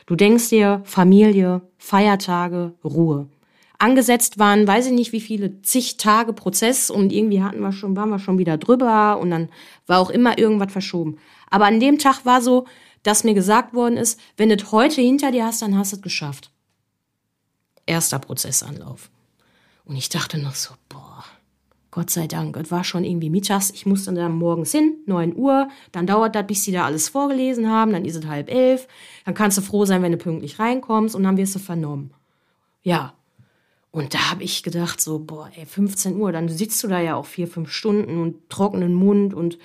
Du 0.06 0.16
denkst 0.16 0.50
dir, 0.50 0.82
Familie, 0.84 1.62
Feiertage, 1.78 2.74
Ruhe. 2.84 3.30
Angesetzt 3.78 4.38
waren, 4.38 4.68
weiß 4.68 4.88
ich 4.88 4.92
nicht 4.92 5.12
wie 5.12 5.22
viele, 5.22 5.62
zig 5.62 5.98
Tage 5.98 6.34
Prozess 6.34 6.90
und 6.90 7.12
irgendwie 7.12 7.42
hatten 7.42 7.62
wir 7.62 7.72
schon, 7.72 7.96
waren 7.96 8.10
wir 8.10 8.20
schon 8.20 8.38
wieder 8.38 8.58
drüber 8.58 9.18
und 9.20 9.32
dann 9.32 9.50
war 9.88 10.00
auch 10.00 10.10
immer 10.10 10.38
irgendwas 10.38 10.72
verschoben. 10.72 11.18
Aber 11.50 11.66
an 11.66 11.80
dem 11.80 11.98
Tag 11.98 12.26
war 12.26 12.42
so, 12.42 12.66
dass 13.04 13.24
mir 13.24 13.34
gesagt 13.34 13.74
worden 13.74 13.98
ist, 13.98 14.20
wenn 14.38 14.50
du 14.50 14.56
es 14.56 14.72
heute 14.72 15.02
hinter 15.02 15.32
dir 15.32 15.46
hast, 15.46 15.62
dann 15.62 15.78
hast 15.78 15.92
du 15.92 15.98
es 15.98 16.02
geschafft. 16.02 16.52
Erster 17.86 18.20
Prozessanlauf. 18.20 19.10
Und 19.86 19.96
ich 19.96 20.10
dachte 20.10 20.38
noch 20.38 20.56
so, 20.56 20.74
boah, 20.90 21.26
Gott 21.92 22.10
sei 22.10 22.26
Dank, 22.26 22.56
es 22.56 22.72
war 22.72 22.86
schon 22.86 23.04
irgendwie 23.04 23.30
mittags. 23.30 23.70
Ich 23.72 23.86
musste 23.86 24.14
dann 24.14 24.32
morgens 24.32 24.72
hin, 24.72 24.96
9 25.08 25.36
Uhr. 25.36 25.68
Dann 25.92 26.08
dauert 26.08 26.36
das, 26.36 26.48
bis 26.48 26.64
sie 26.64 26.72
da 26.72 26.86
alles 26.86 27.10
vorgelesen 27.10 27.70
haben. 27.70 27.92
Dann 27.92 28.06
ist 28.06 28.16
es 28.16 28.26
halb 28.26 28.50
elf. 28.50 28.88
Dann 29.26 29.34
kannst 29.34 29.58
du 29.58 29.62
froh 29.62 29.84
sein, 29.84 30.02
wenn 30.02 30.14
du 30.14 30.18
pünktlich 30.18 30.58
reinkommst 30.58 31.16
und 31.16 31.24
dann 31.24 31.36
wirst 31.36 31.56
du 31.56 31.60
vernommen. 31.60 32.14
Ja. 32.82 33.14
Und 33.92 34.14
da 34.14 34.32
habe 34.32 34.44
ich 34.44 34.64
gedacht 34.64 35.02
so, 35.02 35.20
boah, 35.20 35.52
ey, 35.54 35.66
15 35.66 36.16
Uhr, 36.16 36.32
dann 36.32 36.48
sitzt 36.48 36.82
du 36.82 36.88
da 36.88 37.02
ja 37.02 37.16
auch 37.16 37.26
vier, 37.26 37.50
fünf 37.50 37.70
Stunden 37.72 38.22
und 38.22 38.50
trockenen 38.50 38.94
Mund 38.94 39.34
und 39.34 39.58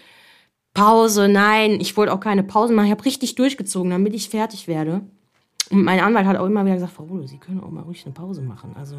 Pause, 0.76 1.26
nein, 1.26 1.80
ich 1.80 1.96
wollte 1.96 2.12
auch 2.12 2.20
keine 2.20 2.42
Pause 2.42 2.74
machen. 2.74 2.84
Ich 2.84 2.92
habe 2.92 3.04
richtig 3.06 3.34
durchgezogen, 3.34 3.90
damit 3.90 4.12
ich 4.12 4.28
fertig 4.28 4.68
werde. 4.68 5.00
Und 5.70 5.82
mein 5.82 6.00
Anwalt 6.00 6.26
hat 6.26 6.36
auch 6.36 6.44
immer 6.44 6.66
wieder 6.66 6.74
gesagt, 6.74 6.92
Frau 6.92 7.04
Rolo, 7.04 7.26
Sie 7.26 7.38
können 7.38 7.62
auch 7.62 7.70
mal 7.70 7.82
ruhig 7.82 8.04
eine 8.04 8.12
Pause 8.12 8.42
machen. 8.42 8.76
Also, 8.78 8.96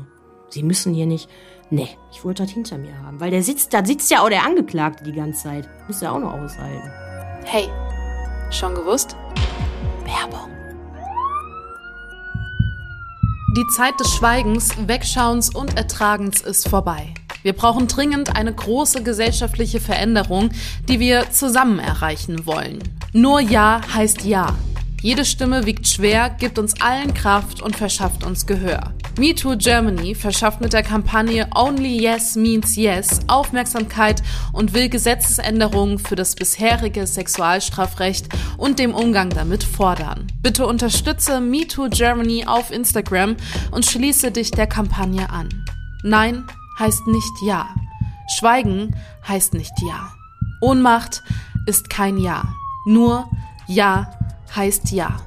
Sie 0.49 0.63
müssen 0.63 0.91
hier 0.95 1.05
nicht. 1.05 1.29
Nee, 1.69 1.89
ich 2.11 2.25
wollte 2.25 2.41
das 2.41 2.51
hinter 2.51 2.79
mir 2.79 2.97
haben. 3.03 3.19
Weil 3.19 3.29
der 3.29 3.43
sitzt, 3.43 3.75
da 3.75 3.85
sitzt 3.85 4.09
ja 4.09 4.23
auch 4.23 4.29
der 4.29 4.43
Angeklagte 4.43 5.03
die 5.03 5.13
ganze 5.13 5.43
Zeit. 5.43 5.69
Muss 5.87 6.01
ja 6.01 6.11
auch 6.11 6.19
noch 6.19 6.33
aushalten. 6.33 6.89
Hey, 7.45 7.69
schon 8.49 8.73
gewusst? 8.73 9.15
Werbung. 10.03 10.49
Die 13.55 13.67
Zeit 13.75 13.93
des 13.99 14.09
Schweigens, 14.15 14.71
Wegschauens 14.87 15.53
und 15.53 15.77
Ertragens 15.77 16.41
ist 16.41 16.67
vorbei. 16.67 17.13
Wir 17.43 17.53
brauchen 17.53 17.87
dringend 17.87 18.35
eine 18.35 18.53
große 18.53 19.03
gesellschaftliche 19.03 19.79
Veränderung, 19.79 20.49
die 20.87 20.99
wir 20.99 21.31
zusammen 21.31 21.79
erreichen 21.79 22.45
wollen. 22.45 22.79
Nur 23.13 23.39
Ja 23.39 23.81
heißt 23.93 24.25
Ja. 24.25 24.55
Jede 25.01 25.25
Stimme 25.25 25.65
wiegt 25.67 25.87
schwer, 25.87 26.29
gibt 26.31 26.57
uns 26.57 26.81
allen 26.81 27.13
Kraft 27.13 27.61
und 27.61 27.75
verschafft 27.75 28.23
uns 28.23 28.47
Gehör. 28.47 28.93
MeToo 29.19 29.55
Germany 29.55 30.15
verschafft 30.15 30.59
mit 30.59 30.73
der 30.73 30.81
Kampagne 30.81 31.47
Only 31.55 32.01
Yes 32.01 32.35
Means 32.35 32.75
Yes 32.75 33.19
Aufmerksamkeit 33.27 34.21
und 34.53 34.73
will 34.73 34.89
Gesetzesänderungen 34.89 35.99
für 35.99 36.15
das 36.15 36.35
bisherige 36.35 37.05
Sexualstrafrecht 37.05 38.27
und 38.57 38.79
dem 38.79 38.93
Umgang 38.93 39.29
damit 39.29 39.63
fordern. 39.63 40.27
Bitte 40.41 40.65
unterstütze 40.65 41.41
MeToo 41.41 41.89
Germany 41.89 42.45
auf 42.45 42.71
Instagram 42.71 43.37
und 43.71 43.85
schließe 43.85 44.31
dich 44.31 44.51
der 44.51 44.67
Kampagne 44.67 45.29
an. 45.29 45.49
Nein 46.03 46.43
heißt 46.79 47.07
nicht 47.07 47.41
Ja. 47.41 47.69
Schweigen 48.37 48.95
heißt 49.27 49.53
nicht 49.53 49.73
Ja. 49.81 50.11
Ohnmacht 50.61 51.23
ist 51.65 51.89
kein 51.89 52.17
Ja. 52.17 52.43
Nur 52.85 53.29
Ja 53.67 54.11
heißt 54.55 54.91
Ja. 54.91 55.19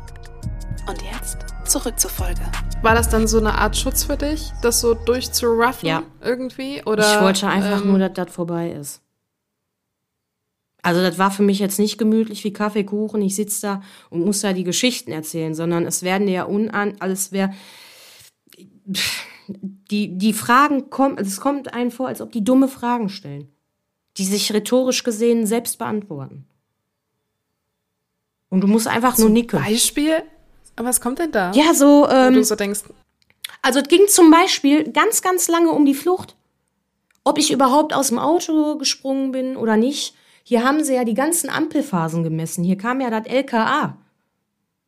Und 0.89 1.03
jetzt 1.03 1.39
zurück 1.65 1.99
zur 2.01 2.11
Folge. 2.11 2.41
War 2.83 2.95
das 2.95 3.09
dann 3.09 3.27
so 3.29 3.39
eine 3.39 3.59
Art 3.59 3.77
Schutz 3.77 4.05
für 4.05 4.17
dich, 4.17 4.51
das 4.63 4.81
so 4.81 4.95
durchzuraffen 4.95 5.89
Ja. 5.89 6.03
irgendwie? 6.23 6.83
Oder, 6.85 7.15
ich 7.17 7.21
wollte 7.23 7.47
einfach 7.49 7.83
ähm, 7.83 7.89
nur, 7.89 7.99
dass 7.99 8.13
das 8.15 8.31
vorbei 8.35 8.71
ist. 8.71 9.03
Also 10.83 11.03
das 11.03 11.19
war 11.19 11.31
für 11.31 11.43
mich 11.43 11.59
jetzt 11.59 11.79
nicht 11.79 11.99
gemütlich 11.99 12.43
wie 12.43 12.55
Kaffeekuchen. 12.55 13.21
Ich 13.21 13.35
sitze 13.37 13.61
da 13.61 13.83
und 14.09 14.25
muss 14.25 14.41
da 14.41 14.55
die 14.55 14.65
Geschichten 14.65 15.13
erzählen, 15.13 15.55
sondern 15.55 15.85
es 15.85 16.03
werden 16.03 16.27
ja 16.27 16.45
unan, 16.45 16.95
alles 17.01 17.33
wäre 17.33 17.53
die 19.91 20.17
die 20.17 20.33
Fragen 20.33 20.91
kommen, 20.91 21.19
also 21.19 21.29
es 21.29 21.41
kommt 21.41 21.75
einem 21.75 21.91
vor, 21.91 22.09
als 22.09 22.21
ob 22.21 22.33
die 22.33 22.45
dumme 22.45 22.69
Fragen 22.69 23.09
stellen, 23.09 23.49
die 24.17 24.25
sich 24.25 24.53
rhetorisch 24.53 25.03
gesehen 25.03 25.47
selbst 25.47 25.79
beantworten. 25.79 26.47
Und 28.49 28.63
du 28.63 28.67
musst 28.67 28.89
einfach 28.89 29.17
nur 29.19 29.31
nicken. 29.31 29.61
Beispiel? 29.61 30.23
Aber 30.77 30.89
was 30.89 31.01
kommt 31.01 31.19
denn 31.19 31.33
da? 31.33 31.53
Ja, 31.53 31.73
so 31.75 32.09
ähm, 32.09 32.35
du 32.35 32.45
so 32.45 32.57
denkst, 32.57 32.83
also 33.63 33.81
es 33.81 33.89
ging 33.89 34.09
zum 34.09 34.31
Beispiel 34.31 34.91
ganz, 34.93 35.23
ganz 35.23 35.49
lange 35.49 35.71
um 35.71 35.85
die 35.85 35.95
Flucht. 35.95 36.37
Ob 37.23 37.39
ich 37.39 37.53
überhaupt 37.53 37.95
aus 37.95 38.09
dem 38.09 38.19
Auto 38.19 38.77
gesprungen 38.79 39.33
bin 39.33 39.57
oder 39.57 39.77
nicht. 39.77 40.15
Hier 40.43 40.65
haben 40.65 40.83
sie 40.83 40.95
ja 40.95 41.05
die 41.05 41.15
ganzen 41.15 41.51
Ampelphasen 41.51 42.25
gemessen. 42.25 42.65
Hier 42.65 42.79
kam 42.79 43.01
ja 43.01 43.11
das 43.11 43.27
LKA 43.27 43.99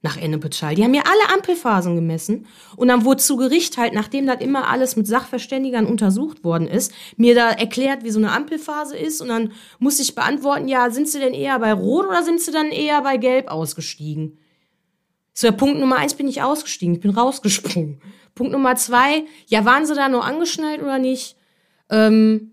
nach 0.02 0.16
Ennepetal. 0.16 0.74
Die 0.74 0.82
haben 0.82 0.94
ja 0.94 1.02
alle 1.04 1.34
Ampelphasen 1.34 1.94
gemessen. 1.94 2.46
Und 2.76 2.88
dann 2.88 3.04
wurde 3.04 3.22
zu 3.22 3.36
Gericht 3.36 3.78
halt, 3.78 3.94
nachdem 3.94 4.26
das 4.26 4.40
immer 4.40 4.68
alles 4.68 4.96
mit 4.96 5.06
Sachverständigern 5.06 5.86
untersucht 5.86 6.42
worden 6.42 6.66
ist, 6.66 6.92
mir 7.16 7.36
da 7.36 7.50
erklärt, 7.50 8.02
wie 8.02 8.10
so 8.10 8.18
eine 8.18 8.32
Ampelphase 8.32 8.96
ist. 8.96 9.20
Und 9.20 9.28
dann 9.28 9.52
musste 9.78 10.02
ich 10.02 10.16
beantworten, 10.16 10.66
ja, 10.66 10.90
sind 10.90 11.08
sie 11.08 11.20
denn 11.20 11.34
eher 11.34 11.58
bei 11.60 11.72
Rot 11.72 12.06
oder 12.08 12.24
sind 12.24 12.40
sie 12.40 12.50
dann 12.50 12.72
eher 12.72 13.00
bei 13.02 13.16
Gelb 13.16 13.48
ausgestiegen? 13.48 14.38
So, 15.34 15.46
ja, 15.46 15.52
Punkt 15.52 15.78
Nummer 15.78 15.96
eins 15.96 16.14
bin 16.14 16.28
ich 16.28 16.42
ausgestiegen, 16.42 16.96
ich 16.96 17.00
bin 17.00 17.12
rausgesprungen. 17.12 18.02
Punkt 18.34 18.52
Nummer 18.52 18.74
zwei, 18.76 19.24
ja, 19.46 19.64
waren 19.64 19.86
sie 19.86 19.94
da 19.94 20.08
nur 20.08 20.24
angeschnallt 20.24 20.82
oder 20.82 20.98
nicht? 20.98 21.36
Ähm, 21.90 22.52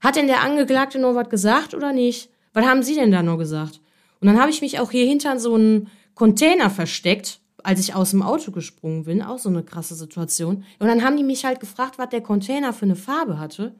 hat 0.00 0.16
denn 0.16 0.26
der 0.26 0.42
Angeklagte 0.42 0.98
noch 0.98 1.14
was 1.14 1.30
gesagt 1.30 1.74
oder 1.74 1.92
nicht? 1.92 2.30
Was 2.52 2.66
haben 2.66 2.82
Sie 2.82 2.94
denn 2.94 3.12
da 3.12 3.22
noch 3.22 3.38
gesagt? 3.38 3.80
Und 4.20 4.26
dann 4.26 4.40
habe 4.40 4.50
ich 4.50 4.60
mich 4.60 4.80
auch 4.80 4.90
hier 4.90 5.06
hinter 5.06 5.38
so 5.38 5.54
einen 5.54 5.88
Container 6.20 6.68
versteckt, 6.68 7.40
als 7.62 7.80
ich 7.80 7.94
aus 7.94 8.10
dem 8.10 8.20
Auto 8.20 8.52
gesprungen 8.52 9.04
bin. 9.04 9.22
Auch 9.22 9.38
so 9.38 9.48
eine 9.48 9.62
krasse 9.62 9.94
Situation. 9.94 10.64
Und 10.78 10.86
dann 10.86 11.02
haben 11.02 11.16
die 11.16 11.22
mich 11.22 11.46
halt 11.46 11.60
gefragt, 11.60 11.96
was 11.96 12.10
der 12.10 12.20
Container 12.20 12.74
für 12.74 12.84
eine 12.84 12.94
Farbe 12.94 13.38
hatte. 13.38 13.74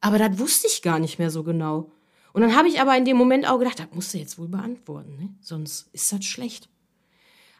Aber 0.00 0.18
das 0.18 0.40
wusste 0.40 0.66
ich 0.66 0.82
gar 0.82 0.98
nicht 0.98 1.20
mehr 1.20 1.30
so 1.30 1.44
genau. 1.44 1.92
Und 2.32 2.42
dann 2.42 2.56
habe 2.56 2.66
ich 2.66 2.80
aber 2.80 2.96
in 2.96 3.04
dem 3.04 3.16
Moment 3.16 3.48
auch 3.48 3.60
gedacht, 3.60 3.78
das 3.78 3.86
musst 3.92 4.12
du 4.12 4.18
jetzt 4.18 4.40
wohl 4.40 4.48
beantworten, 4.48 5.14
ne? 5.16 5.28
sonst 5.40 5.88
ist 5.92 6.12
das 6.12 6.24
schlecht. 6.24 6.68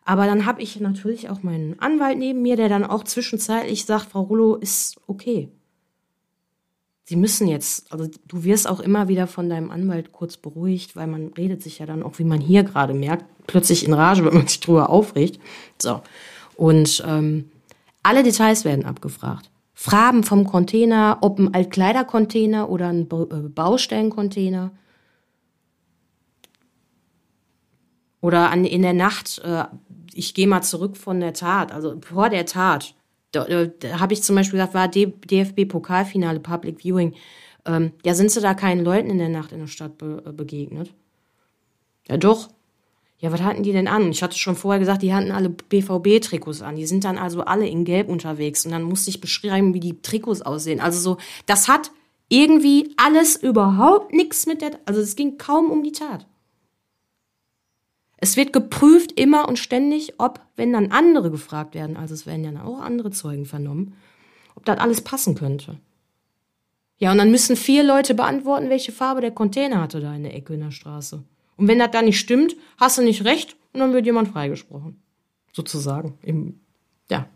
Aber 0.04 0.26
dann 0.26 0.46
habe 0.46 0.62
ich 0.62 0.80
natürlich 0.80 1.30
auch 1.30 1.44
meinen 1.44 1.78
Anwalt 1.78 2.18
neben 2.18 2.42
mir, 2.42 2.56
der 2.56 2.68
dann 2.68 2.84
auch 2.84 3.04
zwischenzeitlich 3.04 3.84
sagt, 3.84 4.10
Frau 4.10 4.22
Rullo, 4.22 4.56
ist 4.56 5.00
okay. 5.06 5.48
Sie 7.12 7.18
müssen 7.18 7.46
jetzt, 7.46 7.92
also 7.92 8.08
du 8.26 8.42
wirst 8.42 8.66
auch 8.66 8.80
immer 8.80 9.06
wieder 9.06 9.26
von 9.26 9.50
deinem 9.50 9.70
Anwalt 9.70 10.12
kurz 10.12 10.38
beruhigt, 10.38 10.96
weil 10.96 11.06
man 11.06 11.26
redet 11.36 11.62
sich 11.62 11.78
ja 11.78 11.84
dann 11.84 12.02
auch, 12.02 12.18
wie 12.18 12.24
man 12.24 12.40
hier 12.40 12.62
gerade 12.62 12.94
merkt, 12.94 13.26
plötzlich 13.46 13.84
in 13.84 13.92
Rage, 13.92 14.24
wenn 14.24 14.32
man 14.32 14.46
sich 14.46 14.60
drüber 14.60 14.88
aufregt. 14.88 15.38
So. 15.78 16.00
Und 16.56 17.04
ähm, 17.06 17.50
alle 18.02 18.22
Details 18.22 18.64
werden 18.64 18.86
abgefragt. 18.86 19.50
Farben 19.74 20.24
vom 20.24 20.46
Container, 20.46 21.18
ob 21.20 21.38
ein 21.38 21.52
Altkleidercontainer 21.52 22.70
oder 22.70 22.88
ein 22.88 23.02
äh, 23.02 23.48
Baustellencontainer. 23.50 24.70
Oder 28.22 28.50
an, 28.50 28.64
in 28.64 28.80
der 28.80 28.94
Nacht, 28.94 29.38
äh, 29.44 29.64
ich 30.14 30.32
gehe 30.32 30.46
mal 30.46 30.62
zurück 30.62 30.96
von 30.96 31.20
der 31.20 31.34
Tat, 31.34 31.72
also 31.72 32.00
vor 32.00 32.30
der 32.30 32.46
Tat. 32.46 32.94
Da, 33.32 33.46
da, 33.46 34.00
habe 34.00 34.12
ich 34.12 34.22
zum 34.22 34.36
Beispiel 34.36 34.58
gesagt, 34.58 34.74
war 34.74 34.88
DFB-Pokalfinale, 34.88 36.40
Public 36.40 36.80
Viewing. 36.80 37.14
Ähm, 37.64 37.92
ja, 38.04 38.14
sind 38.14 38.30
sie 38.30 38.40
da 38.40 38.54
keinen 38.54 38.84
Leuten 38.84 39.10
in 39.10 39.18
der 39.18 39.28
Nacht 39.28 39.52
in 39.52 39.60
der 39.60 39.66
Stadt 39.66 39.98
be 39.98 40.22
äh, 40.26 40.32
begegnet? 40.32 40.92
Ja, 42.08 42.16
doch. 42.16 42.48
Ja, 43.18 43.30
was 43.30 43.40
hatten 43.40 43.62
die 43.62 43.72
denn 43.72 43.86
an? 43.86 44.10
Ich 44.10 44.22
hatte 44.22 44.36
schon 44.36 44.56
vorher 44.56 44.80
gesagt, 44.80 45.02
die 45.02 45.14
hatten 45.14 45.30
alle 45.30 45.48
BVB-Trikots 45.48 46.60
an. 46.60 46.74
Die 46.74 46.86
sind 46.86 47.04
dann 47.04 47.18
also 47.18 47.42
alle 47.42 47.68
in 47.68 47.84
Gelb 47.84 48.08
unterwegs. 48.08 48.66
Und 48.66 48.72
dann 48.72 48.82
musste 48.82 49.10
ich 49.10 49.20
beschreiben, 49.20 49.74
wie 49.74 49.80
die 49.80 50.02
Trikots 50.02 50.42
aussehen. 50.42 50.80
Also 50.80 50.98
so, 50.98 51.18
das 51.46 51.68
hat 51.68 51.92
irgendwie 52.28 52.94
alles 52.96 53.36
überhaupt 53.36 54.12
nichts 54.12 54.46
mit 54.46 54.60
der, 54.60 54.72
also 54.86 55.00
es 55.00 55.14
ging 55.14 55.38
kaum 55.38 55.70
um 55.70 55.84
die 55.84 55.92
Tat. 55.92 56.26
Es 58.22 58.36
wird 58.36 58.52
geprüft 58.52 59.18
immer 59.18 59.48
und 59.48 59.58
ständig, 59.58 60.14
ob, 60.18 60.38
wenn 60.54 60.72
dann 60.72 60.92
andere 60.92 61.32
gefragt 61.32 61.74
werden, 61.74 61.96
also 61.96 62.14
es 62.14 62.24
werden 62.24 62.44
ja 62.44 62.52
dann 62.52 62.62
auch 62.62 62.78
andere 62.78 63.10
Zeugen 63.10 63.46
vernommen, 63.46 63.96
ob 64.54 64.64
das 64.64 64.78
alles 64.78 65.00
passen 65.00 65.34
könnte. 65.34 65.76
Ja, 66.98 67.10
und 67.10 67.18
dann 67.18 67.32
müssen 67.32 67.56
vier 67.56 67.82
Leute 67.82 68.14
beantworten, 68.14 68.70
welche 68.70 68.92
Farbe 68.92 69.22
der 69.22 69.32
Container 69.32 69.82
hatte 69.82 69.98
da 69.98 70.14
in 70.14 70.22
der 70.22 70.36
Ecke 70.36 70.54
in 70.54 70.60
der 70.60 70.70
Straße. 70.70 71.24
Und 71.56 71.66
wenn 71.66 71.80
das 71.80 71.90
da 71.90 72.00
nicht 72.00 72.20
stimmt, 72.20 72.54
hast 72.78 72.96
du 72.96 73.02
nicht 73.02 73.24
recht 73.24 73.56
und 73.72 73.80
dann 73.80 73.92
wird 73.92 74.06
jemand 74.06 74.28
freigesprochen. 74.28 75.02
Sozusagen. 75.52 76.16
Im, 76.22 76.60
ja. 77.10 77.26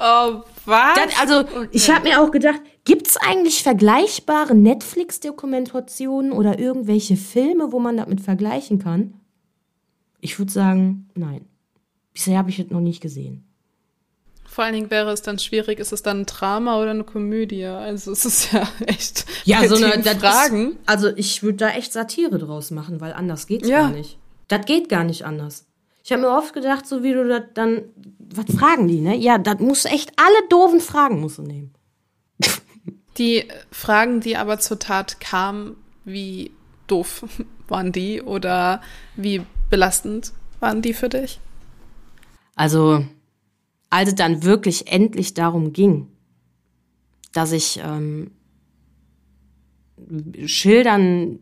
oh, 0.00 0.44
was? 0.64 0.94
Das, 0.94 1.20
also, 1.20 1.66
ich 1.72 1.90
habe 1.90 2.08
mir 2.08 2.22
auch 2.22 2.30
gedacht, 2.30 2.60
gibt's 2.84 3.16
eigentlich 3.16 3.62
vergleichbare 3.62 4.54
Netflix-Dokumentationen 4.54 6.32
oder 6.32 6.58
irgendwelche 6.58 7.16
Filme, 7.16 7.72
wo 7.72 7.78
man 7.78 7.96
damit 7.96 8.20
vergleichen 8.20 8.78
kann? 8.78 9.14
Ich 10.20 10.38
würde 10.38 10.52
sagen, 10.52 11.08
nein. 11.14 11.44
Bisher 12.12 12.38
habe 12.38 12.50
ich 12.50 12.58
es 12.58 12.70
noch 12.70 12.80
nicht 12.80 13.00
gesehen. 13.00 13.44
Vor 14.46 14.62
allen 14.64 14.74
Dingen 14.74 14.90
wäre 14.90 15.10
es 15.10 15.20
dann 15.22 15.40
schwierig, 15.40 15.80
ist 15.80 15.92
es 15.92 16.02
dann 16.02 16.20
ein 16.20 16.26
Drama 16.26 16.80
oder 16.80 16.90
eine 16.92 17.02
Komödie? 17.02 17.64
Also 17.64 18.12
es 18.12 18.24
ist 18.24 18.52
ja 18.52 18.68
echt 18.86 19.26
Ja, 19.44 19.66
so 19.66 19.74
eine 19.74 20.02
Fragen. 20.04 20.70
Ist, 20.72 20.78
also 20.86 21.08
ich 21.16 21.42
würde 21.42 21.58
da 21.58 21.70
echt 21.70 21.92
Satire 21.92 22.38
draus 22.38 22.70
machen, 22.70 23.00
weil 23.00 23.12
anders 23.14 23.48
geht's 23.48 23.68
Ja. 23.68 23.80
gar 23.88 23.90
nicht. 23.90 24.16
Das 24.46 24.64
geht 24.66 24.88
gar 24.88 25.02
nicht 25.02 25.24
anders. 25.24 25.66
Ich 26.04 26.12
habe 26.12 26.22
mir 26.22 26.28
oft 26.30 26.52
gedacht, 26.54 26.86
so 26.86 27.02
wie 27.02 27.14
du 27.14 27.26
das 27.26 27.42
dann, 27.54 27.82
was 28.18 28.54
fragen 28.56 28.86
die, 28.86 29.00
ne? 29.00 29.16
Ja, 29.16 29.38
das 29.38 29.58
musst 29.58 29.86
du 29.86 29.88
echt 29.88 30.12
alle 30.16 30.48
doofen 30.50 30.80
Fragen 30.80 31.18
musst 31.20 31.38
du 31.38 31.42
nehmen. 31.42 31.72
Die 33.18 33.48
Fragen, 33.70 34.20
die 34.20 34.36
aber 34.36 34.58
zur 34.58 34.78
Tat 34.78 35.20
kamen, 35.20 35.76
wie 36.04 36.50
doof 36.86 37.24
waren 37.68 37.92
die 37.92 38.22
oder 38.22 38.82
wie 39.16 39.42
belastend 39.70 40.32
waren 40.60 40.82
die 40.82 40.94
für 40.94 41.08
dich? 41.08 41.40
Also, 42.56 43.04
als 43.90 44.10
es 44.10 44.14
dann 44.14 44.42
wirklich 44.42 44.88
endlich 44.92 45.34
darum 45.34 45.72
ging, 45.72 46.08
dass 47.32 47.52
ich 47.52 47.80
ähm, 47.82 48.30
schildern 50.46 51.38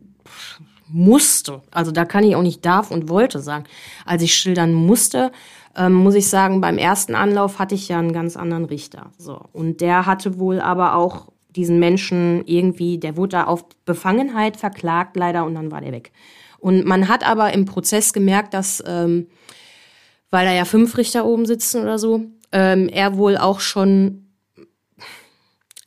musste, 0.87 1.61
also 1.71 1.91
da 1.91 2.05
kann 2.05 2.23
ich 2.23 2.35
auch 2.35 2.41
nicht 2.41 2.65
darf 2.65 2.91
und 2.91 3.09
wollte 3.09 3.39
sagen, 3.39 3.65
als 4.05 4.21
ich 4.21 4.35
schildern 4.35 4.73
musste, 4.73 5.31
ähm, 5.75 5.93
muss 5.93 6.15
ich 6.15 6.29
sagen, 6.29 6.61
beim 6.61 6.77
ersten 6.77 7.15
Anlauf 7.15 7.59
hatte 7.59 7.75
ich 7.75 7.87
ja 7.87 7.99
einen 7.99 8.13
ganz 8.13 8.37
anderen 8.37 8.65
Richter. 8.65 9.11
So. 9.17 9.41
Und 9.53 9.81
der 9.81 10.05
hatte 10.05 10.37
wohl 10.37 10.61
aber 10.61 10.95
auch 10.95 11.32
diesen 11.55 11.79
Menschen 11.79 12.43
irgendwie, 12.45 12.97
der 12.97 13.17
wurde 13.17 13.31
da 13.31 13.43
auf 13.45 13.65
Befangenheit 13.85 14.57
verklagt 14.57 15.15
leider 15.15 15.45
und 15.45 15.55
dann 15.55 15.71
war 15.71 15.81
der 15.81 15.91
weg. 15.91 16.11
Und 16.59 16.85
man 16.85 17.07
hat 17.07 17.27
aber 17.27 17.53
im 17.53 17.65
Prozess 17.65 18.13
gemerkt, 18.13 18.53
dass 18.53 18.83
ähm, 18.85 19.27
weil 20.33 20.47
da 20.47 20.51
ja 20.51 20.65
fünf 20.65 20.97
Richter 20.97 21.25
oben 21.25 21.45
sitzen 21.45 21.83
oder 21.83 21.99
so, 21.99 22.25
ähm, 22.51 22.89
er 22.89 23.17
wohl 23.17 23.37
auch 23.37 23.59
schon 23.59 24.31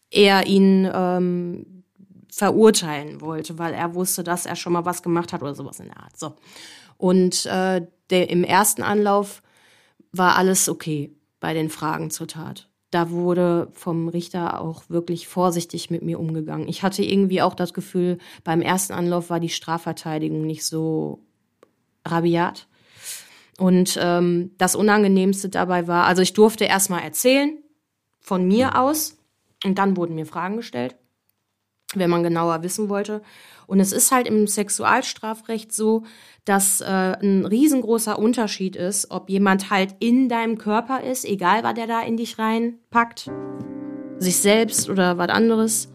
eher 0.09 0.47
ihn 0.47 0.89
ähm, 0.95 1.83
verurteilen 2.31 3.21
wollte, 3.21 3.59
weil 3.59 3.75
er 3.75 3.97
wusste, 3.97 4.23
dass 4.23 4.47
er 4.47 4.55
schon 4.55 4.73
mal 4.73 4.85
was 4.85 5.03
gemacht 5.03 5.33
hat 5.33 5.43
oder 5.43 5.57
sowas 5.57 5.81
in 5.81 5.87
der 5.87 5.97
Art. 5.97 6.17
So. 6.17 6.37
Und 6.97 7.45
äh, 7.47 7.85
der, 8.11 8.31
im 8.31 8.45
ersten 8.45 8.85
Anlauf 8.85 9.43
war 10.13 10.37
alles 10.37 10.69
okay 10.69 11.13
bei 11.41 11.53
den 11.53 11.69
Fragen 11.69 12.11
zur 12.11 12.29
Tat. 12.29 12.66
Da 12.90 13.11
wurde 13.11 13.68
vom 13.72 14.09
Richter 14.09 14.61
auch 14.61 14.85
wirklich 14.88 15.27
vorsichtig 15.27 15.90
mit 15.90 16.03
mir 16.03 16.20
umgegangen. 16.20 16.68
Ich 16.68 16.83
hatte 16.83 17.03
irgendwie 17.03 17.42
auch 17.42 17.55
das 17.55 17.75
Gefühl, 17.75 18.18
beim 18.44 18.62
ersten 18.62 18.92
Anlauf 18.92 19.29
war 19.29 19.40
die 19.40 19.49
Strafverteidigung 19.49 20.46
nicht 20.46 20.64
so 20.64 21.20
rabiat. 22.05 22.68
Und 23.59 23.99
ähm, 24.01 24.53
das 24.59 24.77
Unangenehmste 24.77 25.49
dabei 25.49 25.88
war, 25.88 26.05
also 26.05 26.22
ich 26.22 26.33
durfte 26.33 26.64
erstmal 26.64 27.03
erzählen 27.03 27.59
von 28.20 28.46
mir 28.46 28.79
aus 28.79 29.16
und 29.64 29.79
dann 29.79 29.96
wurden 29.96 30.14
mir 30.14 30.27
Fragen 30.27 30.57
gestellt, 30.57 30.96
wenn 31.94 32.11
man 32.11 32.22
genauer 32.22 32.62
wissen 32.62 32.88
wollte. 32.88 33.22
Und 33.67 33.81
es 33.81 33.93
ist 33.93 34.13
halt 34.13 34.27
im 34.27 34.47
Sexualstrafrecht 34.47 35.73
so, 35.73 36.05
dass 36.45 36.81
äh, 36.81 36.85
ein 36.85 37.45
riesengroßer 37.45 38.19
Unterschied 38.19 38.77
ist, 38.77 39.11
ob 39.11 39.29
jemand 39.29 39.71
halt 39.71 39.97
in 39.99 40.29
deinem 40.29 40.59
Körper 40.59 41.03
ist, 41.03 41.25
egal 41.25 41.65
was 41.65 41.75
der 41.75 41.87
da 41.87 42.03
in 42.03 42.17
dich 42.17 42.39
reinpackt, 42.39 43.31
sich 44.19 44.37
selbst 44.37 44.89
oder 44.89 45.19
was 45.19 45.29
anderes, 45.29 45.89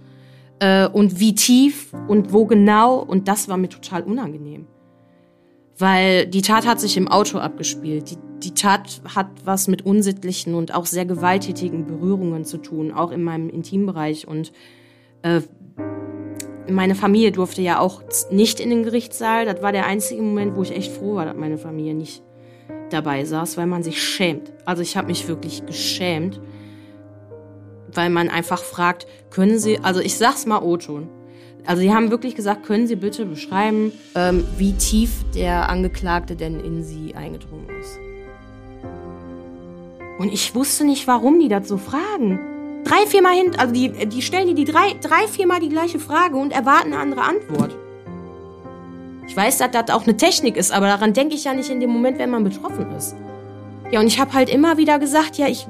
äh, 0.61 0.87
und 0.87 1.19
wie 1.19 1.35
tief 1.35 1.93
und 2.07 2.31
wo 2.31 2.45
genau. 2.45 2.99
Und 2.99 3.27
das 3.27 3.49
war 3.49 3.57
mir 3.57 3.69
total 3.69 4.03
unangenehm. 4.03 4.67
Weil 5.77 6.27
die 6.27 6.43
Tat 6.43 6.67
hat 6.67 6.79
sich 6.79 6.95
im 6.95 7.07
Auto 7.07 7.39
abgespielt. 7.39 8.11
Die, 8.11 8.17
die 8.43 8.53
Tat 8.53 9.01
hat 9.15 9.27
was 9.43 9.67
mit 9.67 9.83
unsittlichen 9.83 10.53
und 10.53 10.73
auch 10.73 10.85
sehr 10.85 11.05
gewalttätigen 11.05 11.87
Berührungen 11.87 12.45
zu 12.45 12.59
tun, 12.59 12.91
auch 12.91 13.11
in 13.11 13.23
meinem 13.23 13.49
Intimbereich. 13.49 14.27
Und 14.27 14.51
äh, 15.23 15.41
meine 16.69 16.95
Familie 16.95 17.31
durfte 17.31 17.61
ja 17.61 17.79
auch 17.79 18.01
nicht 18.29 18.59
in 18.59 18.69
den 18.69 18.83
Gerichtssaal. 18.83 19.45
Das 19.45 19.61
war 19.61 19.71
der 19.71 19.85
einzige 19.85 20.21
Moment, 20.21 20.55
wo 20.55 20.61
ich 20.61 20.75
echt 20.75 20.91
froh 20.91 21.15
war, 21.15 21.25
dass 21.25 21.35
meine 21.35 21.57
Familie 21.57 21.93
nicht 21.93 22.21
dabei 22.89 23.25
saß, 23.25 23.57
weil 23.57 23.67
man 23.67 23.83
sich 23.83 24.03
schämt. 24.03 24.51
Also 24.65 24.81
ich 24.81 24.97
habe 24.97 25.07
mich 25.07 25.27
wirklich 25.27 25.65
geschämt, 25.65 26.39
weil 27.93 28.09
man 28.09 28.29
einfach 28.29 28.61
fragt, 28.61 29.07
können 29.29 29.59
Sie, 29.59 29.79
also 29.79 29.99
ich 29.99 30.17
sag's 30.17 30.45
mal 30.45 30.61
O-Ton. 30.61 31.09
Also 31.65 31.81
sie 31.83 31.93
haben 31.93 32.09
wirklich 32.09 32.35
gesagt, 32.35 32.65
können 32.65 32.87
Sie 32.87 32.95
bitte 32.95 33.25
beschreiben, 33.25 33.91
ähm, 34.15 34.43
wie 34.57 34.73
tief 34.73 35.23
der 35.35 35.69
Angeklagte 35.69 36.35
denn 36.35 36.59
in 36.59 36.83
Sie 36.83 37.13
eingedrungen 37.13 37.67
ist. 37.79 37.99
Und 40.17 40.33
ich 40.33 40.55
wusste 40.55 40.85
nicht, 40.85 41.07
warum 41.07 41.39
die 41.39 41.49
das 41.49 41.67
so 41.67 41.77
fragen 41.77 42.39
drei, 42.83 43.05
viermal 43.07 43.35
hin, 43.35 43.51
also 43.57 43.73
die, 43.73 43.89
die 44.07 44.21
stellen 44.21 44.47
dir 44.47 44.55
die 44.55 44.65
drei, 44.65 44.95
drei, 45.01 45.27
viermal 45.27 45.59
die 45.59 45.69
gleiche 45.69 45.99
Frage 45.99 46.37
und 46.37 46.51
erwarten 46.51 46.93
eine 46.93 47.01
andere 47.01 47.21
Antwort. 47.21 47.75
Ich 49.27 49.37
weiß, 49.37 49.59
dass 49.59 49.71
das 49.71 49.89
auch 49.89 50.03
eine 50.03 50.17
Technik 50.17 50.57
ist, 50.57 50.71
aber 50.71 50.87
daran 50.87 51.13
denke 51.13 51.35
ich 51.35 51.45
ja 51.45 51.53
nicht 51.53 51.69
in 51.69 51.79
dem 51.79 51.89
Moment, 51.89 52.19
wenn 52.19 52.29
man 52.29 52.43
betroffen 52.43 52.91
ist. 52.97 53.15
Ja, 53.91 53.99
und 53.99 54.07
ich 54.07 54.19
habe 54.19 54.33
halt 54.33 54.49
immer 54.49 54.77
wieder 54.77 54.99
gesagt, 54.99 55.37
ja, 55.37 55.47
ich, 55.47 55.67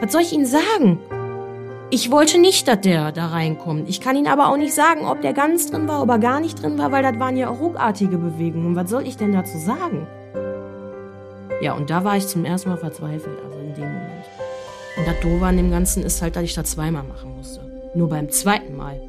was 0.00 0.12
soll 0.12 0.22
ich 0.22 0.32
Ihnen 0.32 0.46
sagen? 0.46 0.98
Ich 1.90 2.10
wollte 2.10 2.38
nicht, 2.38 2.68
dass 2.68 2.80
der 2.80 3.12
da 3.12 3.26
reinkommt. 3.26 3.88
Ich 3.88 4.00
kann 4.00 4.16
Ihnen 4.16 4.28
aber 4.28 4.48
auch 4.48 4.56
nicht 4.56 4.72
sagen, 4.72 5.04
ob 5.04 5.20
der 5.20 5.34
ganz 5.34 5.70
drin 5.70 5.86
war, 5.88 6.02
ob 6.02 6.08
er 6.08 6.18
gar 6.18 6.40
nicht 6.40 6.62
drin 6.62 6.78
war, 6.78 6.90
weil 6.90 7.02
das 7.02 7.18
waren 7.18 7.36
ja 7.36 7.50
auch 7.50 7.60
ruckartige 7.60 8.16
Bewegungen. 8.16 8.76
Was 8.76 8.88
soll 8.88 9.06
ich 9.06 9.18
denn 9.18 9.32
dazu 9.32 9.58
sagen? 9.58 10.06
Ja, 11.60 11.74
und 11.74 11.90
da 11.90 12.02
war 12.02 12.16
ich 12.16 12.26
zum 12.26 12.44
ersten 12.44 12.70
Mal 12.70 12.78
verzweifelt, 12.78 13.38
also 13.44 13.58
in 13.58 13.74
dem 13.74 13.84
Moment. 13.84 14.24
Und 14.96 15.06
das 15.06 15.20
Doofe 15.20 15.46
an 15.46 15.56
dem 15.56 15.70
Ganzen 15.70 16.02
ist 16.02 16.20
halt, 16.20 16.36
dass 16.36 16.44
ich 16.44 16.54
das 16.54 16.72
zweimal 16.72 17.02
machen 17.02 17.36
musste. 17.36 17.60
Nur 17.94 18.08
beim 18.08 18.30
zweiten 18.30 18.76
Mal 18.76 19.00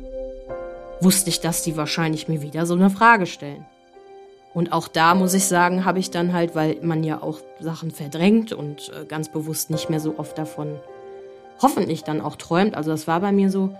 wusste 1.01 1.29
ich, 1.29 1.41
dass 1.41 1.63
die 1.63 1.75
wahrscheinlich 1.75 2.27
mir 2.27 2.41
wieder 2.41 2.65
so 2.65 2.73
eine 2.73 2.89
Frage 2.89 3.25
stellen. 3.25 3.65
Und 4.53 4.71
auch 4.71 4.87
da 4.87 5.15
muss 5.15 5.33
ich 5.33 5.45
sagen, 5.45 5.83
habe 5.83 5.99
ich 5.99 6.11
dann 6.11 6.31
halt, 6.31 6.55
weil 6.55 6.77
man 6.81 7.03
ja 7.03 7.21
auch 7.21 7.39
Sachen 7.59 7.91
verdrängt 7.91 8.53
und 8.53 8.89
äh, 8.89 9.05
ganz 9.05 9.29
bewusst 9.29 9.71
nicht 9.71 9.89
mehr 9.89 9.99
so 9.99 10.17
oft 10.17 10.37
davon 10.37 10.79
hoffentlich 11.61 12.03
dann 12.03 12.21
auch 12.21 12.35
träumt. 12.35 12.75
Also 12.75 12.91
das 12.91 13.07
war 13.07 13.19
bei 13.19 13.31
mir 13.31 13.49
so 13.49 13.75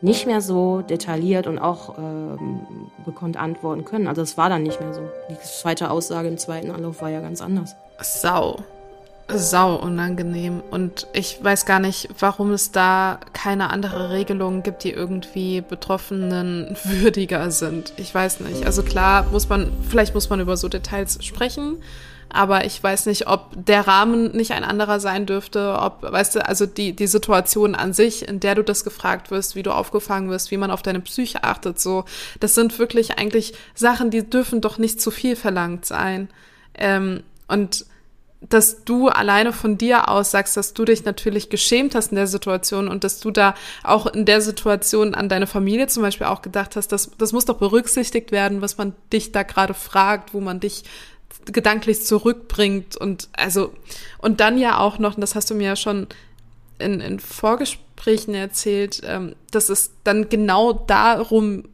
nicht 0.00 0.26
mehr 0.26 0.40
so 0.40 0.82
detailliert 0.82 1.46
und 1.46 1.58
auch 1.58 1.96
ähm, 1.96 2.60
gekonnt 3.04 3.36
antworten 3.36 3.84
können. 3.84 4.08
Also 4.08 4.20
es 4.22 4.36
war 4.36 4.48
dann 4.48 4.62
nicht 4.62 4.80
mehr 4.80 4.92
so. 4.92 5.02
Die 5.30 5.38
zweite 5.40 5.90
Aussage 5.90 6.28
im 6.28 6.38
zweiten 6.38 6.70
Anlauf 6.70 7.00
war 7.00 7.08
ja 7.08 7.20
ganz 7.20 7.40
anders. 7.40 7.76
Sau 8.00 8.56
sau 9.28 9.76
unangenehm. 9.76 10.62
Und 10.70 11.06
ich 11.12 11.42
weiß 11.42 11.66
gar 11.66 11.80
nicht, 11.80 12.08
warum 12.18 12.52
es 12.52 12.70
da 12.70 13.18
keine 13.32 13.70
andere 13.70 14.10
Regelungen 14.10 14.62
gibt, 14.62 14.84
die 14.84 14.92
irgendwie 14.92 15.60
Betroffenen 15.60 16.76
würdiger 16.84 17.50
sind. 17.50 17.92
Ich 17.96 18.14
weiß 18.14 18.40
nicht. 18.40 18.64
Also 18.64 18.82
klar, 18.82 19.26
muss 19.32 19.48
man, 19.48 19.72
vielleicht 19.88 20.14
muss 20.14 20.30
man 20.30 20.40
über 20.40 20.56
so 20.56 20.68
Details 20.68 21.24
sprechen. 21.24 21.78
Aber 22.28 22.64
ich 22.64 22.82
weiß 22.82 23.06
nicht, 23.06 23.28
ob 23.28 23.50
der 23.54 23.86
Rahmen 23.86 24.32
nicht 24.32 24.50
ein 24.50 24.64
anderer 24.64 24.98
sein 24.98 25.26
dürfte, 25.26 25.76
ob, 25.78 26.02
weißt 26.02 26.34
du, 26.34 26.46
also 26.46 26.66
die, 26.66 26.94
die 26.94 27.06
Situation 27.06 27.76
an 27.76 27.92
sich, 27.92 28.26
in 28.26 28.40
der 28.40 28.56
du 28.56 28.64
das 28.64 28.82
gefragt 28.82 29.30
wirst, 29.30 29.54
wie 29.54 29.62
du 29.62 29.70
aufgefangen 29.70 30.28
wirst, 30.28 30.50
wie 30.50 30.56
man 30.56 30.72
auf 30.72 30.82
deine 30.82 31.00
Psyche 31.00 31.44
achtet, 31.44 31.80
so, 31.80 32.04
das 32.40 32.54
sind 32.56 32.80
wirklich 32.80 33.18
eigentlich 33.18 33.54
Sachen, 33.74 34.10
die 34.10 34.28
dürfen 34.28 34.60
doch 34.60 34.76
nicht 34.76 35.00
zu 35.00 35.12
viel 35.12 35.36
verlangt 35.36 35.86
sein. 35.86 36.28
Ähm, 36.74 37.22
und 37.46 37.86
dass 38.40 38.84
du 38.84 39.08
alleine 39.08 39.52
von 39.52 39.78
dir 39.78 40.08
aus 40.08 40.30
sagst, 40.30 40.56
dass 40.56 40.74
du 40.74 40.84
dich 40.84 41.04
natürlich 41.04 41.48
geschämt 41.48 41.94
hast 41.94 42.12
in 42.12 42.16
der 42.16 42.26
Situation 42.26 42.88
und 42.88 43.02
dass 43.02 43.18
du 43.20 43.30
da 43.30 43.54
auch 43.82 44.06
in 44.06 44.24
der 44.24 44.40
Situation 44.40 45.14
an 45.14 45.28
deine 45.28 45.46
Familie 45.46 45.86
zum 45.86 46.02
Beispiel 46.02 46.26
auch 46.26 46.42
gedacht 46.42 46.76
hast, 46.76 46.88
dass 46.88 47.10
das 47.16 47.32
muss 47.32 47.46
doch 47.46 47.58
berücksichtigt 47.58 48.32
werden, 48.32 48.60
was 48.60 48.76
man 48.76 48.94
dich 49.12 49.32
da 49.32 49.42
gerade 49.42 49.74
fragt, 49.74 50.34
wo 50.34 50.40
man 50.40 50.60
dich 50.60 50.84
gedanklich 51.46 52.04
zurückbringt 52.04 52.96
und 52.96 53.28
also 53.32 53.72
und 54.18 54.40
dann 54.40 54.58
ja 54.58 54.78
auch 54.78 54.98
noch, 54.98 55.14
und 55.14 55.20
das 55.20 55.34
hast 55.34 55.50
du 55.50 55.54
mir 55.54 55.68
ja 55.68 55.76
schon 55.76 56.06
in, 56.78 57.00
in 57.00 57.20
Vorgesprächen 57.20 58.34
erzählt, 58.34 59.00
ähm, 59.04 59.34
dass 59.50 59.70
es 59.70 59.92
dann 60.04 60.28
genau 60.28 60.72
darum 60.72 61.64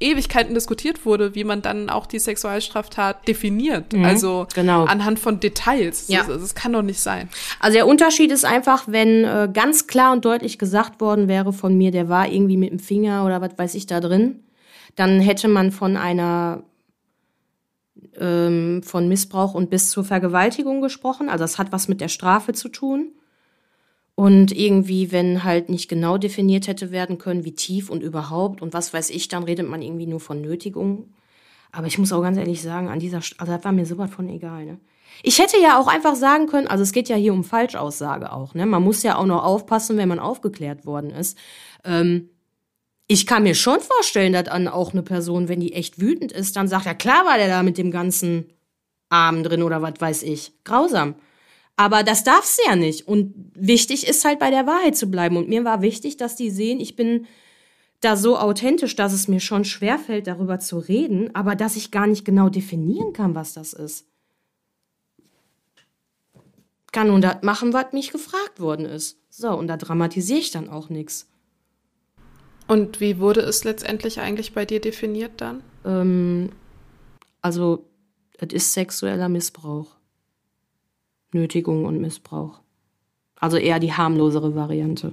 Ewigkeiten 0.00 0.54
diskutiert 0.54 1.04
wurde, 1.04 1.34
wie 1.34 1.42
man 1.42 1.60
dann 1.60 1.90
auch 1.90 2.06
die 2.06 2.20
Sexualstraftat 2.20 3.26
definiert. 3.26 3.92
Mhm, 3.92 4.04
also 4.04 4.46
genau. 4.54 4.84
anhand 4.84 5.18
von 5.18 5.40
Details. 5.40 6.06
Ja. 6.08 6.24
Das, 6.24 6.40
das, 6.40 6.54
kann 6.54 6.72
doch 6.72 6.82
nicht 6.82 7.00
sein. 7.00 7.28
Also 7.58 7.74
der 7.74 7.86
Unterschied 7.86 8.30
ist 8.30 8.44
einfach, 8.44 8.84
wenn 8.86 9.24
äh, 9.24 9.48
ganz 9.52 9.88
klar 9.88 10.12
und 10.12 10.24
deutlich 10.24 10.58
gesagt 10.58 11.00
worden 11.00 11.26
wäre 11.26 11.52
von 11.52 11.76
mir, 11.76 11.90
der 11.90 12.08
war 12.08 12.28
irgendwie 12.28 12.56
mit 12.56 12.70
dem 12.70 12.78
Finger 12.78 13.24
oder 13.24 13.40
was 13.40 13.58
weiß 13.58 13.74
ich 13.74 13.86
da 13.86 14.00
drin, 14.00 14.44
dann 14.94 15.20
hätte 15.20 15.48
man 15.48 15.72
von 15.72 15.96
einer 15.96 16.62
ähm, 18.18 18.82
von 18.84 19.08
Missbrauch 19.08 19.54
und 19.54 19.70
bis 19.70 19.90
zur 19.90 20.04
Vergewaltigung 20.04 20.80
gesprochen. 20.80 21.28
Also 21.28 21.42
das 21.42 21.58
hat 21.58 21.72
was 21.72 21.88
mit 21.88 22.00
der 22.00 22.08
Strafe 22.08 22.52
zu 22.52 22.68
tun. 22.68 23.12
Und 24.18 24.50
irgendwie, 24.50 25.12
wenn 25.12 25.44
halt 25.44 25.68
nicht 25.68 25.88
genau 25.88 26.18
definiert 26.18 26.66
hätte 26.66 26.90
werden 26.90 27.18
können, 27.18 27.44
wie 27.44 27.54
tief 27.54 27.88
und 27.88 28.02
überhaupt 28.02 28.60
und 28.62 28.74
was 28.74 28.92
weiß 28.92 29.10
ich, 29.10 29.28
dann 29.28 29.44
redet 29.44 29.68
man 29.68 29.80
irgendwie 29.80 30.08
nur 30.08 30.18
von 30.18 30.40
Nötigung. 30.40 31.14
Aber 31.70 31.86
ich 31.86 31.98
muss 31.98 32.12
auch 32.12 32.20
ganz 32.20 32.36
ehrlich 32.36 32.60
sagen, 32.60 32.88
an 32.88 32.98
dieser, 32.98 33.22
St 33.22 33.38
also 33.38 33.52
das 33.52 33.62
war 33.62 33.70
mir 33.70 33.86
sowas 33.86 34.10
von 34.10 34.28
egal, 34.28 34.64
ne? 34.64 34.80
Ich 35.22 35.38
hätte 35.38 35.56
ja 35.62 35.78
auch 35.78 35.86
einfach 35.86 36.16
sagen 36.16 36.48
können, 36.48 36.66
also 36.66 36.82
es 36.82 36.90
geht 36.90 37.08
ja 37.08 37.14
hier 37.14 37.32
um 37.32 37.44
Falschaussage 37.44 38.32
auch, 38.32 38.54
ne? 38.54 38.66
Man 38.66 38.82
muss 38.82 39.04
ja 39.04 39.14
auch 39.14 39.24
noch 39.24 39.44
aufpassen, 39.44 39.96
wenn 39.96 40.08
man 40.08 40.18
aufgeklärt 40.18 40.84
worden 40.84 41.10
ist. 41.10 41.38
Ähm, 41.84 42.28
ich 43.06 43.24
kann 43.24 43.44
mir 43.44 43.54
schon 43.54 43.78
vorstellen, 43.78 44.32
dass 44.32 44.46
dann 44.46 44.66
auch 44.66 44.94
eine 44.94 45.04
Person, 45.04 45.48
wenn 45.48 45.60
die 45.60 45.74
echt 45.74 46.00
wütend 46.00 46.32
ist, 46.32 46.56
dann 46.56 46.66
sagt, 46.66 46.86
ja 46.86 46.94
klar 46.94 47.24
war 47.24 47.38
der 47.38 47.46
da 47.46 47.62
mit 47.62 47.78
dem 47.78 47.92
ganzen 47.92 48.46
Arm 49.10 49.44
drin 49.44 49.62
oder 49.62 49.80
was 49.80 50.00
weiß 50.00 50.24
ich. 50.24 50.54
Grausam. 50.64 51.14
Aber 51.78 52.02
das 52.02 52.24
darfst 52.24 52.58
du 52.58 52.68
ja 52.68 52.74
nicht. 52.74 53.06
Und 53.06 53.52
wichtig 53.54 54.08
ist 54.08 54.24
halt 54.24 54.40
bei 54.40 54.50
der 54.50 54.66
Wahrheit 54.66 54.96
zu 54.96 55.08
bleiben. 55.08 55.36
Und 55.36 55.48
mir 55.48 55.64
war 55.64 55.80
wichtig, 55.80 56.16
dass 56.16 56.34
die 56.34 56.50
sehen, 56.50 56.80
ich 56.80 56.96
bin 56.96 57.26
da 58.00 58.16
so 58.16 58.36
authentisch, 58.36 58.96
dass 58.96 59.12
es 59.12 59.28
mir 59.28 59.38
schon 59.38 59.64
schwerfällt, 59.64 60.26
darüber 60.26 60.58
zu 60.58 60.80
reden, 60.80 61.32
aber 61.36 61.54
dass 61.54 61.76
ich 61.76 61.92
gar 61.92 62.08
nicht 62.08 62.24
genau 62.24 62.48
definieren 62.48 63.12
kann, 63.12 63.36
was 63.36 63.54
das 63.54 63.74
ist. 63.74 64.06
Kann 66.90 67.06
nun 67.06 67.20
das 67.20 67.42
machen, 67.42 67.72
was 67.72 67.92
mich 67.92 68.10
gefragt 68.10 68.58
worden 68.58 68.84
ist. 68.84 69.20
So, 69.30 69.50
und 69.50 69.68
da 69.68 69.76
dramatisiere 69.76 70.40
ich 70.40 70.50
dann 70.50 70.68
auch 70.68 70.88
nichts. 70.88 71.28
Und 72.66 72.98
wie 72.98 73.20
wurde 73.20 73.42
es 73.42 73.62
letztendlich 73.62 74.18
eigentlich 74.18 74.52
bei 74.52 74.64
dir 74.64 74.80
definiert 74.80 75.40
dann? 75.40 75.62
Ähm, 75.84 76.50
also, 77.40 77.84
es 78.36 78.52
ist 78.52 78.72
sexueller 78.72 79.28
Missbrauch. 79.28 79.97
Nötigung 81.32 81.84
und 81.84 82.00
Missbrauch. 82.00 82.60
Also 83.40 83.56
eher 83.56 83.78
die 83.78 83.92
harmlosere 83.92 84.54
Variante. 84.54 85.12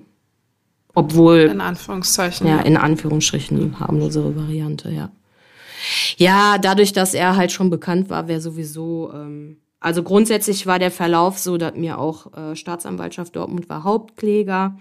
Obwohl. 0.94 1.40
In 1.42 1.62
Anführungszeichen. 1.62 2.48
Ja, 2.48 2.60
in 2.62 2.78
Anführungsstrichen 2.78 3.60
die 3.60 3.76
harmlosere 3.76 4.36
Variante, 4.36 4.92
ja. 4.92 5.12
Ja, 6.18 6.58
dadurch, 6.58 6.94
dass 6.94 7.14
er 7.14 7.36
halt 7.36 7.52
schon 7.52 7.70
bekannt 7.70 8.10
war, 8.10 8.28
wäre 8.28 8.42
sowieso, 8.42 9.12
ähm, 9.14 9.58
Also 9.82 10.02
grundsätzlich 10.02 10.66
war 10.66 10.80
der 10.80 10.90
Verlauf 10.90 11.38
so, 11.38 11.58
dass 11.58 11.76
mir 11.76 12.00
auch 12.00 12.34
äh, 12.34 12.56
Staatsanwaltschaft 12.56 13.36
Dortmund 13.36 13.70
war 13.70 13.84
Hauptkläger 13.84 14.80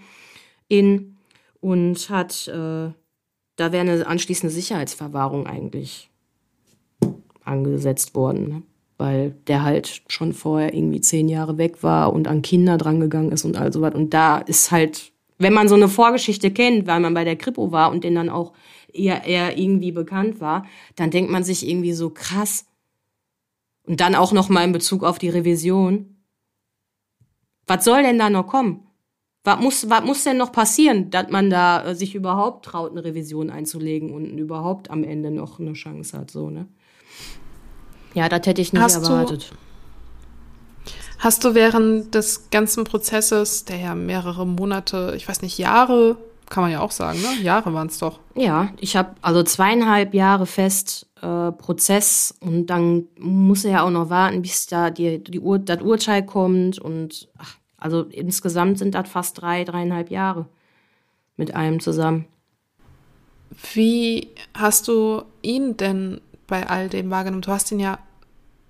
in 0.67 1.17
und 1.59 2.09
hat, 2.09 2.47
äh, 2.47 2.89
da 3.57 3.71
wäre 3.71 3.81
eine 3.81 4.07
anschließende 4.07 4.53
Sicherheitsverwahrung 4.53 5.45
eigentlich 5.45 6.09
angesetzt 7.43 8.15
worden, 8.15 8.47
ne? 8.47 8.63
Weil 8.97 9.31
der 9.47 9.63
halt 9.63 10.03
schon 10.07 10.33
vorher 10.33 10.73
irgendwie 10.73 11.01
zehn 11.01 11.27
Jahre 11.27 11.57
weg 11.57 11.83
war 11.83 12.13
und 12.13 12.27
an 12.27 12.41
Kinder 12.41 12.77
drangegangen 12.77 13.31
ist 13.31 13.45
und 13.45 13.57
all 13.57 13.73
sowas. 13.73 13.93
Und 13.93 14.13
da 14.13 14.37
ist 14.37 14.71
halt, 14.71 15.11
wenn 15.37 15.53
man 15.53 15.67
so 15.67 15.75
eine 15.75 15.89
Vorgeschichte 15.89 16.51
kennt, 16.51 16.87
weil 16.87 16.99
man 16.99 17.13
bei 17.13 17.23
der 17.23 17.35
Kripo 17.35 17.71
war 17.71 17.91
und 17.91 18.03
den 18.03 18.15
dann 18.15 18.29
auch 18.29 18.53
eher, 18.93 19.25
eher 19.25 19.57
irgendwie 19.57 19.91
bekannt 19.91 20.39
war, 20.39 20.65
dann 20.95 21.11
denkt 21.11 21.29
man 21.29 21.43
sich 21.43 21.67
irgendwie 21.67 21.93
so 21.93 22.09
krass. 22.09 22.65
Und 23.85 23.99
dann 23.99 24.15
auch 24.15 24.31
noch 24.31 24.49
mal 24.49 24.63
in 24.63 24.71
Bezug 24.71 25.03
auf 25.03 25.19
die 25.19 25.29
Revision. 25.29 26.15
Was 27.67 27.83
soll 27.83 28.01
denn 28.03 28.17
da 28.17 28.29
noch 28.29 28.47
kommen? 28.47 28.85
Was 29.43 29.59
muss, 29.59 29.89
was 29.89 30.03
muss 30.03 30.23
denn 30.23 30.37
noch 30.37 30.51
passieren, 30.51 31.11
dass 31.11 31.29
man 31.29 31.51
da 31.51 31.85
äh, 31.85 31.95
sich 31.95 32.15
überhaupt 32.15 32.65
traut, 32.65 32.91
eine 32.91 33.03
Revision 33.03 33.51
einzulegen 33.51 34.11
und 34.11 34.37
überhaupt 34.39 34.89
am 34.89 35.03
Ende 35.03 35.29
noch 35.29 35.59
eine 35.59 35.73
Chance 35.73 36.17
hat, 36.17 36.31
so, 36.31 36.49
ne? 36.49 36.67
Ja, 38.15 38.27
das 38.29 38.47
hätte 38.47 38.61
ich 38.61 38.73
nicht 38.73 38.81
Hast 38.81 38.95
erwartet. 38.95 39.51
Du, 39.51 40.91
hast 41.19 41.43
du 41.43 41.53
während 41.53 42.15
des 42.15 42.49
ganzen 42.49 42.85
Prozesses, 42.85 43.65
der 43.65 43.77
ja 43.77 43.95
mehrere 43.95 44.47
Monate, 44.47 45.13
ich 45.15 45.27
weiß 45.27 45.41
nicht, 45.41 45.57
Jahre, 45.57 46.17
kann 46.49 46.63
man 46.63 46.71
ja 46.71 46.79
auch 46.79 46.91
sagen, 46.91 47.21
ne? 47.21 47.41
Jahre 47.43 47.73
waren 47.73 47.87
es 47.87 47.99
doch. 47.99 48.19
Ja, 48.35 48.69
ich 48.79 48.95
habe 48.95 49.15
also 49.21 49.43
zweieinhalb 49.43 50.13
Jahre 50.13 50.45
fest 50.45 51.07
äh, 51.21 51.51
Prozess 51.51 52.35
und 52.39 52.67
dann 52.67 53.05
muss 53.19 53.65
er 53.65 53.71
ja 53.71 53.83
auch 53.83 53.89
noch 53.89 54.09
warten, 54.09 54.41
bis 54.41 54.65
da 54.67 54.89
die, 54.89 55.23
die 55.23 55.39
Ur 55.39 55.59
das 55.59 55.81
Urteil 55.81 56.25
kommt 56.25 56.79
und 56.79 57.27
ach, 57.37 57.55
also 57.77 58.03
insgesamt 58.03 58.79
sind 58.79 58.95
das 58.95 59.09
fast 59.09 59.41
drei, 59.41 59.63
dreieinhalb 59.63 60.09
Jahre 60.09 60.47
mit 61.35 61.53
allem 61.55 61.79
zusammen. 61.79 62.25
Wie 63.73 64.29
hast 64.53 64.87
du 64.87 65.23
ihn 65.41 65.77
denn 65.77 66.21
bei 66.47 66.67
all 66.67 66.89
dem 66.89 67.09
wahrgenommen? 67.09 67.41
Du 67.41 67.51
hast 67.51 67.71
ihn 67.71 67.79
ja 67.79 67.99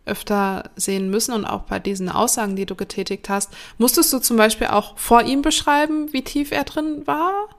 öfter 0.06 0.70
sehen 0.76 1.10
müssen 1.10 1.34
und 1.34 1.46
auch 1.46 1.64
bei 1.64 1.80
diesen 1.80 2.10
Aussagen, 2.10 2.56
die 2.56 2.66
du 2.66 2.76
getätigt 2.76 3.30
hast. 3.30 3.52
Musstest 3.78 4.14
du 4.14 4.20
zum 4.20 4.38
Beispiel 4.38 4.68
auch 4.68 4.98
vor 4.98 5.24
ihm 5.24 5.42
beschreiben, 5.42 6.14
wie 6.14 6.24
tief 6.24 6.52
er 6.52 6.64
drin 6.64 7.06
war? 7.06 7.50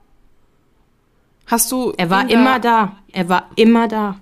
Hast 1.47 1.71
du. 1.71 1.93
Er 1.97 2.11
war 2.11 2.29
immer 2.29 2.59
da. 2.59 2.97
Er 3.13 3.29
war 3.29 3.51
immer 3.57 3.89
da. 3.89 4.21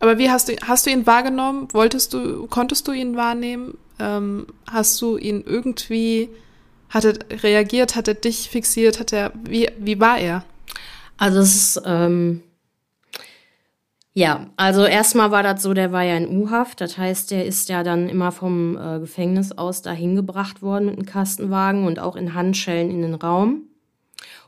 Aber 0.00 0.18
wie 0.18 0.30
hast 0.30 0.48
du, 0.48 0.56
hast 0.66 0.86
du 0.86 0.90
ihn 0.90 1.06
wahrgenommen? 1.06 1.68
Wolltest 1.72 2.12
du, 2.12 2.46
konntest 2.48 2.86
du 2.88 2.92
ihn 2.92 3.16
wahrnehmen? 3.16 3.78
Ähm, 3.98 4.46
hast 4.70 5.00
du 5.00 5.16
ihn 5.16 5.42
irgendwie, 5.46 6.28
hat 6.90 7.04
er 7.04 7.42
reagiert, 7.42 7.96
hat 7.96 8.08
er 8.08 8.14
dich 8.14 8.50
fixiert, 8.50 9.00
hat 9.00 9.12
er, 9.12 9.32
wie, 9.44 9.70
wie 9.78 10.00
war 10.00 10.18
er? 10.18 10.44
Also 11.16 11.38
es 11.38 11.54
ist, 11.54 11.82
ähm, 11.86 12.42
ja, 14.16 14.46
also 14.56 14.84
erstmal 14.84 15.32
war 15.32 15.42
das 15.42 15.60
so, 15.60 15.74
der 15.74 15.90
war 15.90 16.04
ja 16.04 16.16
in 16.16 16.28
U-Haft, 16.28 16.80
das 16.80 16.96
heißt, 16.96 17.32
der 17.32 17.46
ist 17.46 17.68
ja 17.68 17.82
dann 17.82 18.08
immer 18.08 18.30
vom 18.30 18.76
äh, 18.76 19.00
Gefängnis 19.00 19.50
aus 19.50 19.82
dahin 19.82 20.14
gebracht 20.14 20.62
worden 20.62 20.86
mit 20.86 20.94
einem 20.94 21.06
Kastenwagen 21.06 21.84
und 21.84 21.98
auch 21.98 22.14
in 22.14 22.32
Handschellen 22.32 22.90
in 22.90 23.02
den 23.02 23.14
Raum. 23.14 23.62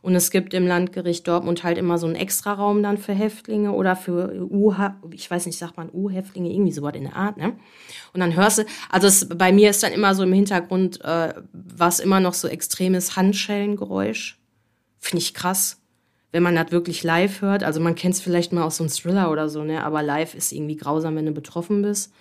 Und 0.03 0.15
es 0.15 0.31
gibt 0.31 0.55
im 0.55 0.69
Landgericht 0.69 1.27
Dortmund 1.27 1.65
halt 1.65 1.79
immer 1.79 1.99
so 1.99 2.07
einen 2.07 2.15
Extraraum 2.15 2.81
dann 2.81 2.97
für 2.97 3.13
Häftlinge 3.13 3.73
oder 3.73 3.97
für 3.97 4.47
U, 4.49 4.73
ich 5.11 5.29
weiß 5.29 5.47
nicht, 5.47 5.59
sagt 5.59 5.77
man 5.77 5.91
U-Häftlinge, 5.93 6.49
irgendwie 6.49 6.71
sowas 6.71 6.95
in 6.95 7.03
der 7.03 7.17
Art, 7.17 7.37
ne? 7.37 7.57
Und 8.13 8.21
dann 8.21 8.37
hörst 8.37 8.59
du, 8.59 8.65
also 8.89 9.09
es, 9.09 9.29
bei 9.29 9.51
mir 9.51 9.71
ist 9.71 9.83
dann 9.83 9.93
immer 9.93 10.15
so 10.15 10.23
im 10.23 10.33
Hintergrund, 10.33 11.05
äh, 11.05 11.35
was 11.53 11.99
immer 11.99 12.21
noch 12.21 12.35
so 12.35 12.47
extremes 12.47 13.17
Handschellengeräusch. 13.17 14.39
Finde 15.01 15.23
ich 15.23 15.35
krass 15.35 15.81
wenn 16.37 16.43
man 16.43 16.55
das 16.55 16.71
wirklich 16.71 17.03
live 17.03 17.41
hört. 17.41 17.65
Also 17.65 17.81
man 17.81 17.95
kennt 17.95 18.15
es 18.15 18.21
vielleicht 18.21 18.53
mal 18.53 18.63
aus 18.63 18.77
so 18.77 18.85
einem 18.85 18.93
Thriller 18.93 19.31
oder 19.31 19.49
so, 19.49 19.65
ne? 19.65 19.83
Aber 19.83 20.03
live 20.03 20.35
ist 20.35 20.53
irgendwie 20.53 20.77
grausam, 20.77 21.17
wenn 21.17 21.25
du 21.25 21.33
betroffen 21.33 21.81
bist. 21.81 22.13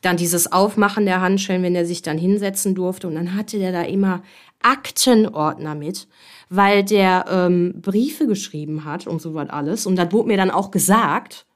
Dann 0.00 0.16
dieses 0.16 0.50
Aufmachen 0.50 1.06
der 1.06 1.20
Handschellen, 1.20 1.62
wenn 1.62 1.76
er 1.76 1.86
sich 1.86 2.02
dann 2.02 2.18
hinsetzen 2.18 2.74
durfte. 2.74 3.06
Und 3.06 3.14
dann 3.14 3.36
hatte 3.36 3.60
der 3.60 3.70
da 3.70 3.82
immer 3.82 4.24
Aktenordner 4.62 5.76
mit, 5.76 6.08
weil 6.48 6.82
der 6.82 7.26
ähm, 7.30 7.74
Briefe 7.80 8.26
geschrieben 8.26 8.84
hat 8.84 9.06
und 9.06 9.22
so 9.22 9.32
was 9.34 9.48
alles. 9.50 9.86
Und 9.86 9.94
das 9.94 10.10
wurde 10.10 10.26
mir 10.26 10.36
dann 10.36 10.50
auch 10.50 10.72
gesagt, 10.72 11.46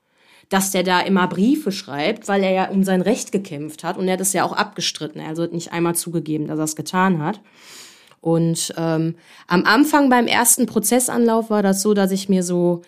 dass 0.48 0.70
der 0.70 0.84
da 0.84 1.00
immer 1.00 1.26
Briefe 1.26 1.72
schreibt, 1.72 2.28
weil 2.28 2.44
er 2.44 2.52
ja 2.52 2.68
um 2.68 2.84
sein 2.84 3.00
Recht 3.00 3.32
gekämpft 3.32 3.82
hat. 3.82 3.96
Und 3.96 4.06
er 4.06 4.12
hat 4.12 4.20
es 4.20 4.32
ja 4.32 4.44
auch 4.44 4.52
abgestritten. 4.52 5.20
Also 5.20 5.42
hat 5.42 5.52
nicht 5.52 5.72
einmal 5.72 5.96
zugegeben, 5.96 6.46
dass 6.46 6.58
er 6.58 6.64
es 6.64 6.76
getan 6.76 7.20
hat. 7.20 7.40
Und 8.26 8.74
ähm, 8.76 9.14
am 9.46 9.64
Anfang 9.66 10.10
beim 10.10 10.26
ersten 10.26 10.66
Prozessanlauf 10.66 11.48
war 11.48 11.62
das 11.62 11.80
so, 11.80 11.94
dass 11.94 12.10
ich 12.10 12.28
mir 12.28 12.42
so, 12.42 12.82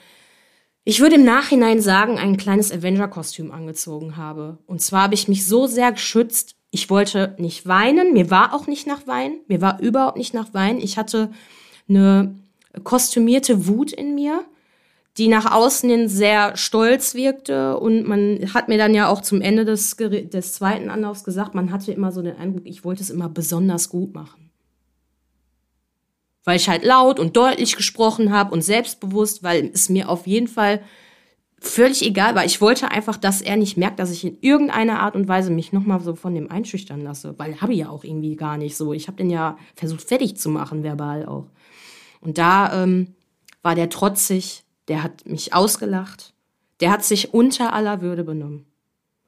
ich 0.83 0.99
würde 0.99 1.15
im 1.15 1.25
Nachhinein 1.25 1.81
sagen, 1.81 2.19
ein 2.19 2.37
kleines 2.37 2.73
Avenger-Kostüm 2.73 3.53
angezogen 3.53 4.17
habe. 4.17 4.59
Und 4.67 4.83
zwar 4.83 5.03
habe 5.03 5.15
ich 5.15 5.29
mich 5.29 5.47
so 5.47 5.69
sehr 5.69 5.93
geschützt, 5.93 6.57
ich 6.73 6.91
wollte 6.91 7.37
nicht 7.39 7.69
weinen, 7.69 8.15
mir 8.15 8.33
war 8.33 8.53
auch 8.53 8.67
nicht 8.67 8.89
nach 8.89 9.07
Weinen, 9.07 9.37
mir 9.47 9.61
war 9.61 9.79
überhaupt 9.81 10.19
nicht 10.19 10.35
nach 10.35 10.55
Weinen. 10.55 10.81
Ich 10.81 10.99
hatte 10.99 11.31
eine 11.89 12.35
kostümierte 12.83 13.69
Wut 13.69 13.93
in 13.93 14.17
mir, 14.17 14.45
die 15.19 15.29
nach 15.29 15.53
außen 15.53 15.89
hin 15.89 16.09
sehr 16.09 16.57
stolz 16.57 17.15
wirkte. 17.15 17.79
Und 17.79 18.09
man 18.09 18.53
hat 18.55 18.67
mir 18.67 18.77
dann 18.77 18.93
ja 18.93 19.07
auch 19.07 19.21
zum 19.21 19.41
Ende 19.41 19.65
des, 19.65 19.95
des 19.97 20.53
zweiten 20.53 20.91
Anlaufs 20.91 21.23
gesagt, 21.23 21.55
man 21.55 21.71
hatte 21.71 21.93
immer 21.93 22.11
so 22.11 22.23
den 22.23 22.37
Eindruck, 22.37 22.67
ich 22.67 22.85
wollte 22.85 23.05
es 23.05 23.11
immer 23.11 23.29
besonders 23.29 23.89
gut 23.89 24.13
machen 24.15 24.48
weil 26.49 26.57
ich 26.57 26.71
halt 26.71 26.83
laut 26.83 27.21
und 27.21 27.37
deutlich 27.37 27.77
gesprochen 27.77 28.33
habe 28.33 28.55
und 28.55 28.63
selbstbewusst, 28.63 29.43
weil 29.43 29.71
es 29.75 29.91
mir 29.91 30.09
auf 30.09 30.27
jeden 30.27 30.49
Fall 30.49 30.81
völlig 31.59 32.03
egal 32.03 32.35
war. 32.35 32.47
Ich 32.47 32.63
wollte 32.63 32.91
einfach, 32.91 33.19
dass 33.19 33.43
er 33.43 33.59
nicht 33.59 33.77
merkt, 33.77 33.99
dass 33.99 34.11
ich 34.11 34.25
in 34.25 34.39
irgendeiner 34.41 35.01
Art 35.01 35.15
und 35.15 35.29
Weise 35.29 35.51
mich 35.51 35.75
nochmal 35.75 36.01
so 36.01 36.15
von 36.15 36.35
dem 36.35 36.51
einschüchtern 36.51 37.03
lasse, 37.03 37.39
weil 37.39 37.61
habe 37.61 37.75
ich 37.75 37.81
ja 37.81 37.91
auch 37.91 38.03
irgendwie 38.03 38.35
gar 38.35 38.57
nicht 38.57 38.79
so. 38.79 38.95
Ich 38.95 39.09
habe 39.09 39.19
den 39.19 39.29
ja 39.29 39.59
versucht 39.75 40.01
fertig 40.01 40.39
zu 40.39 40.49
machen, 40.49 40.83
verbal 40.83 41.27
auch. 41.27 41.51
Und 42.23 42.39
da 42.39 42.83
ähm, 42.83 43.15
war 43.61 43.75
der 43.75 43.91
trotzig, 43.91 44.65
der 44.89 45.03
hat 45.03 45.27
mich 45.27 45.53
ausgelacht, 45.53 46.33
der 46.81 46.93
hat 46.93 47.05
sich 47.05 47.35
unter 47.35 47.75
aller 47.75 48.01
Würde 48.01 48.25
benommen. 48.25 48.65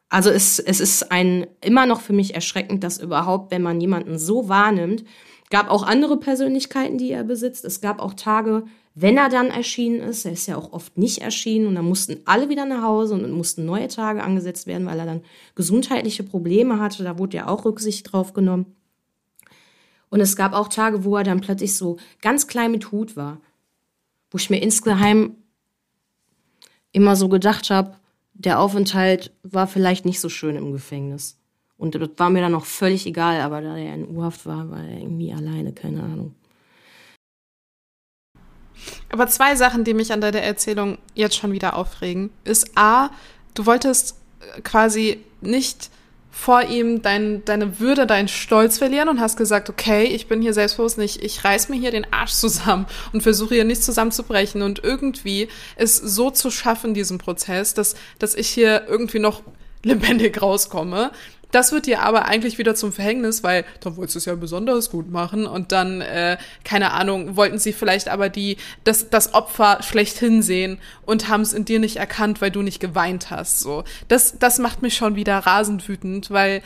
Also 0.08 0.30
es, 0.30 0.58
es 0.58 0.80
ist 0.80 1.12
ein 1.12 1.46
immer 1.60 1.84
noch 1.84 2.00
für 2.00 2.14
mich 2.14 2.34
erschreckend, 2.34 2.82
dass 2.82 2.96
überhaupt, 2.96 3.50
wenn 3.50 3.60
man 3.60 3.78
jemanden 3.78 4.18
so 4.18 4.48
wahrnimmt, 4.48 5.04
gab 5.50 5.68
auch 5.68 5.82
andere 5.82 6.16
Persönlichkeiten, 6.18 6.96
die 6.96 7.10
er 7.10 7.24
besitzt. 7.24 7.64
Es 7.64 7.80
gab 7.80 8.00
auch 8.00 8.14
Tage, 8.14 8.64
wenn 8.94 9.16
er 9.16 9.28
dann 9.28 9.48
erschienen 9.48 10.00
ist, 10.00 10.24
er 10.24 10.32
ist 10.32 10.46
ja 10.46 10.56
auch 10.56 10.72
oft 10.72 10.96
nicht 10.96 11.18
erschienen 11.18 11.66
und 11.66 11.74
dann 11.74 11.84
mussten 11.84 12.20
alle 12.24 12.48
wieder 12.48 12.64
nach 12.66 12.82
Hause 12.82 13.14
und 13.14 13.30
mussten 13.30 13.64
neue 13.64 13.88
Tage 13.88 14.22
angesetzt 14.22 14.66
werden, 14.66 14.86
weil 14.86 14.98
er 14.98 15.06
dann 15.06 15.22
gesundheitliche 15.54 16.22
Probleme 16.22 16.80
hatte. 16.80 17.04
Da 17.04 17.18
wurde 17.18 17.36
ja 17.36 17.48
auch 17.48 17.64
Rücksicht 17.64 18.12
drauf 18.12 18.32
genommen. 18.32 18.66
Und 20.08 20.20
es 20.20 20.34
gab 20.36 20.52
auch 20.52 20.68
Tage, 20.68 21.04
wo 21.04 21.16
er 21.16 21.24
dann 21.24 21.40
plötzlich 21.40 21.74
so 21.76 21.98
ganz 22.20 22.46
klein 22.46 22.72
mit 22.72 22.90
Hut 22.90 23.16
war, 23.16 23.40
wo 24.30 24.38
ich 24.38 24.50
mir 24.50 24.60
insgeheim 24.60 25.36
immer 26.92 27.14
so 27.14 27.28
gedacht 27.28 27.70
habe, 27.70 27.96
der 28.34 28.58
Aufenthalt 28.58 29.32
war 29.42 29.66
vielleicht 29.66 30.04
nicht 30.04 30.20
so 30.20 30.28
schön 30.28 30.56
im 30.56 30.72
Gefängnis. 30.72 31.39
Und 31.80 31.94
das 31.94 32.10
war 32.18 32.28
mir 32.28 32.42
dann 32.42 32.54
auch 32.54 32.66
völlig 32.66 33.06
egal, 33.06 33.40
aber 33.40 33.62
da 33.62 33.74
er 33.74 33.94
in 33.94 34.14
U-Haft 34.14 34.44
war, 34.44 34.70
war 34.70 34.84
er 34.84 34.98
irgendwie 34.98 35.32
alleine, 35.32 35.72
keine 35.72 36.02
Ahnung. 36.02 36.34
Aber 39.10 39.26
zwei 39.28 39.56
Sachen, 39.56 39.82
die 39.82 39.94
mich 39.94 40.12
an 40.12 40.20
deiner 40.20 40.42
Erzählung 40.42 40.98
jetzt 41.14 41.36
schon 41.36 41.52
wieder 41.52 41.74
aufregen, 41.74 42.28
ist 42.44 42.72
A, 42.76 43.08
du 43.54 43.64
wolltest 43.64 44.16
äh, 44.40 44.60
quasi 44.60 45.24
nicht 45.40 45.88
vor 46.30 46.64
ihm 46.64 47.00
dein, 47.00 47.46
deine 47.46 47.80
Würde, 47.80 48.06
deinen 48.06 48.28
Stolz 48.28 48.76
verlieren 48.76 49.08
und 49.08 49.18
hast 49.18 49.38
gesagt, 49.38 49.70
okay, 49.70 50.04
ich 50.04 50.28
bin 50.28 50.42
hier 50.42 50.52
selbstbewusst 50.52 50.98
nicht, 50.98 51.24
ich 51.24 51.44
reiß 51.44 51.70
mir 51.70 51.76
hier 51.76 51.92
den 51.92 52.12
Arsch 52.12 52.32
zusammen 52.32 52.84
und 53.14 53.22
versuche 53.22 53.54
hier 53.54 53.64
nicht 53.64 53.82
zusammenzubrechen 53.82 54.60
und 54.60 54.84
irgendwie 54.84 55.48
es 55.76 55.96
so 55.96 56.30
zu 56.30 56.50
schaffen, 56.50 56.92
diesen 56.92 57.16
Prozess, 57.16 57.72
dass, 57.72 57.94
dass 58.18 58.34
ich 58.34 58.50
hier 58.50 58.86
irgendwie 58.86 59.18
noch 59.18 59.42
lebendig 59.82 60.40
rauskomme. 60.40 61.10
Das 61.50 61.72
wird 61.72 61.86
dir 61.86 62.02
aber 62.02 62.26
eigentlich 62.26 62.58
wieder 62.58 62.74
zum 62.74 62.92
Verhängnis, 62.92 63.42
weil 63.42 63.64
da 63.80 63.96
wolltest 63.96 64.14
du 64.14 64.18
es 64.18 64.24
ja 64.24 64.34
besonders 64.34 64.90
gut 64.90 65.10
machen 65.10 65.46
und 65.46 65.72
dann, 65.72 66.00
äh, 66.00 66.36
keine 66.64 66.92
Ahnung, 66.92 67.36
wollten 67.36 67.58
sie 67.58 67.72
vielleicht 67.72 68.08
aber 68.08 68.28
die, 68.28 68.56
das, 68.84 69.10
das 69.10 69.34
Opfer 69.34 69.82
schlecht 69.82 70.18
hinsehen 70.18 70.78
und 71.06 71.28
haben 71.28 71.42
es 71.42 71.52
in 71.52 71.64
dir 71.64 71.80
nicht 71.80 71.96
erkannt, 71.96 72.40
weil 72.40 72.50
du 72.50 72.62
nicht 72.62 72.80
geweint 72.80 73.30
hast. 73.30 73.60
So, 73.60 73.84
das, 74.08 74.38
das 74.38 74.58
macht 74.58 74.82
mich 74.82 74.94
schon 74.94 75.16
wieder 75.16 75.38
rasend 75.38 75.88
wütend, 75.88 76.30
weil 76.30 76.62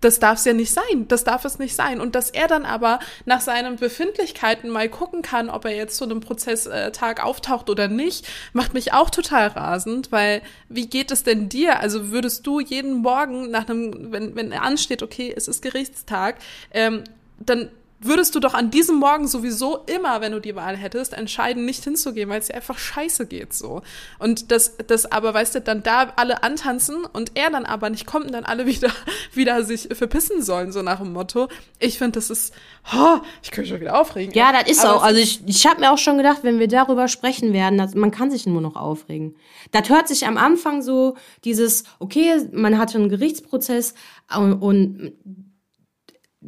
das 0.00 0.20
darf 0.20 0.38
es 0.38 0.44
ja 0.44 0.52
nicht 0.52 0.72
sein. 0.72 1.06
Das 1.08 1.24
darf 1.24 1.44
es 1.44 1.58
nicht 1.58 1.74
sein. 1.74 2.00
Und 2.00 2.14
dass 2.14 2.30
er 2.30 2.46
dann 2.46 2.64
aber 2.64 3.00
nach 3.24 3.40
seinen 3.40 3.76
Befindlichkeiten 3.76 4.70
mal 4.70 4.88
gucken 4.88 5.22
kann, 5.22 5.50
ob 5.50 5.64
er 5.64 5.74
jetzt 5.74 5.96
zu 5.96 6.04
einem 6.04 6.20
Prozesstag 6.20 7.24
auftaucht 7.24 7.68
oder 7.70 7.88
nicht, 7.88 8.26
macht 8.52 8.74
mich 8.74 8.92
auch 8.92 9.10
total 9.10 9.48
rasend, 9.48 10.12
weil 10.12 10.42
wie 10.68 10.86
geht 10.86 11.10
es 11.10 11.24
denn 11.24 11.48
dir? 11.48 11.80
Also 11.80 12.10
würdest 12.10 12.46
du 12.46 12.60
jeden 12.60 12.94
Morgen 12.98 13.50
nach 13.50 13.68
einem, 13.68 14.12
wenn, 14.12 14.36
wenn 14.36 14.52
er 14.52 14.62
ansteht, 14.62 15.02
okay, 15.02 15.32
es 15.36 15.48
ist 15.48 15.62
Gerichtstag, 15.62 16.36
ähm, 16.72 17.04
dann 17.38 17.70
würdest 18.00 18.34
du 18.34 18.40
doch 18.40 18.54
an 18.54 18.70
diesem 18.70 18.96
Morgen 18.96 19.26
sowieso 19.26 19.78
immer, 19.86 20.20
wenn 20.20 20.32
du 20.32 20.40
die 20.40 20.54
Wahl 20.54 20.76
hättest, 20.76 21.14
entscheiden, 21.14 21.64
nicht 21.64 21.82
hinzugehen, 21.82 22.28
weil 22.28 22.40
es 22.40 22.46
dir 22.46 22.54
einfach 22.54 22.78
scheiße 22.78 23.26
geht 23.26 23.52
so. 23.52 23.82
Und 24.18 24.52
das, 24.52 24.76
das 24.86 25.10
aber, 25.10 25.34
weißt 25.34 25.56
du, 25.56 25.60
dann 25.60 25.82
da 25.82 26.12
alle 26.16 26.42
antanzen 26.42 27.04
und 27.04 27.32
er 27.34 27.50
dann 27.50 27.64
aber 27.64 27.90
nicht 27.90 28.06
kommt 28.06 28.26
und 28.26 28.32
dann 28.32 28.44
alle 28.44 28.66
wieder, 28.66 28.90
wieder 29.32 29.64
sich 29.64 29.88
verpissen 29.92 30.42
sollen, 30.42 30.72
so 30.72 30.82
nach 30.82 31.00
dem 31.00 31.12
Motto. 31.12 31.48
Ich 31.78 31.98
finde, 31.98 32.12
das 32.12 32.30
ist, 32.30 32.54
oh, 32.94 33.18
ich 33.42 33.50
könnte 33.50 33.70
schon 33.70 33.80
wieder 33.80 34.00
aufregen. 34.00 34.32
Ja, 34.34 34.52
das 34.52 34.70
ist 34.70 34.84
aber 34.84 34.96
auch. 34.96 35.02
Also 35.02 35.20
ich, 35.20 35.42
ich 35.46 35.66
habe 35.66 35.80
mir 35.80 35.92
auch 35.92 35.98
schon 35.98 36.16
gedacht, 36.16 36.38
wenn 36.42 36.58
wir 36.58 36.68
darüber 36.68 37.08
sprechen 37.08 37.52
werden, 37.52 37.78
dass, 37.78 37.94
man 37.94 38.10
kann 38.10 38.30
sich 38.30 38.46
nur 38.46 38.60
noch 38.60 38.76
aufregen. 38.76 39.34
Das 39.72 39.88
hört 39.88 40.08
sich 40.08 40.26
am 40.26 40.36
Anfang 40.38 40.82
so 40.82 41.16
dieses, 41.44 41.84
okay, 41.98 42.46
man 42.52 42.78
hatte 42.78 42.98
einen 42.98 43.08
Gerichtsprozess 43.08 43.94
und, 44.36 44.54
und 44.54 45.12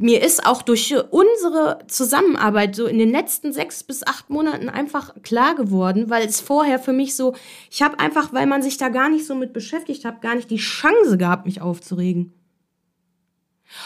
mir 0.00 0.22
ist 0.22 0.46
auch 0.46 0.62
durch 0.62 0.94
unsere 1.10 1.78
Zusammenarbeit 1.86 2.74
so 2.74 2.86
in 2.86 2.98
den 2.98 3.10
letzten 3.10 3.52
sechs 3.52 3.84
bis 3.84 4.02
acht 4.06 4.30
Monaten 4.30 4.70
einfach 4.70 5.14
klar 5.22 5.54
geworden, 5.54 6.08
weil 6.08 6.26
es 6.26 6.40
vorher 6.40 6.78
für 6.78 6.94
mich 6.94 7.14
so, 7.14 7.34
ich 7.70 7.82
habe 7.82 7.98
einfach, 7.98 8.32
weil 8.32 8.46
man 8.46 8.62
sich 8.62 8.78
da 8.78 8.88
gar 8.88 9.10
nicht 9.10 9.26
so 9.26 9.34
mit 9.34 9.52
beschäftigt 9.52 10.06
hat, 10.06 10.22
gar 10.22 10.36
nicht 10.36 10.50
die 10.50 10.56
Chance 10.56 11.18
gehabt, 11.18 11.44
mich 11.44 11.60
aufzuregen. 11.60 12.32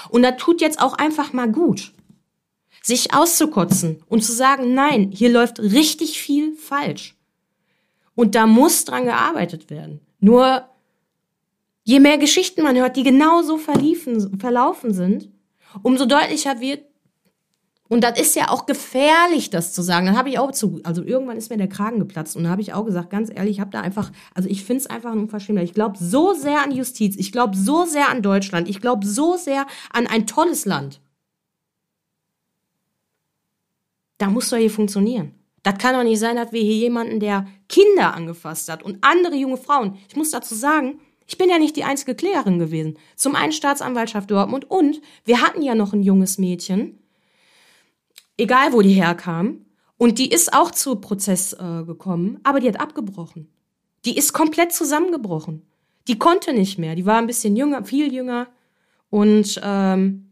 Und 0.08 0.22
da 0.22 0.30
tut 0.32 0.60
jetzt 0.60 0.80
auch 0.80 0.94
einfach 0.94 1.32
mal 1.32 1.50
gut, 1.50 1.92
sich 2.80 3.12
auszukotzen 3.12 4.00
und 4.06 4.22
zu 4.22 4.32
sagen, 4.32 4.72
nein, 4.72 5.10
hier 5.12 5.30
läuft 5.30 5.58
richtig 5.58 6.22
viel 6.22 6.54
falsch. 6.54 7.16
Und 8.14 8.36
da 8.36 8.46
muss 8.46 8.84
dran 8.84 9.06
gearbeitet 9.06 9.68
werden. 9.68 10.00
Nur 10.20 10.68
je 11.82 11.98
mehr 11.98 12.18
Geschichten 12.18 12.62
man 12.62 12.76
hört, 12.76 12.96
die 12.96 13.02
genauso 13.02 13.58
verliefen, 13.58 14.38
verlaufen 14.38 14.94
sind, 14.94 15.34
umso 15.82 16.06
deutlicher 16.06 16.60
wird, 16.60 16.84
und 17.88 18.02
das 18.02 18.18
ist 18.18 18.34
ja 18.34 18.48
auch 18.48 18.64
gefährlich, 18.64 19.50
das 19.50 19.74
zu 19.74 19.82
sagen. 19.82 20.06
Dann 20.06 20.16
habe 20.16 20.30
ich 20.30 20.38
auch 20.38 20.52
zu, 20.52 20.80
also 20.84 21.04
irgendwann 21.04 21.36
ist 21.36 21.50
mir 21.50 21.58
der 21.58 21.68
Kragen 21.68 21.98
geplatzt 21.98 22.34
und 22.34 22.44
da 22.44 22.50
habe 22.50 22.62
ich 22.62 22.72
auch 22.72 22.84
gesagt, 22.84 23.10
ganz 23.10 23.30
ehrlich, 23.32 23.56
ich 23.56 23.60
habe 23.60 23.70
da 23.70 23.82
einfach, 23.82 24.10
also 24.34 24.48
ich 24.48 24.64
finde 24.64 24.80
es 24.80 24.86
einfach 24.86 25.12
ein 25.12 25.18
Unverschämtheit. 25.18 25.66
Ich 25.66 25.74
glaube 25.74 25.98
so 25.98 26.32
sehr 26.32 26.62
an 26.62 26.72
Justiz, 26.72 27.14
ich 27.16 27.30
glaube 27.30 27.56
so 27.56 27.84
sehr 27.84 28.08
an 28.08 28.22
Deutschland, 28.22 28.68
ich 28.68 28.80
glaube 28.80 29.06
so 29.06 29.36
sehr 29.36 29.66
an 29.92 30.06
ein 30.06 30.26
tolles 30.26 30.64
Land. 30.64 31.00
Da 34.18 34.28
muss 34.28 34.48
doch 34.48 34.56
hier 34.56 34.70
funktionieren. 34.70 35.34
Das 35.62 35.78
kann 35.78 35.94
doch 35.94 36.04
nicht 36.04 36.20
sein, 36.20 36.36
dass 36.36 36.52
wir 36.52 36.62
hier 36.62 36.76
jemanden, 36.76 37.20
der 37.20 37.46
Kinder 37.68 38.14
angefasst 38.14 38.70
hat 38.70 38.82
und 38.82 38.98
andere 39.02 39.34
junge 39.34 39.56
Frauen. 39.56 39.98
Ich 40.08 40.16
muss 40.16 40.30
dazu 40.30 40.54
sagen, 40.54 41.00
ich 41.26 41.38
bin 41.38 41.48
ja 41.48 41.58
nicht 41.58 41.76
die 41.76 41.84
einzige 41.84 42.14
Klägerin 42.14 42.58
gewesen. 42.58 42.98
Zum 43.16 43.34
einen 43.34 43.52
Staatsanwaltschaft 43.52 44.30
Dortmund 44.30 44.70
und 44.70 45.00
wir 45.24 45.40
hatten 45.40 45.62
ja 45.62 45.74
noch 45.74 45.92
ein 45.92 46.02
junges 46.02 46.38
Mädchen, 46.38 46.98
egal 48.36 48.72
wo 48.72 48.82
die 48.82 48.92
herkam, 48.92 49.64
und 49.96 50.18
die 50.18 50.30
ist 50.30 50.52
auch 50.52 50.70
zu 50.70 50.96
Prozess 50.96 51.52
äh, 51.52 51.84
gekommen, 51.84 52.40
aber 52.42 52.60
die 52.60 52.68
hat 52.68 52.80
abgebrochen. 52.80 53.48
Die 54.04 54.16
ist 54.16 54.32
komplett 54.32 54.72
zusammengebrochen. 54.72 55.62
Die 56.08 56.18
konnte 56.18 56.52
nicht 56.52 56.78
mehr. 56.78 56.94
Die 56.94 57.06
war 57.06 57.18
ein 57.18 57.26
bisschen 57.26 57.56
jünger, 57.56 57.84
viel 57.84 58.12
jünger 58.12 58.48
und 59.08 59.60
ähm, 59.62 60.23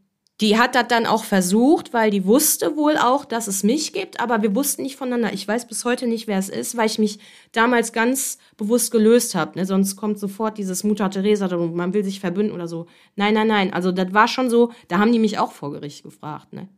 die 0.43 0.59
hat 0.59 0.75
das 0.75 0.89
dann 0.89 1.07
auch 1.07 1.23
versucht, 1.23 1.93
weil 1.93 2.11
die 2.11 2.27
wusste 2.27 2.77
wohl 2.77 2.97
auch, 2.97 3.25
dass 3.25 3.47
es 3.47 3.63
mich 3.63 3.93
gibt, 3.93 4.19
aber 4.19 4.43
wir 4.43 4.57
wussten 4.57 4.83
nicht 4.83 4.97
voneinander. 4.97 5.33
Ich 5.33 5.47
weiß 5.47 5.69
bis 5.69 5.85
heute 5.85 6.09
nicht, 6.09 6.27
wer 6.27 6.37
es 6.37 6.49
ist, 6.49 6.77
weil 6.77 6.87
ich 6.87 6.99
mich 6.99 7.21
damals 7.53 7.93
ganz 7.93 8.39
bewusst 8.57 8.91
gelöst 8.91 9.37
habe. 9.37 9.57
Ne? 9.57 9.67
Sonst 9.67 9.95
kommt 9.95 10.19
sofort 10.19 10.59
dieses 10.59 10.83
Mutter 10.83 11.09
Teresa 11.11 11.47
und 11.55 11.77
man 11.77 11.95
will 11.95 12.03
sich 12.03 12.19
verbünden 12.19 12.53
oder 12.53 12.67
so. 12.67 12.87
Nein, 13.15 13.35
nein, 13.35 13.47
nein. 13.47 13.73
Also 13.73 13.93
das 13.93 14.13
war 14.15 14.27
schon 14.27 14.51
so, 14.51 14.73
da 14.89 14.99
haben 14.99 15.13
die 15.13 15.21
mich 15.21 15.39
auch 15.39 15.53
vor 15.53 15.71
Gericht 15.71 16.03
gefragt. 16.03 16.53
Ne? 16.53 16.69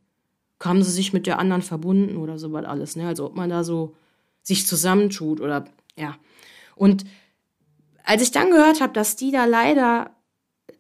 Haben 0.63 0.83
sie 0.83 0.91
sich 0.91 1.15
mit 1.15 1.27
der 1.27 1.39
anderen 1.39 1.63
verbunden 1.63 2.19
oder 2.19 2.39
so 2.39 2.53
was 2.53 2.67
alles. 2.67 2.97
Ne? 2.97 3.09
Also 3.09 3.25
ob 3.25 3.35
man 3.35 3.49
da 3.49 3.65
so 3.65 3.97
sich 4.43 4.67
zusammentut 4.67 5.41
oder 5.41 5.65
ja. 5.97 6.17
Und 6.77 7.07
als 8.05 8.21
ich 8.21 8.31
dann 8.31 8.51
gehört 8.51 8.83
habe, 8.83 8.93
dass 8.93 9.17
die 9.17 9.31
da 9.31 9.47
leider 9.47 10.14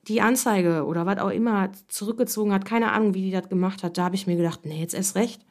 die 0.08 0.20
Anzeige 0.20 0.84
oder 0.84 1.06
was 1.06 1.18
auch 1.18 1.30
immer 1.30 1.70
zurückgezogen 1.88 2.52
hat, 2.52 2.64
keine 2.64 2.92
Ahnung, 2.92 3.14
wie 3.14 3.22
die 3.22 3.30
das 3.30 3.48
gemacht 3.48 3.82
hat, 3.82 3.98
da 3.98 4.04
habe 4.04 4.16
ich 4.16 4.26
mir 4.26 4.36
gedacht, 4.36 4.60
nee, 4.64 4.80
jetzt 4.80 4.94
erst 4.94 5.16
recht. 5.16 5.42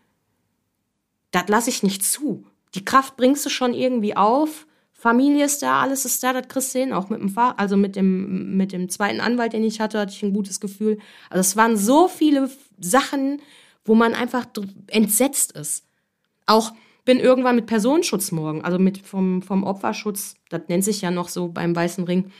Das 1.31 1.47
lasse 1.47 1.69
ich 1.69 1.83
nicht 1.83 2.03
zu. 2.03 2.45
Die 2.75 2.85
Kraft 2.85 3.17
bringst 3.17 3.45
du 3.45 3.49
schon 3.49 3.73
irgendwie 3.73 4.15
auf. 4.15 4.67
Familie 4.91 5.45
ist 5.45 5.61
da, 5.61 5.81
alles 5.81 6.05
ist 6.05 6.23
da, 6.23 6.33
das 6.33 6.47
kriegst 6.47 6.73
du 6.73 6.79
hin. 6.79 6.93
Auch 6.93 7.09
mit 7.09 7.19
dem 7.19 7.29
Fahr 7.29 7.59
also 7.59 7.75
mit 7.75 7.95
dem, 7.95 8.55
mit 8.55 8.71
dem 8.71 8.89
zweiten 8.89 9.19
Anwalt, 9.19 9.53
den 9.53 9.63
ich 9.63 9.79
hatte, 9.79 9.99
hatte 9.99 10.13
ich 10.13 10.23
ein 10.23 10.33
gutes 10.33 10.59
Gefühl. 10.59 10.99
Also 11.29 11.41
es 11.41 11.57
waren 11.57 11.75
so 11.75 12.07
viele 12.07 12.49
Sachen, 12.79 13.41
wo 13.85 13.95
man 13.95 14.13
einfach 14.13 14.45
entsetzt 14.87 15.51
ist. 15.53 15.85
Auch 16.45 16.71
bin 17.05 17.19
irgendwann 17.19 17.55
mit 17.55 17.65
Personenschutz 17.65 18.31
morgen, 18.31 18.63
also 18.63 18.79
mit 18.79 18.99
vom, 18.99 19.41
vom 19.41 19.63
Opferschutz, 19.63 20.35
das 20.49 20.61
nennt 20.69 20.85
sich 20.85 21.01
ja 21.01 21.11
noch 21.11 21.27
so 21.27 21.49
beim 21.49 21.75
Weißen 21.75 22.05
Ring, 22.05 22.31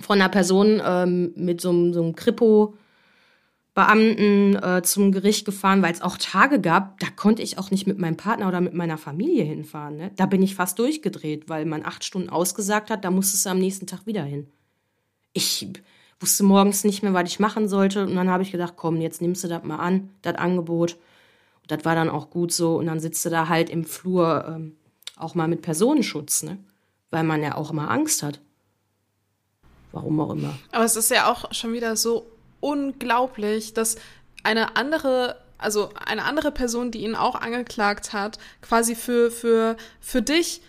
von 0.00 0.20
einer 0.20 0.28
Person 0.28 0.80
ähm, 0.84 1.32
mit 1.36 1.60
so, 1.60 1.92
so 1.92 2.02
einem 2.02 2.14
Kripo 2.14 2.74
Beamten 3.76 4.56
äh, 4.56 4.80
zum 4.82 5.12
Gericht 5.12 5.44
gefahren, 5.44 5.82
weil 5.82 5.92
es 5.92 6.00
auch 6.00 6.16
Tage 6.16 6.62
gab, 6.62 6.98
da 6.98 7.08
konnte 7.14 7.42
ich 7.42 7.58
auch 7.58 7.70
nicht 7.70 7.86
mit 7.86 7.98
meinem 7.98 8.16
Partner 8.16 8.48
oder 8.48 8.62
mit 8.62 8.72
meiner 8.72 8.96
Familie 8.96 9.44
hinfahren. 9.44 9.98
Ne? 9.98 10.12
Da 10.16 10.24
bin 10.24 10.42
ich 10.42 10.54
fast 10.54 10.78
durchgedreht, 10.78 11.50
weil 11.50 11.66
man 11.66 11.84
acht 11.84 12.02
Stunden 12.02 12.30
ausgesagt 12.30 12.88
hat, 12.88 13.04
da 13.04 13.10
musstest 13.10 13.44
du 13.44 13.50
am 13.50 13.58
nächsten 13.58 13.86
Tag 13.86 14.06
wieder 14.06 14.22
hin. 14.22 14.46
Ich 15.34 15.68
wusste 16.20 16.42
morgens 16.42 16.84
nicht 16.84 17.02
mehr, 17.02 17.12
was 17.12 17.28
ich 17.28 17.38
machen 17.38 17.68
sollte 17.68 18.06
und 18.06 18.14
dann 18.14 18.30
habe 18.30 18.42
ich 18.42 18.50
gedacht, 18.50 18.74
komm, 18.76 19.02
jetzt 19.02 19.20
nimmst 19.20 19.44
du 19.44 19.48
das 19.48 19.62
mal 19.62 19.76
an, 19.76 20.08
das 20.22 20.36
Angebot. 20.36 20.94
Und 21.60 21.70
das 21.70 21.84
war 21.84 21.94
dann 21.94 22.08
auch 22.08 22.30
gut 22.30 22.52
so 22.52 22.78
und 22.78 22.86
dann 22.86 22.98
sitzt 22.98 23.26
du 23.26 23.28
da 23.28 23.50
halt 23.50 23.68
im 23.68 23.84
Flur 23.84 24.46
ähm, 24.48 24.76
auch 25.16 25.34
mal 25.34 25.48
mit 25.48 25.60
Personenschutz, 25.60 26.44
ne? 26.44 26.56
weil 27.10 27.24
man 27.24 27.42
ja 27.42 27.56
auch 27.56 27.72
immer 27.72 27.90
Angst 27.90 28.22
hat. 28.22 28.40
Warum 29.92 30.20
auch 30.20 30.30
immer. 30.30 30.58
Aber 30.72 30.84
es 30.84 30.96
ist 30.96 31.10
ja 31.10 31.30
auch 31.30 31.52
schon 31.52 31.72
wieder 31.72 31.96
so 31.96 32.26
unglaublich, 32.60 33.74
dass 33.74 33.96
eine 34.42 34.76
andere 34.76 35.36
also 35.58 35.90
eine 36.04 36.24
andere 36.24 36.52
Person, 36.52 36.90
die 36.90 37.02
ihn 37.02 37.14
auch 37.14 37.34
angeklagt 37.34 38.12
hat, 38.12 38.38
quasi 38.60 38.94
für, 38.94 39.30
für, 39.30 39.76
für 40.00 40.20
dich 40.20 40.60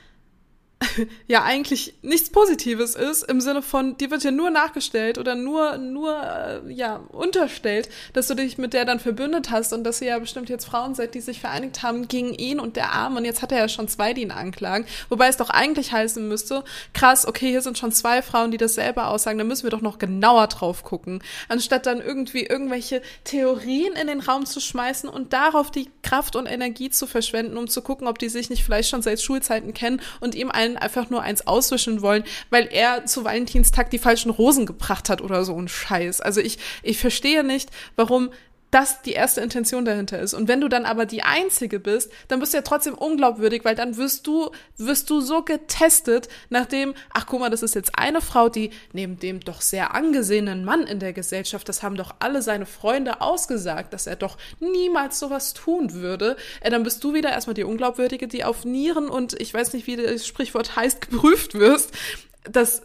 ja 1.28 1.43
eigentlich 1.43 1.95
nichts 2.01 2.30
Positives 2.30 2.95
ist, 2.95 3.23
im 3.23 3.41
Sinne 3.41 3.61
von, 3.61 3.97
dir 3.97 4.11
wird 4.11 4.23
ja 4.23 4.32
nur 4.32 4.49
nachgestellt 4.49 5.17
oder 5.17 5.36
nur, 5.36 5.78
nur, 5.78 6.15
äh, 6.21 6.71
ja, 6.71 6.97
unterstellt, 7.09 7.89
dass 8.13 8.28
du 8.28 8.36
dich 8.36 8.57
mit 8.57 8.73
der 8.73 8.86
dann 8.86 8.99
verbündet 8.99 9.49
hast 9.49 9.73
und 9.73 9.84
dass 9.84 10.01
ihr 10.01 10.09
ja 10.09 10.19
bestimmt 10.19 10.49
jetzt 10.49 10.65
Frauen 10.65 10.93
seid, 10.93 11.15
die 11.15 11.21
sich 11.21 11.39
vereinigt 11.39 11.82
haben 11.82 12.07
gegen 12.07 12.34
ihn 12.34 12.59
und 12.59 12.75
der 12.75 12.93
Arm 12.93 13.15
und 13.17 13.25
jetzt 13.25 13.41
hat 13.41 13.51
er 13.51 13.59
ja 13.59 13.69
schon 13.69 13.88
zwei, 13.88 14.13
die 14.13 14.21
ihn 14.21 14.32
anklagen. 14.32 14.86
Wobei 15.09 15.28
es 15.28 15.38
doch 15.38 15.49
eigentlich 15.49 15.91
heißen 15.91 16.28
müsste, 16.28 16.63
krass, 16.93 17.28
okay, 17.28 17.49
hier 17.49 17.61
sind 17.61 17.78
schon 17.78 17.91
zwei 17.91 18.21
Frauen, 18.21 18.51
die 18.51 18.57
das 18.57 18.75
selber 18.75 19.07
aussagen, 19.07 19.39
da 19.39 19.43
müssen 19.43 19.63
wir 19.63 19.71
doch 19.71 19.82
noch 19.82 19.97
genauer 19.97 20.47
drauf 20.47 20.84
gucken, 20.84 21.23
anstatt 21.49 21.88
dann 21.88 22.01
irgendwie 22.01 22.45
irgendwelche 22.45 23.01
Theorien 23.23 23.93
in 23.93 24.07
den 24.07 24.19
Raum 24.19 24.45
zu 24.45 24.59
schmeißen 24.59 25.09
und 25.09 25.34
darauf 25.34 25.71
die 25.71 25.89
Kraft 26.03 26.36
und 26.36 26.45
Energie 26.45 26.89
zu 26.89 27.07
verschwenden, 27.07 27.57
um 27.57 27.67
zu 27.67 27.82
gucken, 27.82 28.07
ob 28.07 28.19
die 28.19 28.30
sich 28.30 28.49
nicht 28.49 28.63
vielleicht 28.63 28.89
schon 28.89 29.01
seit 29.01 29.21
Schulzeiten 29.21 29.73
kennen 29.73 30.01
und 30.19 30.36
ihm 30.36 30.51
einen 30.51 30.66
allen 30.68 30.78
einfach 30.78 31.09
nur 31.09 31.22
eins 31.22 31.47
auswischen 31.47 32.01
wollen, 32.01 32.24
weil 32.49 32.68
er 32.72 33.05
zu 33.05 33.24
Valentinstag 33.24 33.89
die 33.89 33.99
falschen 33.99 34.32
Rosen 34.32 34.65
gebracht 34.65 35.09
hat 35.09 35.22
oder 35.22 35.45
so 35.45 35.59
ein 35.59 35.68
Scheiß. 35.68 36.22
Also 36.22 36.41
ich, 36.41 36.57
ich 36.84 36.99
verstehe 36.99 37.43
nicht, 37.43 37.70
warum 37.95 38.30
das 38.78 39.01
die 39.01 39.13
erste 39.13 39.41
Intention 39.41 39.86
dahinter 39.86 40.19
ist. 40.19 40.36
Und 40.36 40.47
wenn 40.47 40.61
du 40.61 40.67
dann 40.67 40.86
aber 40.86 41.07
die 41.07 41.23
Einzige 41.23 41.80
bist, 41.80 42.11
dann 42.28 42.39
bist 42.39 42.53
du 42.53 42.57
ja 42.57 42.61
trotzdem 42.61 42.93
unglaubwürdig, 42.93 43.65
weil 43.65 43.73
dann 43.73 43.97
wirst 43.97 44.28
du, 44.28 44.51
wirst 44.78 45.09
du 45.09 45.19
so 45.19 45.41
getestet, 45.41 46.30
nachdem, 46.49 46.93
ach 47.11 47.25
guck 47.25 47.39
mal, 47.39 47.49
das 47.49 47.63
ist 47.63 47.73
jetzt 47.73 47.97
eine 47.97 48.21
Frau, 48.21 48.49
die 48.49 48.69
neben 48.93 49.17
dem 49.17 49.39
doch 49.39 49.61
sehr 49.61 49.95
angesehenen 49.95 50.63
Mann 50.63 50.84
in 50.84 50.99
der 50.99 51.11
Gesellschaft, 51.11 51.67
das 51.67 51.82
haben 51.82 51.95
doch 51.95 52.13
alle 52.19 52.43
seine 52.43 52.67
Freunde 52.67 53.19
ausgesagt, 53.21 53.93
dass 53.93 54.05
er 54.05 54.15
doch 54.15 54.38
niemals 54.59 55.17
sowas 55.17 55.55
tun 55.55 55.93
würde. 55.93 56.38
Äh, 56.61 56.69
dann 56.69 56.84
bist 56.84 57.03
du 57.03 57.15
wieder 57.15 57.32
erstmal 57.32 57.55
die 57.55 57.63
Unglaubwürdige, 57.63 58.28
die 58.28 58.43
auf 58.43 58.63
Nieren 58.63 59.09
und 59.09 59.34
ich 59.41 59.51
weiß 59.51 59.73
nicht, 59.73 59.88
wie 59.88 59.95
das 59.95 60.28
Sprichwort 60.28 60.75
heißt, 60.75 61.01
geprüft 61.09 61.55
wirst. 61.55 61.95
Das 62.43 62.84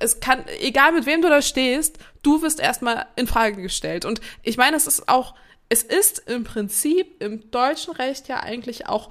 es 0.00 0.20
kann, 0.20 0.44
egal 0.60 0.92
mit 0.92 1.06
wem 1.06 1.22
du 1.22 1.28
da 1.28 1.42
stehst, 1.42 1.98
du 2.22 2.42
wirst 2.42 2.60
erstmal 2.60 3.06
in 3.16 3.26
Frage 3.26 3.60
gestellt. 3.62 4.04
Und 4.04 4.20
ich 4.42 4.56
meine, 4.56 4.76
es 4.76 4.86
ist 4.86 5.08
auch, 5.08 5.34
es 5.68 5.82
ist 5.82 6.18
im 6.28 6.44
Prinzip 6.44 7.20
im 7.22 7.50
deutschen 7.50 7.94
Recht 7.94 8.28
ja 8.28 8.40
eigentlich 8.40 8.88
auch 8.88 9.10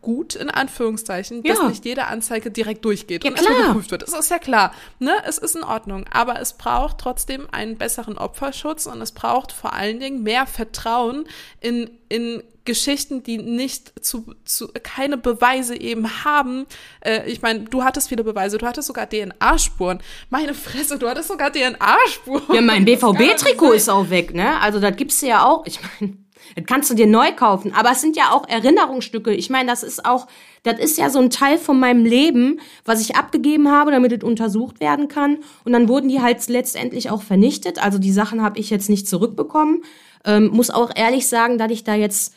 gut, 0.00 0.36
in 0.36 0.48
Anführungszeichen, 0.48 1.42
dass 1.42 1.58
Ja. 1.58 1.68
nicht 1.68 1.84
jede 1.84 2.06
Anzeige 2.06 2.50
direkt 2.50 2.84
durchgeht 2.84 3.24
Ja, 3.24 3.30
und 3.30 3.36
erstmal 3.36 3.66
geprüft 3.66 3.90
wird. 3.90 4.02
Das 4.02 4.14
ist 4.14 4.30
ja 4.30 4.38
klar. 4.38 4.72
Ne? 5.00 5.12
Es 5.24 5.38
ist 5.38 5.56
in 5.56 5.64
Ordnung. 5.64 6.04
Aber 6.10 6.40
es 6.40 6.52
braucht 6.52 6.98
trotzdem 6.98 7.48
einen 7.50 7.76
besseren 7.76 8.16
Opferschutz 8.16 8.86
und 8.86 9.02
es 9.02 9.12
braucht 9.12 9.52
vor 9.52 9.72
allen 9.72 9.98
Dingen 9.98 10.22
mehr 10.22 10.46
Vertrauen 10.46 11.26
in, 11.60 11.90
in 12.08 12.42
Geschichten, 12.68 13.22
die 13.22 13.38
nicht 13.38 14.04
zu, 14.04 14.34
zu 14.44 14.68
keine 14.82 15.16
Beweise 15.16 15.74
eben 15.74 16.24
haben. 16.24 16.66
Äh, 17.00 17.28
ich 17.28 17.40
meine, 17.40 17.60
du 17.60 17.82
hattest 17.82 18.10
viele 18.10 18.22
Beweise, 18.22 18.58
du 18.58 18.66
hattest 18.66 18.88
sogar 18.88 19.08
DNA-Spuren. 19.08 20.00
Meine 20.28 20.52
Fresse, 20.52 20.98
du 20.98 21.08
hattest 21.08 21.28
sogar 21.28 21.50
DNA-Spuren. 21.50 22.42
Ja, 22.54 22.60
mein 22.60 22.84
BVB-Trikot 22.86 23.72
ist 23.72 23.88
auch 23.88 24.10
weg, 24.10 24.34
ne? 24.34 24.60
Also 24.60 24.80
das 24.80 24.94
gibt's 24.96 25.22
ja 25.22 25.46
auch. 25.46 25.64
Ich 25.64 25.80
meine, 25.82 26.18
das 26.56 26.66
kannst 26.66 26.90
du 26.90 26.94
dir 26.94 27.06
neu 27.06 27.32
kaufen. 27.32 27.72
Aber 27.74 27.90
es 27.92 28.02
sind 28.02 28.16
ja 28.16 28.32
auch 28.32 28.46
Erinnerungsstücke. 28.46 29.32
Ich 29.32 29.48
meine, 29.48 29.70
das 29.70 29.82
ist 29.82 30.04
auch, 30.04 30.26
das 30.62 30.78
ist 30.78 30.98
ja 30.98 31.08
so 31.08 31.20
ein 31.20 31.30
Teil 31.30 31.56
von 31.56 31.80
meinem 31.80 32.04
Leben, 32.04 32.60
was 32.84 33.00
ich 33.00 33.16
abgegeben 33.16 33.70
habe, 33.70 33.92
damit 33.92 34.12
es 34.12 34.22
untersucht 34.22 34.78
werden 34.78 35.08
kann. 35.08 35.38
Und 35.64 35.72
dann 35.72 35.88
wurden 35.88 36.10
die 36.10 36.20
halt 36.20 36.46
letztendlich 36.48 37.08
auch 37.08 37.22
vernichtet. 37.22 37.82
Also 37.82 37.98
die 37.98 38.12
Sachen 38.12 38.42
habe 38.42 38.58
ich 38.58 38.68
jetzt 38.68 38.90
nicht 38.90 39.08
zurückbekommen. 39.08 39.82
Ähm, 40.26 40.48
muss 40.48 40.68
auch 40.68 40.90
ehrlich 40.94 41.28
sagen, 41.28 41.56
dass 41.56 41.72
ich 41.72 41.84
da 41.84 41.94
jetzt 41.94 42.34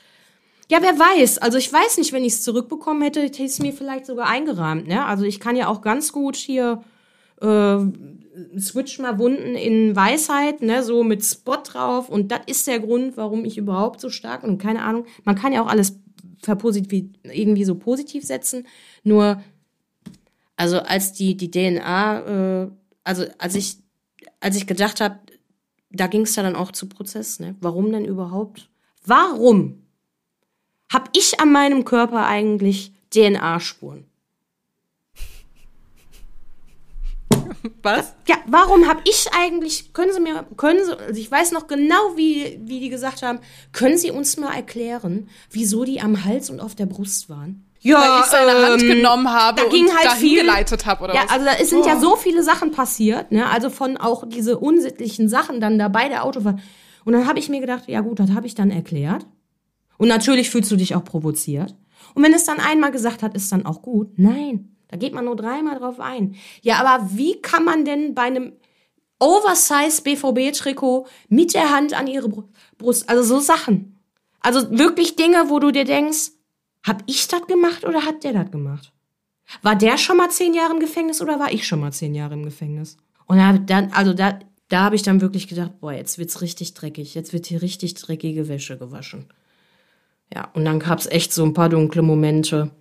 ja, 0.72 0.82
wer 0.82 0.98
weiß. 0.98 1.40
Also 1.40 1.58
ich 1.58 1.72
weiß 1.72 1.98
nicht, 1.98 2.14
wenn 2.14 2.24
ich 2.24 2.32
es 2.32 2.44
zurückbekommen 2.44 3.02
hätte, 3.02 3.22
hätte 3.22 3.44
ich 3.44 3.52
es 3.52 3.60
mir 3.60 3.74
vielleicht 3.74 4.06
sogar 4.06 4.28
eingerahmt. 4.28 4.88
Ne? 4.88 5.06
Also 5.06 5.26
ich 5.26 5.42
kann 5.42 5.58
ja 5.58 5.68
auch 5.68 5.82
ganz 5.82 6.14
gut 6.14 6.38
hier 6.38 6.82
äh, 7.42 7.78
switch 8.58 8.98
mal 9.00 9.20
Wunden 9.20 9.56
in 9.56 9.98
Weisheit, 9.98 10.62
ne, 10.62 10.82
so 10.82 11.04
mit 11.04 11.26
Spot 11.26 11.58
drauf. 11.58 12.08
Und 12.08 12.32
das 12.32 12.40
ist 12.46 12.68
der 12.68 12.80
Grund, 12.80 13.18
warum 13.18 13.44
ich 13.44 13.58
überhaupt 13.58 14.00
so 14.00 14.10
stark 14.10 14.46
und 14.46 14.60
keine 14.60 14.84
Ahnung. 14.84 15.06
Man 15.26 15.36
kann 15.36 15.52
ja 15.52 15.62
auch 15.62 15.68
alles 15.68 16.00
irgendwie 16.42 17.66
so 17.66 17.76
positiv 17.76 18.24
setzen. 18.24 18.66
Nur, 19.04 19.44
also 20.56 20.80
als 20.80 21.12
die 21.12 21.36
die 21.36 21.52
DNA, 21.52 22.64
äh, 22.64 22.72
also 23.04 23.26
als 23.40 23.56
ich 23.56 23.80
als 24.40 24.56
ich 24.56 24.68
gedacht 24.68 25.02
habe, 25.02 25.20
da 25.90 26.08
ging 26.08 26.22
es 26.22 26.38
ja 26.38 26.44
dann 26.44 26.56
auch 26.56 26.72
zu 26.72 26.88
Prozess. 26.88 27.42
Ne? 27.42 27.58
Warum 27.60 27.92
denn 27.92 28.06
überhaupt? 28.06 28.70
Warum 29.06 29.82
habe 30.92 31.06
ich 31.16 31.40
an 31.40 31.52
meinem 31.52 31.86
Körper 31.86 32.26
eigentlich 32.26 32.92
DNA-Spuren? 33.14 34.06
Was? 37.84 38.14
Ja, 38.28 38.38
warum 38.48 38.88
habe 38.88 39.02
ich 39.06 39.28
eigentlich, 39.38 39.94
können 39.94 40.14
Sie 40.14 40.20
mir, 40.20 40.46
können 40.58 40.84
Sie, 40.84 40.98
also 40.98 41.20
ich 41.20 41.30
weiß 41.30 41.52
noch 41.52 41.68
genau, 41.68 41.96
wie, 42.16 42.60
wie 42.64 42.80
die 42.80 42.90
gesagt 42.90 43.22
haben, 43.22 43.40
können 43.72 43.98
Sie 43.98 44.10
uns 44.12 44.38
mal 44.38 44.54
erklären, 44.54 45.30
wieso 45.52 45.84
die 45.84 46.02
am 46.02 46.24
Hals 46.26 46.50
und 46.50 46.60
auf 46.60 46.76
der 46.76 46.86
Brust 46.88 47.30
waren? 47.30 47.66
Ja, 47.82 48.00
Weil 48.00 48.20
ich 48.22 48.26
seine 48.28 48.68
Hand 48.68 48.82
ähm, 48.84 48.88
genommen 48.90 49.30
habe 49.32 49.62
da 49.64 49.68
ging 49.70 49.86
und 49.86 49.94
halt 49.96 50.06
dahin 50.06 50.20
viel- 50.20 50.42
geleitet 50.42 50.86
habe, 50.86 51.04
oder 51.04 51.14
Ja, 51.16 51.24
was? 51.24 51.32
also 51.32 51.46
da 51.46 51.66
sind 51.66 51.86
ja 51.86 51.98
Oh. 51.98 52.02
so 52.02 52.16
viele 52.16 52.44
Sachen 52.44 52.72
passiert, 52.72 53.32
ne? 53.32 53.48
Also 53.50 53.70
von 53.70 53.98
auch 53.98 54.24
diese 54.28 54.58
unsittlichen 54.60 55.28
Sachen 55.30 55.60
dann 55.60 55.78
da 55.80 55.88
bei 55.88 56.08
der 56.08 56.24
Autofahrt. 56.26 56.60
Und 57.06 57.14
dann 57.14 57.28
habe 57.28 57.40
ich 57.40 57.50
mir 57.50 57.60
gedacht, 57.60 57.84
ja 57.88 58.02
gut, 58.02 58.20
das 58.20 58.32
habe 58.32 58.46
ich 58.48 58.54
dann 58.56 58.70
erklärt. 58.70 59.26
Und 60.02 60.08
natürlich 60.08 60.50
fühlst 60.50 60.72
du 60.72 60.76
dich 60.78 60.96
auch 60.96 61.04
provoziert. 61.04 61.76
Und 62.16 62.24
wenn 62.24 62.34
es 62.34 62.44
dann 62.46 62.60
einmal 62.60 62.90
gesagt 62.90 63.22
hat, 63.22 63.36
ist 63.36 63.52
dann 63.52 63.68
auch 63.68 63.84
gut. 63.84 64.18
Nein, 64.18 64.76
da 64.88 64.98
geht 64.98 65.14
man 65.14 65.26
nur 65.26 65.36
dreimal 65.36 65.78
drauf 65.78 66.00
ein. 66.00 66.34
Ja, 66.64 66.84
aber 66.84 67.08
wie 67.14 67.40
kann 67.40 67.64
man 67.64 67.86
denn 67.86 68.16
bei 68.16 68.24
einem 68.24 68.54
Oversize 69.20 70.02
BVB-Trikot 70.02 71.06
mit 71.30 71.54
der 71.54 71.70
Hand 71.70 71.94
an 71.94 72.08
ihre 72.08 72.28
Bru- 72.30 72.50
Brust, 72.80 73.08
also 73.10 73.22
so 73.22 73.40
Sachen. 73.40 74.00
Also 74.40 74.72
wirklich 74.76 75.16
Dinge, 75.16 75.50
wo 75.50 75.60
du 75.60 75.70
dir 75.70 75.86
denkst, 75.86 76.32
hab 76.84 77.04
ich 77.06 77.28
das 77.28 77.46
gemacht 77.46 77.86
oder 77.86 78.04
hat 78.04 78.24
der 78.24 78.34
das 78.34 78.50
gemacht? 78.50 78.92
War 79.62 79.76
der 79.76 80.00
schon 80.00 80.18
mal 80.18 80.32
zehn 80.32 80.56
Jahre 80.56 80.74
im 80.74 80.80
Gefängnis 80.80 81.22
oder 81.22 81.40
war 81.40 81.52
ich 81.54 81.68
schon 81.68 81.80
mal 81.80 81.94
zehn 81.94 82.16
Jahre 82.16 82.34
im 82.34 82.44
Gefängnis? 82.44 82.98
Und 83.28 83.38
da, 83.38 83.54
dann, 83.54 83.92
also 83.92 84.14
da, 84.14 84.40
da 84.70 84.82
habe 84.86 84.96
ich 84.96 85.04
dann 85.04 85.22
wirklich 85.22 85.48
gedacht, 85.48 85.80
boah, 85.80 85.94
jetzt 85.94 86.18
wird's 86.18 86.42
richtig 86.42 86.74
dreckig. 86.74 87.14
Jetzt 87.14 87.34
wird 87.34 87.46
hier 87.46 87.62
richtig 87.62 87.94
dreckige 87.94 88.48
Wäsche 88.48 88.80
gewaschen. 88.80 89.26
Ja, 90.34 90.48
und 90.54 90.66
dann 90.66 90.80
gab's 90.80 91.08
echt 91.08 91.34
so 91.34 91.44
ein 91.44 91.54
paar 91.54 91.70
dunkle 91.70 92.02
Momente. 92.02 92.72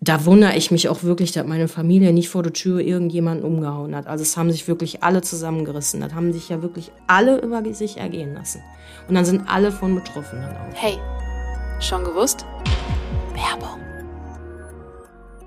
Da 0.00 0.24
wundere 0.24 0.56
ich 0.56 0.70
mich 0.70 0.88
auch 0.88 1.02
wirklich, 1.02 1.32
dass 1.32 1.46
meine 1.46 1.68
Familie 1.68 2.12
nicht 2.12 2.30
vor 2.30 2.42
der 2.42 2.54
Tür 2.54 2.80
irgendjemanden 2.80 3.44
umgehauen 3.44 3.94
hat. 3.94 4.06
Also 4.06 4.22
es 4.22 4.36
haben 4.36 4.50
sich 4.50 4.66
wirklich 4.66 5.02
alle 5.02 5.20
zusammengerissen. 5.20 6.00
Das 6.00 6.14
haben 6.14 6.32
sich 6.32 6.48
ja 6.48 6.62
wirklich 6.62 6.90
alle 7.06 7.38
über 7.40 7.62
sich 7.74 7.98
ergehen 7.98 8.34
lassen. 8.34 8.62
Und 9.08 9.14
dann 9.14 9.26
sind 9.26 9.46
alle 9.46 9.70
von 9.70 9.94
betroffen 9.94 10.40
dann 10.40 10.56
auch. 10.56 10.74
Hey, 10.74 10.98
schon 11.80 12.02
gewusst? 12.02 12.46
Werbung. 13.34 13.78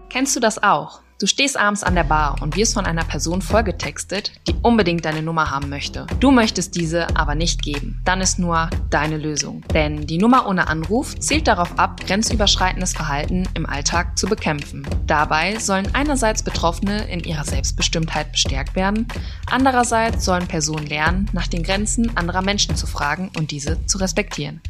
Kennst 0.09 0.35
du 0.35 0.39
das 0.39 0.61
auch? 0.61 1.01
Du 1.19 1.27
stehst 1.27 1.57
abends 1.57 1.83
an 1.83 1.95
der 1.95 2.03
Bar 2.03 2.41
und 2.41 2.55
wirst 2.55 2.73
von 2.73 2.85
einer 2.85 3.03
Person 3.03 3.41
vollgetextet, 3.41 4.31
die 4.47 4.55
unbedingt 4.61 5.05
deine 5.05 5.21
Nummer 5.21 5.51
haben 5.51 5.69
möchte. 5.69 6.07
Du 6.19 6.31
möchtest 6.31 6.75
diese 6.75 7.15
aber 7.15 7.35
nicht 7.35 7.61
geben. 7.61 8.01
Dann 8.03 8.19
ist 8.19 8.39
nur 8.39 8.69
deine 8.89 9.17
Lösung. 9.17 9.61
Denn 9.73 10.07
die 10.07 10.17
Nummer 10.17 10.47
ohne 10.47 10.67
Anruf 10.67 11.17
zielt 11.19 11.47
darauf 11.47 11.77
ab, 11.77 12.05
grenzüberschreitendes 12.05 12.93
Verhalten 12.93 13.47
im 13.53 13.67
Alltag 13.67 14.17
zu 14.17 14.27
bekämpfen. 14.27 14.85
Dabei 15.05 15.59
sollen 15.59 15.93
einerseits 15.93 16.41
Betroffene 16.41 17.07
in 17.07 17.19
ihrer 17.21 17.45
Selbstbestimmtheit 17.45 18.31
bestärkt 18.31 18.75
werden, 18.75 19.07
andererseits 19.49 20.25
sollen 20.25 20.47
Personen 20.47 20.87
lernen, 20.87 21.29
nach 21.31 21.47
den 21.47 21.63
Grenzen 21.63 22.17
anderer 22.17 22.41
Menschen 22.41 22.75
zu 22.75 22.87
fragen 22.87 23.31
und 23.37 23.51
diese 23.51 23.85
zu 23.85 23.99
respektieren. 23.99 24.61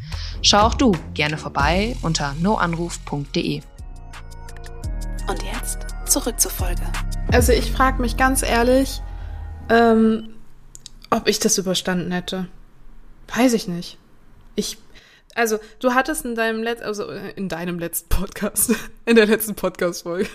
Schau 0.42 0.60
auch 0.60 0.74
du 0.74 0.92
gerne 1.14 1.38
vorbei 1.38 1.96
unter 2.02 2.34
noanruf.de. 2.40 3.62
Und 5.26 5.42
jetzt 5.42 5.93
zurück 6.14 6.38
zur 6.38 6.52
Folge. 6.52 6.82
Also 7.32 7.50
ich 7.50 7.72
frage 7.72 8.00
mich 8.00 8.16
ganz 8.16 8.44
ehrlich, 8.44 9.02
ähm, 9.68 10.28
ob 11.10 11.26
ich 11.26 11.40
das 11.40 11.58
überstanden 11.58 12.12
hätte. 12.12 12.46
Weiß 13.34 13.52
ich 13.52 13.66
nicht. 13.66 13.98
Ich, 14.54 14.78
also 15.34 15.58
du 15.80 15.92
hattest 15.94 16.24
in 16.24 16.36
deinem 16.36 16.62
letzten, 16.62 16.86
also 16.86 17.08
in 17.10 17.48
deinem 17.48 17.80
letzten 17.80 18.10
Podcast, 18.10 18.74
in 19.06 19.16
der 19.16 19.26
letzten 19.26 19.56
Podcast-Folge, 19.56 20.28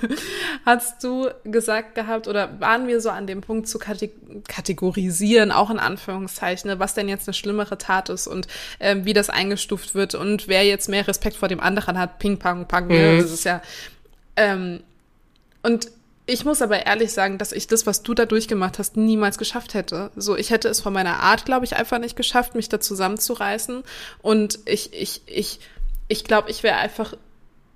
hast 0.66 1.02
du 1.02 1.30
gesagt 1.46 1.96
gehabt 1.96 2.28
oder 2.28 2.60
waren 2.60 2.90
wir 2.90 3.00
so 3.00 3.10
an 3.10 3.26
dem 3.26 3.40
Punkt 3.40 3.70
zu 3.70 3.80
kate 3.80 4.10
kategorisieren, 4.50 5.54
auch 5.54 5.70
in 5.70 5.80
Anführungszeichen, 5.80 6.72
ne, 6.72 6.80
was 6.80 6.94
denn 6.94 7.08
jetzt 7.08 7.26
eine 7.30 7.34
schlimmere 7.34 7.78
Tat 7.78 8.10
ist 8.10 8.28
und 8.28 8.50
ähm, 8.82 9.06
wie 9.06 9.14
das 9.14 9.30
eingestuft 9.30 9.96
wird 9.96 10.14
und 10.14 10.50
wer 10.50 10.66
jetzt 10.66 10.90
mehr 10.90 11.08
Respekt 11.08 11.38
vor 11.38 11.48
dem 11.48 11.62
anderen 11.62 11.98
hat, 11.98 12.20
Ping, 12.20 12.38
Pong, 12.38 12.68
Pong, 12.68 12.88
ne? 12.88 13.22
das 13.22 13.32
ist 13.32 13.46
ja, 13.46 13.62
ähm, 14.36 14.82
und 15.64 15.92
ich 16.26 16.46
muss 16.46 16.62
aber 16.62 16.86
ehrlich 16.86 17.12
sagen, 17.12 17.40
dass 17.40 17.52
ich 17.52 17.66
das, 17.66 17.88
was 17.88 18.04
du 18.04 18.14
da 18.14 18.28
durchgemacht 18.28 18.78
hast, 18.78 18.98
niemals 18.98 19.40
geschafft 19.40 19.74
hätte. 19.74 20.12
So, 20.16 20.38
ich 20.38 20.52
hätte 20.52 20.68
es 20.68 20.80
von 20.80 20.94
meiner 20.94 21.22
Art, 21.22 21.44
glaube 21.46 21.66
ich, 21.66 21.76
einfach 21.76 21.98
nicht 21.98 22.16
geschafft, 22.16 22.54
mich 22.54 22.70
da 22.70 22.80
zusammenzureißen. 22.80 23.84
Und 24.22 24.60
ich, 24.66 24.94
ich, 24.94 25.24
ich, 25.26 25.60
ich 26.08 26.24
glaube, 26.24 26.52
ich 26.52 26.62
wäre 26.62 26.76
einfach 26.78 27.16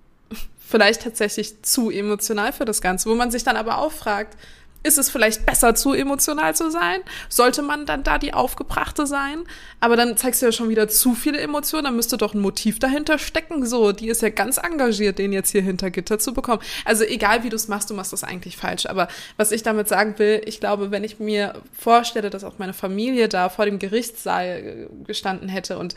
vielleicht 0.59 1.01
tatsächlich 1.01 1.63
zu 1.63 1.89
emotional 1.89 2.53
für 2.53 2.65
das 2.65 2.81
Ganze, 2.81 3.09
wo 3.09 3.15
man 3.15 3.31
sich 3.31 3.43
dann 3.43 3.57
aber 3.57 3.79
auch 3.79 3.91
fragt, 3.91 4.37
ist 4.83 4.97
es 4.97 5.09
vielleicht 5.09 5.45
besser, 5.45 5.75
zu 5.75 5.93
emotional 5.93 6.55
zu 6.55 6.69
sein? 6.69 6.99
Sollte 7.29 7.61
man 7.61 7.85
dann 7.85 8.03
da 8.03 8.17
die 8.17 8.33
Aufgebrachte 8.33 9.07
sein? 9.07 9.43
Aber 9.79 9.95
dann 9.95 10.17
zeigst 10.17 10.41
du 10.41 10.45
ja 10.45 10.51
schon 10.51 10.69
wieder 10.69 10.87
zu 10.87 11.15
viele 11.15 11.39
Emotionen, 11.39 11.85
dann 11.85 11.95
müsste 11.95 12.17
doch 12.17 12.33
ein 12.33 12.41
Motiv 12.41 12.79
dahinter 12.79 13.17
stecken. 13.17 13.65
So, 13.65 13.93
die 13.93 14.09
ist 14.09 14.21
ja 14.21 14.29
ganz 14.29 14.57
engagiert, 14.57 15.19
den 15.19 15.33
jetzt 15.33 15.51
hier 15.51 15.61
hinter 15.61 15.89
Gitter 15.89 16.19
zu 16.19 16.33
bekommen. 16.33 16.61
Also 16.85 17.03
egal, 17.03 17.43
wie 17.43 17.49
du 17.49 17.55
es 17.55 17.67
machst, 17.67 17.89
du 17.89 17.93
machst 17.93 18.13
das 18.13 18.23
eigentlich 18.23 18.57
falsch. 18.57 18.85
Aber 18.85 19.07
was 19.37 19.51
ich 19.51 19.63
damit 19.63 19.87
sagen 19.87 20.15
will, 20.17 20.41
ich 20.45 20.59
glaube, 20.59 20.91
wenn 20.91 21.03
ich 21.03 21.19
mir 21.19 21.53
vorstelle, 21.77 22.29
dass 22.29 22.43
auch 22.43 22.59
meine 22.59 22.73
Familie 22.73 23.29
da 23.29 23.49
vor 23.49 23.65
dem 23.65 23.79
Gerichtssaal 23.79 24.89
gestanden 25.05 25.49
hätte 25.49 25.77
und 25.77 25.95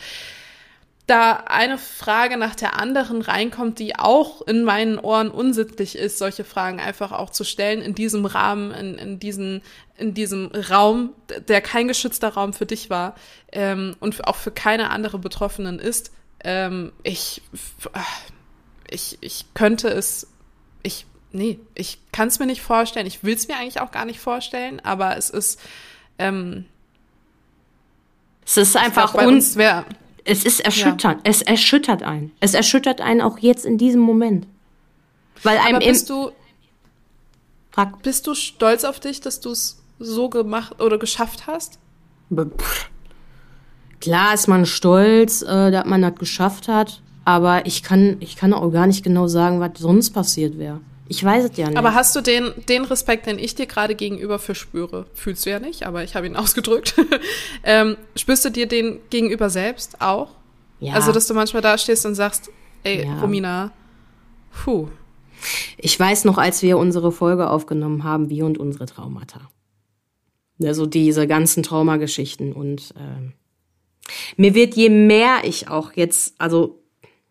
da 1.07 1.45
eine 1.47 1.79
Frage 1.79 2.37
nach 2.37 2.57
der 2.57 2.81
anderen 2.81 3.23
reinkommt, 3.23 3.79
die 3.79 3.97
auch 3.97 4.43
in 4.43 4.65
meinen 4.65 4.99
Ohren 4.99 5.31
unsittlich 5.31 5.97
ist, 5.97 6.19
solche 6.19 6.43
Fragen 6.43 6.81
einfach 6.81 7.13
auch 7.13 7.31
zu 7.31 7.45
stellen 7.45 7.81
in 7.81 7.95
diesem 7.95 8.27
Rahmen, 8.27 8.73
in, 8.73 8.99
in, 8.99 9.21
diesen, 9.21 9.63
in 9.97 10.15
diesem 10.15 10.47
Raum, 10.47 11.11
der 11.47 11.61
kein 11.61 11.87
geschützter 11.87 12.31
Raum 12.31 12.53
für 12.53 12.67
dich 12.67 12.91
war 12.91 13.15
ähm, 13.53 13.95
und 14.01 14.27
auch 14.27 14.35
für 14.35 14.51
keine 14.51 14.91
andere 14.91 15.19
Betroffenen 15.21 15.79
ist. 15.79 16.11
Ähm, 16.43 16.93
ich, 17.05 17.41
ich, 18.91 19.19
ich 19.21 19.45
könnte 19.55 19.89
es, 19.89 20.27
ich, 20.83 21.07
nee, 21.31 21.61
ich 21.77 22.01
kann 22.11 22.27
es 22.27 22.41
mir 22.41 22.47
nicht 22.47 22.63
vorstellen. 22.63 23.07
Ich 23.07 23.23
will 23.23 23.35
es 23.35 23.47
mir 23.47 23.57
eigentlich 23.57 23.81
auch 23.81 23.93
gar 23.93 24.07
nicht 24.07 24.19
vorstellen, 24.19 24.81
aber 24.81 25.17
es 25.17 25.31
ist, 25.31 25.61
ähm, 26.19 26.67
Es 28.45 28.57
ist 28.57 28.77
einfach 28.77 29.13
glaub, 29.13 29.23
bei 29.23 29.29
un 29.29 29.35
uns 29.35 29.55
wäre 29.55 29.85
Es 30.27 30.45
ist 30.45 30.61
erschütternd. 30.61 31.21
Es 31.25 31.41
erschüttert 31.43 32.03
einen. 32.03 32.33
Es 32.41 32.55
erschüttert 32.55 33.01
einen 33.01 33.21
auch 33.21 33.39
jetzt 33.39 33.65
in 33.65 33.79
diesem 33.79 34.01
Moment. 34.01 34.47
Weil 35.43 35.59
einem 35.59 35.77
Aber 35.77 35.87
bist 35.87 36.11
du, 36.11 36.31
Frag- 37.71 38.03
bist 38.03 38.27
du 38.27 38.35
stolz 38.35 38.85
auf 38.85 38.99
dich, 39.01 39.21
dass 39.21 39.41
du 39.41 39.51
es 39.51 39.81
so 39.99 40.29
gemacht 40.29 40.81
oder 40.83 40.99
geschafft 40.99 41.47
hast? 41.47 41.79
Pff. 42.35 42.91
Klar 44.01 44.35
ist 44.35 44.47
man 44.49 44.67
stolz, 44.67 45.43
äh, 45.43 45.71
dass 45.71 45.87
man 45.87 46.03
das 46.03 46.17
geschafft 46.17 46.69
hat. 46.69 47.01
Aber 47.25 47.67
ich 47.67 47.83
kann, 47.83 48.17
ich 48.21 48.37
kann 48.37 48.53
auch 48.53 48.71
gar 48.71 48.87
nicht 48.87 49.03
genau 49.03 49.27
sagen, 49.27 49.59
was 49.61 49.73
sonst 49.79 50.11
passiert 50.11 50.59
wäre. 50.59 50.81
Ich 51.09 51.23
weiß 51.23 51.51
es 51.51 51.57
ja 51.57 51.69
nicht. 51.69 51.79
Aber 51.79 51.95
hast 51.95 52.17
du 52.17 52.21
den, 52.21 52.53
den 52.69 52.85
Respekt, 52.85 53.27
den 53.27 53.39
ich 53.39 53.55
dir 53.55 53.67
gerade 53.67 53.95
gegenüber 53.95 54.39
verspüre, 54.39 55.07
fühlst 55.15 55.47
du 55.47 55.51
ja 55.51 55.61
nicht, 55.61 55.85
aber 55.87 56.03
ich 56.05 56.17
habe 56.17 56.27
ihn 56.27 56.37
ausgedrückt, 56.37 56.95
ähm, 57.65 57.97
spürst 58.17 58.45
du 58.45 58.51
dir 58.51 58.67
den 58.67 59.01
gegenüber 59.11 59.51
selbst 59.51 60.01
auch? 60.01 60.31
ja. 60.81 60.95
Also, 60.95 61.13
dass 61.13 61.27
du 61.27 61.35
manchmal 61.35 61.63
da 61.63 61.79
stehst 61.79 62.05
und 62.07 62.15
sagst, 62.15 62.51
ey, 62.83 63.05
Ja. 63.05 63.21
Romina, 63.21 63.73
puh. 64.65 64.89
Ich 65.77 65.99
weiß 65.99 66.25
noch, 66.25 66.39
als 66.39 66.63
wir 66.63 66.79
unsere 66.79 67.13
Folge 67.13 67.51
aufgenommen 67.51 68.05
haben, 68.05 68.31
wir 68.31 68.47
und 68.47 68.59
unsere 68.59 68.87
Traumata. 68.87 69.51
Also 70.63 70.87
diese 70.87 71.27
ganzen 71.27 71.63
Traumageschichten. 71.63 72.53
Und 72.53 72.95
ähm, 72.99 73.35
mir 74.37 74.55
wird 74.55 74.75
je 74.75 74.89
mehr 74.89 75.41
ich 75.45 75.69
auch 75.69 75.93
jetzt, 75.93 76.35
also 76.39 76.83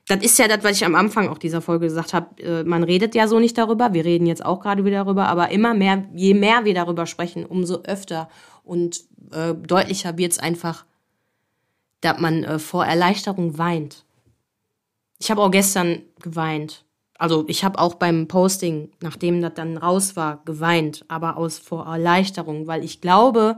das 0.07 0.23
ist 0.23 0.37
ja 0.37 0.47
das, 0.47 0.63
was 0.63 0.77
ich 0.77 0.85
am 0.85 0.95
Anfang 0.95 1.29
auch 1.29 1.37
dieser 1.37 1.61
Folge 1.61 1.87
gesagt 1.87 2.13
habe, 2.13 2.41
äh, 2.41 2.63
man 2.63 2.83
redet 2.83 3.15
ja 3.15 3.27
so 3.27 3.39
nicht 3.39 3.57
darüber, 3.57 3.93
wir 3.93 4.05
reden 4.05 4.27
jetzt 4.27 4.45
auch 4.45 4.59
gerade 4.59 4.85
wieder 4.85 5.03
darüber, 5.03 5.27
aber 5.27 5.49
immer 5.49 5.73
mehr, 5.73 6.05
je 6.13 6.33
mehr 6.33 6.63
wir 6.65 6.75
darüber 6.75 7.05
sprechen, 7.05 7.45
umso 7.45 7.81
öfter 7.83 8.29
und 8.63 9.01
äh, 9.31 9.53
deutlicher 9.55 10.17
wird 10.17 10.33
es 10.33 10.39
einfach, 10.39 10.85
dass 12.01 12.19
man 12.19 12.43
äh, 12.43 12.59
vor 12.59 12.85
Erleichterung 12.85 13.57
weint. 13.57 14.05
Ich 15.19 15.31
habe 15.31 15.41
auch 15.41 15.51
gestern 15.51 16.03
geweint. 16.21 16.85
Also 17.17 17.45
ich 17.47 17.63
habe 17.63 17.79
auch 17.79 17.95
beim 17.95 18.27
Posting, 18.27 18.91
nachdem 19.01 19.41
das 19.41 19.53
dann 19.55 19.77
raus 19.77 20.15
war, 20.15 20.43
geweint, 20.45 21.05
aber 21.07 21.37
aus 21.37 21.57
vor 21.57 21.87
Erleichterung, 21.87 22.67
weil 22.67 22.83
ich 22.83 23.01
glaube, 23.01 23.57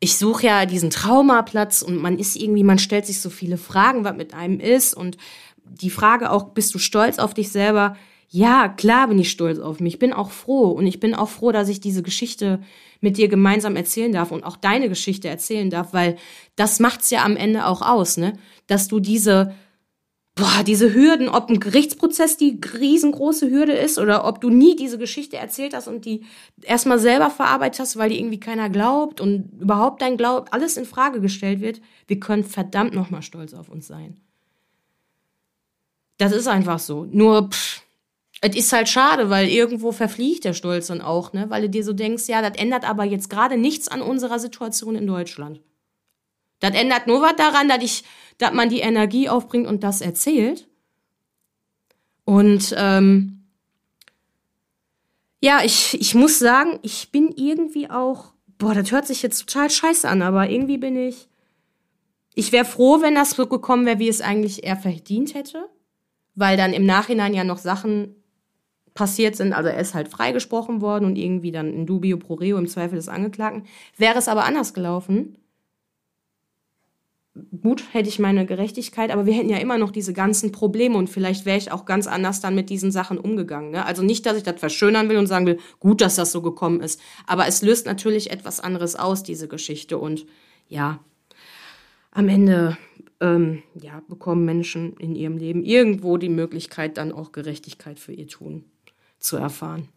ich 0.00 0.16
suche 0.16 0.46
ja 0.46 0.66
diesen 0.66 0.90
Traumaplatz 0.90 1.82
und 1.82 1.96
man 1.96 2.18
ist 2.18 2.36
irgendwie, 2.36 2.62
man 2.62 2.78
stellt 2.78 3.06
sich 3.06 3.20
so 3.20 3.30
viele 3.30 3.58
Fragen, 3.58 4.04
was 4.04 4.16
mit 4.16 4.34
einem 4.34 4.60
ist 4.60 4.94
und 4.94 5.16
die 5.64 5.90
Frage 5.90 6.30
auch, 6.30 6.50
bist 6.50 6.74
du 6.74 6.78
stolz 6.78 7.18
auf 7.18 7.34
dich 7.34 7.50
selber? 7.50 7.96
Ja, 8.30 8.68
klar 8.68 9.08
bin 9.08 9.18
ich 9.18 9.30
stolz 9.30 9.58
auf 9.58 9.80
mich. 9.80 9.94
Ich 9.94 9.98
bin 9.98 10.12
auch 10.12 10.30
froh 10.30 10.70
und 10.70 10.86
ich 10.86 11.00
bin 11.00 11.14
auch 11.14 11.28
froh, 11.28 11.50
dass 11.50 11.68
ich 11.68 11.80
diese 11.80 12.02
Geschichte 12.02 12.60
mit 13.00 13.16
dir 13.16 13.28
gemeinsam 13.28 13.76
erzählen 13.76 14.12
darf 14.12 14.30
und 14.30 14.44
auch 14.44 14.56
deine 14.56 14.88
Geschichte 14.88 15.28
erzählen 15.28 15.70
darf, 15.70 15.92
weil 15.92 16.16
das 16.56 16.80
macht's 16.80 17.10
ja 17.10 17.24
am 17.24 17.36
Ende 17.36 17.66
auch 17.66 17.82
aus, 17.82 18.16
ne? 18.16 18.34
Dass 18.66 18.88
du 18.88 19.00
diese 19.00 19.54
boah, 20.38 20.62
diese 20.64 20.94
Hürden, 20.94 21.28
ob 21.28 21.50
ein 21.50 21.58
Gerichtsprozess 21.58 22.36
die 22.36 22.60
riesengroße 22.72 23.50
Hürde 23.50 23.72
ist 23.72 23.98
oder 23.98 24.24
ob 24.24 24.40
du 24.40 24.50
nie 24.50 24.76
diese 24.76 24.96
Geschichte 24.96 25.36
erzählt 25.36 25.74
hast 25.74 25.88
und 25.88 26.04
die 26.04 26.24
erstmal 26.62 26.98
selber 26.98 27.28
verarbeitet 27.28 27.80
hast, 27.80 27.96
weil 27.96 28.10
die 28.10 28.18
irgendwie 28.18 28.40
keiner 28.40 28.70
glaubt 28.70 29.20
und 29.20 29.50
überhaupt 29.60 30.00
dein 30.00 30.16
Glaub 30.16 30.48
alles 30.52 30.76
in 30.76 30.84
Frage 30.84 31.20
gestellt 31.20 31.60
wird, 31.60 31.80
wir 32.06 32.20
können 32.20 32.44
verdammt 32.44 32.94
nochmal 32.94 33.22
stolz 33.22 33.52
auf 33.52 33.68
uns 33.68 33.88
sein. 33.88 34.20
Das 36.18 36.32
ist 36.32 36.46
einfach 36.46 36.78
so. 36.78 37.06
Nur, 37.10 37.50
pff, 37.50 37.82
es 38.40 38.56
ist 38.56 38.72
halt 38.72 38.88
schade, 38.88 39.30
weil 39.30 39.48
irgendwo 39.48 39.90
verfliegt 39.90 40.44
der 40.44 40.54
Stolz 40.54 40.86
dann 40.86 41.00
auch, 41.00 41.32
ne? 41.32 41.46
Weil 41.50 41.62
du 41.62 41.70
dir 41.70 41.82
so 41.82 41.92
denkst, 41.92 42.28
ja, 42.28 42.42
das 42.42 42.56
ändert 42.56 42.88
aber 42.88 43.04
jetzt 43.04 43.28
gerade 43.28 43.56
nichts 43.56 43.88
an 43.88 44.02
unserer 44.02 44.38
Situation 44.38 44.94
in 44.94 45.06
Deutschland. 45.06 45.60
Das 46.60 46.74
ändert 46.74 47.06
nur 47.06 47.22
was 47.22 47.36
daran, 47.36 47.68
dass 47.68 47.82
ich, 47.82 48.04
dass 48.38 48.52
man 48.52 48.68
die 48.68 48.80
Energie 48.80 49.28
aufbringt 49.28 49.66
und 49.66 49.82
das 49.82 50.00
erzählt. 50.00 50.68
Und 52.24 52.74
ähm, 52.76 53.44
ja, 55.40 55.60
ich, 55.64 56.00
ich 56.00 56.14
muss 56.14 56.38
sagen, 56.38 56.78
ich 56.82 57.10
bin 57.10 57.32
irgendwie 57.36 57.90
auch, 57.90 58.32
boah, 58.58 58.74
das 58.74 58.90
hört 58.90 59.06
sich 59.06 59.22
jetzt 59.22 59.46
total 59.46 59.70
scheiße 59.70 60.08
an, 60.08 60.22
aber 60.22 60.50
irgendwie 60.50 60.78
bin 60.78 60.96
ich, 60.96 61.28
ich 62.34 62.52
wäre 62.52 62.64
froh, 62.64 63.00
wenn 63.00 63.14
das 63.14 63.30
so 63.30 63.46
gekommen 63.46 63.86
wäre, 63.86 63.98
wie 63.98 64.08
es 64.08 64.20
eigentlich 64.20 64.64
er 64.64 64.76
verdient 64.76 65.34
hätte, 65.34 65.68
weil 66.34 66.56
dann 66.56 66.72
im 66.72 66.86
Nachhinein 66.86 67.34
ja 67.34 67.44
noch 67.44 67.58
Sachen 67.58 68.14
passiert 68.94 69.36
sind. 69.36 69.52
Also 69.52 69.70
er 69.70 69.78
ist 69.78 69.94
halt 69.94 70.08
freigesprochen 70.08 70.80
worden 70.80 71.04
und 71.04 71.16
irgendwie 71.16 71.52
dann 71.52 71.72
in 71.72 71.86
dubio 71.86 72.16
pro 72.16 72.34
reo 72.34 72.58
im 72.58 72.68
Zweifel 72.68 72.96
des 72.96 73.08
Angeklagten. 73.08 73.64
Wäre 73.96 74.18
es 74.18 74.28
aber 74.28 74.44
anders 74.44 74.74
gelaufen, 74.74 75.38
gut, 77.62 77.82
hätte 77.92 78.08
ich 78.08 78.18
meine 78.18 78.46
Gerechtigkeit, 78.46 79.10
aber 79.10 79.26
wir 79.26 79.34
hätten 79.34 79.48
ja 79.48 79.58
immer 79.58 79.78
noch 79.78 79.90
diese 79.90 80.12
ganzen 80.12 80.52
Probleme 80.52 80.96
und 80.96 81.08
vielleicht 81.08 81.46
wäre 81.46 81.58
ich 81.58 81.72
auch 81.72 81.84
ganz 81.84 82.06
anders 82.06 82.40
dann 82.40 82.54
mit 82.54 82.70
diesen 82.70 82.90
Sachen 82.90 83.18
umgegangen. 83.18 83.70
Ne? 83.70 83.84
Also 83.84 84.02
nicht, 84.02 84.26
dass 84.26 84.36
ich 84.36 84.42
das 84.42 84.58
verschönern 84.60 85.08
will 85.08 85.16
und 85.16 85.26
sagen 85.26 85.46
will, 85.46 85.58
gut, 85.80 86.00
dass 86.00 86.16
das 86.16 86.32
so 86.32 86.42
gekommen 86.42 86.80
ist, 86.80 87.00
aber 87.26 87.46
es 87.46 87.62
löst 87.62 87.86
natürlich 87.86 88.30
etwas 88.30 88.60
anderes 88.60 88.96
aus, 88.96 89.22
diese 89.22 89.48
Geschichte. 89.48 89.98
Und 89.98 90.26
ja, 90.68 91.00
am 92.10 92.28
Ende 92.28 92.76
ähm, 93.20 93.62
ja, 93.80 94.02
bekommen 94.08 94.44
Menschen 94.44 94.94
in 94.98 95.14
ihrem 95.14 95.36
Leben 95.36 95.64
irgendwo 95.64 96.16
die 96.16 96.28
Möglichkeit, 96.28 96.98
dann 96.98 97.12
auch 97.12 97.32
Gerechtigkeit 97.32 97.98
für 97.98 98.12
ihr 98.12 98.28
Tun 98.28 98.64
zu 99.18 99.36
erfahren. 99.36 99.88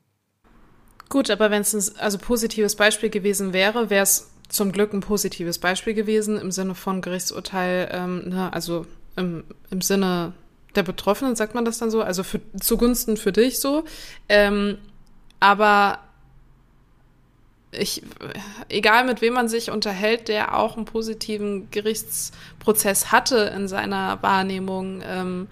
Gut, 1.10 1.30
aber 1.30 1.52
wenn 1.52 1.62
es 1.62 1.74
ein 1.74 2.00
also 2.00 2.18
positives 2.18 2.76
Beispiel 2.76 3.10
gewesen 3.10 3.52
wäre, 3.52 3.89
wäre 3.89 4.04
es 4.04 4.32
zum 4.52 4.72
Glück 4.72 4.93
ein 4.93 4.99
positives 4.99 5.60
Beispiel 5.60 5.93
gewesen 5.93 6.38
im 6.38 6.52
Sinne 6.52 6.76
von 6.76 7.02
Gerichtsurteil, 7.02 7.89
ähm, 7.91 8.30
ne, 8.30 8.52
also 8.52 8.86
im, 9.16 9.43
im 9.70 9.82
Sinne 9.82 10.34
der 10.76 10.84
Betroffenen, 10.84 11.36
sagt 11.36 11.56
man 11.56 11.66
das 11.66 11.78
dann 11.78 11.89
so, 11.89 12.02
also 12.02 12.24
für, 12.24 12.41
zugunsten 12.60 13.18
für 13.18 13.32
dich 13.32 13.60
so. 13.60 13.86
Ähm, 14.30 14.78
aber 15.39 15.99
ich, 17.72 18.04
egal 18.68 19.06
mit 19.06 19.22
wem 19.22 19.34
man 19.34 19.47
sich 19.47 19.72
unterhält, 19.72 20.28
der 20.28 20.58
auch 20.58 20.76
einen 20.76 20.86
positiven 20.86 21.72
Gerichtsprozess 21.72 23.12
hatte 23.12 23.52
in 23.56 23.70
seiner 23.70 24.22
Wahrnehmung, 24.22 25.02
ähm, 25.06 25.47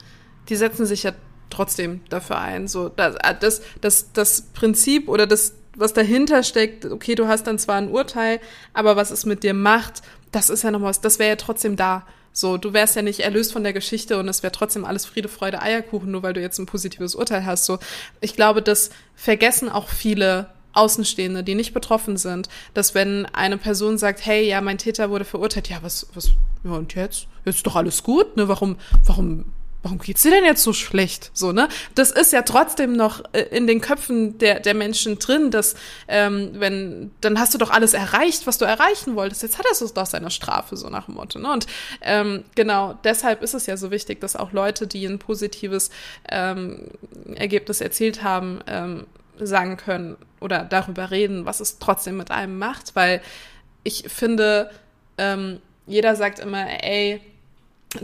die 0.50 0.58
setzen 0.58 0.86
sich 0.86 1.04
ja 1.04 1.14
trotzdem 1.50 2.02
dafür 2.10 2.39
ein. 2.39 2.68
So, 2.68 2.89
das, 2.89 3.16
das, 3.39 3.62
das, 3.80 4.12
das 4.12 4.41
Prinzip 4.41 5.08
oder 5.08 5.26
das, 5.26 5.54
was 5.76 5.93
dahinter 5.93 6.43
steckt, 6.43 6.86
okay, 6.86 7.15
du 7.15 7.28
hast 7.28 7.47
dann 7.47 7.59
zwar 7.59 7.76
ein 7.76 7.89
Urteil, 7.89 8.39
aber 8.74 8.95
was 8.95 9.11
es 9.11 9.26
mit 9.26 9.43
dir 9.43 9.53
macht, 9.53 10.01
das 10.32 10.49
ist 10.49 10.63
ja 10.63 10.72
noch 10.72 10.82
was, 10.82 11.01
das 11.01 11.20
wäre 11.20 11.30
ja 11.30 11.36
trotzdem 11.36 11.76
da. 11.76 12.05
So, 12.32 12.57
du 12.57 12.74
wärst 12.74 12.95
ja 12.95 13.01
nicht 13.01 13.22
erlöst 13.22 13.51
von 13.51 13.63
der 13.63 13.74
Geschichte 13.74 14.20
und 14.20 14.28
es 14.28 14.43
wäre 14.43 14.51
trotzdem 14.51 14.86
alles 14.86 15.05
Friede, 15.05 15.28
Freude, 15.28 15.61
Eierkuchen, 15.61 16.11
nur 16.11 16.24
weil 16.24 16.34
du 16.34 16.41
jetzt 16.41 16.59
ein 16.59 16.67
positives 16.67 17.15
Urteil 17.15 17.45
hast. 17.45 17.65
So, 17.65 17.80
ich 18.22 18.36
glaube, 18.36 18.61
das 18.61 18.91
vergessen 19.15 19.67
auch 19.67 19.89
viele 19.89 20.49
Außenstehende, 20.74 21.43
die 21.43 21.55
nicht 21.55 21.74
betroffen 21.74 22.17
sind, 22.17 22.47
dass 22.74 22.93
wenn 22.93 23.26
eine 23.28 23.57
Person 23.57 23.97
sagt, 23.97 24.26
hey, 24.26 24.47
ja, 24.47 24.61
mein 24.61 24.78
Täter 24.78 25.09
wurde 25.09 25.26
verurteilt, 25.26 25.70
ja, 25.70 25.80
was, 25.82 26.07
was, 26.13 26.30
ja, 26.63 26.72
und 26.72 26.93
jetzt? 26.95 27.28
Jetzt 27.45 27.57
ist 27.57 27.67
doch 27.67 27.76
alles 27.76 28.03
gut, 28.03 28.38
ne? 28.38 28.47
Warum, 28.47 28.78
warum 29.05 29.45
warum 29.82 29.99
geht's 29.99 30.23
dir 30.23 30.32
denn 30.32 30.43
jetzt 30.43 30.63
so 30.63 30.73
schlecht? 30.73 31.32
So, 31.34 31.51
ne? 31.51 31.69
Das 31.95 32.11
ist 32.11 32.34
ja 32.34 32.41
trotzdem 32.41 32.93
noch 32.93 33.23
äh, 33.32 33.41
in 33.43 33.65
den 33.65 33.80
Köpfen 33.82 34.38
der, 34.38 34.59
der 34.59 34.73
Menschen 34.73 35.19
drin, 35.19 35.51
dass, 35.51 35.75
ähm, 36.07 36.51
wenn, 36.53 37.11
dann 37.21 37.39
hast 37.39 37.53
du 37.53 37.57
doch 37.57 37.69
alles 37.69 37.93
erreicht, 37.93 38.45
was 38.45 38.57
du 38.57 38.65
erreichen 38.65 39.15
wolltest. 39.15 39.43
Jetzt 39.43 39.57
hat 39.57 39.65
er 39.65 39.71
es 39.71 39.93
doch 39.93 40.05
seine 40.05 40.32
Strafe, 40.32 40.75
so 40.75 40.89
nach 40.89 41.05
dem 41.05 41.15
Motto, 41.15 41.39
ne? 41.39 41.51
Und 41.51 41.67
ähm, 42.01 42.43
genau, 42.55 42.97
deshalb 43.03 43.41
ist 43.41 43.53
es 43.53 43.65
ja 43.65 43.77
so 43.77 43.91
wichtig, 43.91 44.19
dass 44.19 44.36
auch 44.36 44.51
Leute, 44.51 44.86
die 44.86 45.05
ein 45.05 45.19
positives 45.19 45.91
ähm, 46.30 46.89
Ergebnis 47.36 47.82
erzielt 47.82 48.23
haben, 48.23 48.59
ähm, 48.67 49.05
sagen 49.39 49.77
können 49.77 50.17
oder 50.41 50.65
darüber 50.65 51.11
reden, 51.11 51.45
was 51.45 51.61
es 51.61 51.80
trotzdem 51.80 52.17
mit 52.17 52.32
einem 52.32 52.57
macht, 52.57 52.95
weil 52.95 53.21
ich 53.84 54.03
finde, 54.09 54.69
ähm, 55.17 55.61
jeder 55.88 56.15
sagt 56.15 56.39
immer, 56.39 56.84
ey, 56.84 57.21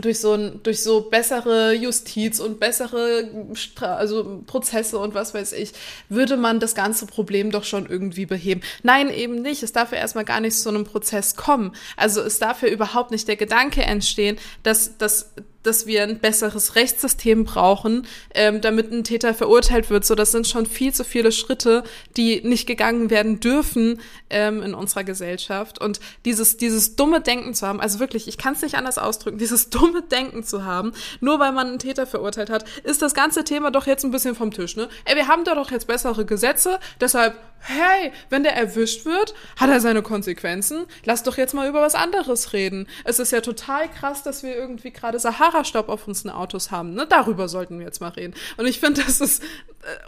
durch 0.00 0.18
so 0.18 0.32
ein, 0.32 0.60
durch 0.64 0.82
so 0.82 1.02
bessere 1.02 1.72
Justiz 1.72 2.40
und 2.40 2.58
bessere 2.58 3.30
Stra 3.54 3.94
also 3.94 4.42
Prozesse 4.46 4.98
und 4.98 5.14
was 5.14 5.32
weiß 5.32 5.52
ich, 5.52 5.72
würde 6.08 6.36
man 6.36 6.58
das 6.58 6.74
ganze 6.74 7.06
Problem 7.06 7.52
doch 7.52 7.62
schon 7.62 7.86
irgendwie 7.86 8.26
beheben. 8.26 8.62
Nein, 8.82 9.10
eben 9.10 9.42
nicht. 9.42 9.62
Es 9.62 9.72
darf 9.72 9.92
ja 9.92 9.98
erstmal 9.98 10.24
gar 10.24 10.40
nicht 10.40 10.58
zu 10.58 10.68
einem 10.68 10.84
Prozess 10.84 11.36
kommen. 11.36 11.72
Also 11.96 12.20
es 12.20 12.40
darf 12.40 12.62
ja 12.62 12.68
überhaupt 12.68 13.12
nicht 13.12 13.28
der 13.28 13.36
Gedanke 13.36 13.82
entstehen, 13.82 14.38
dass, 14.64 14.98
dass 14.98 15.32
dass 15.66 15.86
wir 15.86 16.02
ein 16.02 16.18
besseres 16.18 16.74
Rechtssystem 16.74 17.44
brauchen, 17.44 18.06
ähm, 18.34 18.60
damit 18.60 18.92
ein 18.92 19.04
Täter 19.04 19.34
verurteilt 19.34 19.90
wird. 19.90 20.04
So, 20.04 20.14
das 20.14 20.32
sind 20.32 20.46
schon 20.46 20.66
viel 20.66 20.92
zu 20.94 21.04
viele 21.04 21.32
Schritte, 21.32 21.82
die 22.16 22.40
nicht 22.42 22.66
gegangen 22.66 23.10
werden 23.10 23.40
dürfen 23.40 24.00
ähm, 24.30 24.62
in 24.62 24.74
unserer 24.74 25.04
Gesellschaft. 25.04 25.80
Und 25.80 26.00
dieses, 26.24 26.56
dieses 26.56 26.96
dumme 26.96 27.20
Denken 27.20 27.54
zu 27.54 27.66
haben, 27.66 27.80
also 27.80 27.98
wirklich, 27.98 28.28
ich 28.28 28.38
kann 28.38 28.54
es 28.54 28.62
nicht 28.62 28.76
anders 28.76 28.98
ausdrücken, 28.98 29.38
dieses 29.38 29.70
dumme 29.70 30.02
Denken 30.02 30.44
zu 30.44 30.64
haben, 30.64 30.92
nur 31.20 31.38
weil 31.40 31.52
man 31.52 31.68
einen 31.68 31.78
Täter 31.78 32.06
verurteilt 32.06 32.50
hat, 32.50 32.64
ist 32.84 33.02
das 33.02 33.14
ganze 33.14 33.44
Thema 33.44 33.70
doch 33.70 33.86
jetzt 33.86 34.04
ein 34.04 34.10
bisschen 34.10 34.34
vom 34.34 34.50
Tisch. 34.50 34.76
Ne? 34.76 34.88
Ey, 35.04 35.16
wir 35.16 35.28
haben 35.28 35.44
da 35.44 35.54
doch 35.54 35.70
jetzt 35.70 35.86
bessere 35.86 36.24
Gesetze, 36.24 36.78
deshalb, 37.00 37.36
hey, 37.60 38.12
wenn 38.30 38.42
der 38.42 38.56
erwischt 38.56 39.04
wird, 39.04 39.34
hat 39.56 39.70
er 39.70 39.80
seine 39.80 40.02
Konsequenzen. 40.02 40.86
Lass 41.04 41.22
doch 41.22 41.36
jetzt 41.36 41.54
mal 41.54 41.68
über 41.68 41.82
was 41.82 41.94
anderes 41.94 42.52
reden. 42.52 42.86
Es 43.04 43.18
ist 43.18 43.32
ja 43.32 43.40
total 43.40 43.90
krass, 43.90 44.22
dass 44.22 44.42
wir 44.42 44.54
irgendwie 44.54 44.92
gerade 44.92 45.18
Sahara 45.18 45.55
Staub 45.64 45.88
auf 45.88 46.06
unseren 46.06 46.30
Autos 46.30 46.70
haben. 46.70 46.94
Ne? 46.94 47.06
Darüber 47.08 47.48
sollten 47.48 47.78
wir 47.78 47.86
jetzt 47.86 48.00
mal 48.00 48.08
reden. 48.08 48.34
Und 48.56 48.66
ich 48.66 48.80
finde, 48.80 49.02
das 49.02 49.20
ist 49.20 49.42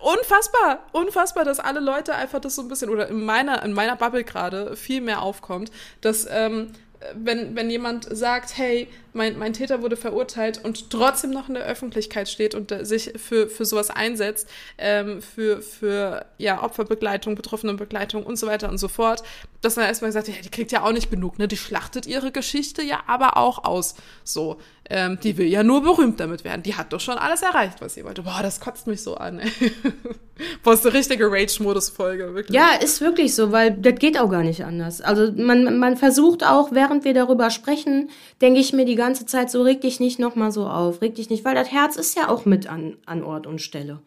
unfassbar, 0.01 0.81
unfassbar, 0.93 1.45
dass 1.45 1.61
alle 1.61 1.81
Leute 1.81 2.15
einfach 2.15 2.41
das 2.41 2.57
so 2.57 2.63
ein 2.63 2.69
bisschen, 2.69 2.91
oder 2.91 3.09
in 3.09 3.25
meiner, 3.25 3.63
in 3.63 3.73
meiner 3.73 3.97
Bubble 3.97 4.25
gerade 4.25 4.77
viel 4.77 5.01
mehr 5.01 5.23
aufkommt, 5.23 5.71
dass 6.01 6.27
ähm, 6.31 6.73
wenn, 7.15 7.55
wenn 7.55 7.71
jemand 7.71 8.07
sagt, 8.11 8.57
hey, 8.57 8.89
mein, 9.13 9.39
mein 9.39 9.53
Täter 9.53 9.83
wurde 9.83 9.97
verurteilt 9.97 10.65
und 10.65 10.91
trotzdem 10.91 11.31
noch 11.31 11.49
in 11.49 11.55
der 11.55 11.65
Öffentlichkeit 11.65 12.29
steht 12.29 12.55
und 12.55 12.73
äh, 12.73 12.85
sich 12.85 13.13
für, 13.17 13.49
für 13.49 13.65
sowas 13.65 13.91
einsetzt, 13.91 14.49
ähm, 14.79 15.23
für, 15.23 15.63
für 15.63 16.27
ja, 16.39 16.63
Opferbegleitung, 16.63 17.35
Betroffenenbegleitung 17.35 18.25
und 18.25 18.37
so 18.37 18.47
weiter 18.47 18.69
und 18.69 18.79
so 18.79 18.89
fort, 18.89 19.23
dass 19.61 19.77
man 19.77 19.87
erstmal 19.87 20.09
gesagt 20.09 20.29
ja, 20.29 20.35
die 20.43 20.51
kriegt 20.51 20.73
ja 20.73 20.83
auch 20.83 20.93
nicht 20.93 21.11
genug, 21.11 21.39
ne? 21.39 21.49
Die 21.49 21.57
schlachtet 21.57 22.07
ihre 22.07 22.33
Geschichte 22.33 22.83
ja 22.83 23.03
aber 23.07 23.37
auch 23.37 23.65
aus. 23.65 23.95
So, 24.25 24.59
ähm, 24.91 25.19
die 25.23 25.37
will 25.37 25.47
ja 25.47 25.63
nur 25.63 25.83
berühmt 25.83 26.19
damit 26.19 26.45
werden. 26.45 26.63
Die 26.63 26.75
hat 26.75 26.93
doch 26.93 27.01
schon 27.01 27.19
alles 27.19 27.43
erreicht, 27.43 27.81
was 27.81 27.95
sie 27.95 28.05
wollte. 28.05 28.23
Boah, 28.23 28.41
das 28.43 28.61
kotzt 28.61 28.87
mich 28.87 29.03
so 29.03 29.17
an. 29.17 29.41
Ey. 29.41 29.51
Boah, 30.63 30.73
ist 30.73 30.87
eine 30.87 30.95
richtige 30.95 31.31
Rage-Modus-Folge, 31.31 32.35
wirklich. 32.35 32.57
Ja, 32.57 32.71
ist 32.81 33.01
wirklich 33.01 33.35
so, 33.35 33.53
weil 33.53 33.73
das 33.73 33.97
geht 33.97 34.19
auch 34.19 34.31
gar 34.31 34.43
nicht 34.43 34.65
anders. 34.65 35.01
Also 35.01 35.33
man, 35.33 35.79
man 35.79 35.97
versucht 35.97 36.47
auch, 36.47 36.73
während 36.73 37.05
wir 37.05 37.13
darüber 37.13 37.51
sprechen, 37.51 38.09
denke 38.41 38.61
ich 38.61 38.73
mir 38.73 38.85
die 38.85 38.95
ganze 38.95 39.27
Zeit 39.27 39.51
so, 39.51 39.63
reg 39.63 39.81
dich 39.81 40.01
nicht 40.01 40.19
nochmal 40.19 40.53
so 40.53 40.67
auf, 40.67 41.03
reg 41.03 41.17
dich 41.17 41.29
nicht, 41.29 41.45
weil 41.45 41.55
das 41.55 41.71
Herz 41.71 41.97
ist 41.97 42.17
ja 42.17 42.29
auch 42.29 42.47
mit 42.47 42.69
an, 42.69 42.97
an 43.05 43.23
Ort 43.23 43.47
und 43.47 43.61
Stelle. 43.61 44.01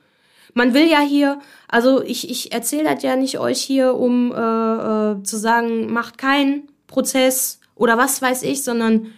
Man 0.54 0.74
will 0.74 0.90
ja 0.90 1.00
hier, 1.00 1.40
also 1.68 2.02
ich, 2.02 2.30
ich 2.30 2.52
erzähle 2.52 2.94
das 2.94 3.04
ja 3.04 3.16
nicht 3.16 3.40
euch 3.40 3.62
hier, 3.62 3.96
um 3.96 4.32
äh, 4.32 4.36
äh, 4.36 5.24
zu 5.24 5.38
sagen, 5.38 5.92
macht 5.94 6.18
keinen 6.18 6.68
Prozess 6.88 7.60
oder 7.76 7.98
was 7.98 8.22
weiß 8.22 8.44
ich, 8.44 8.64
sondern 8.64 9.14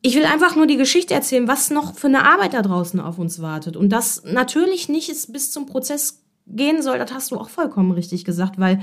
ich 0.00 0.14
will 0.14 0.24
einfach 0.24 0.54
nur 0.54 0.66
die 0.66 0.76
Geschichte 0.76 1.14
erzählen, 1.14 1.48
was 1.48 1.70
noch 1.70 1.94
für 1.94 2.06
eine 2.06 2.24
Arbeit 2.24 2.54
da 2.54 2.62
draußen 2.62 3.00
auf 3.00 3.18
uns 3.18 3.42
wartet. 3.42 3.76
Und 3.76 3.90
das 3.90 4.22
natürlich 4.24 4.88
nicht 4.88 5.08
ist 5.08 5.32
bis 5.32 5.50
zum 5.50 5.66
Prozess 5.66 6.22
gehen 6.46 6.82
soll, 6.82 6.98
das 6.98 7.12
hast 7.12 7.30
du 7.30 7.36
auch 7.36 7.48
vollkommen 7.48 7.90
richtig 7.90 8.24
gesagt, 8.24 8.58
weil 8.58 8.80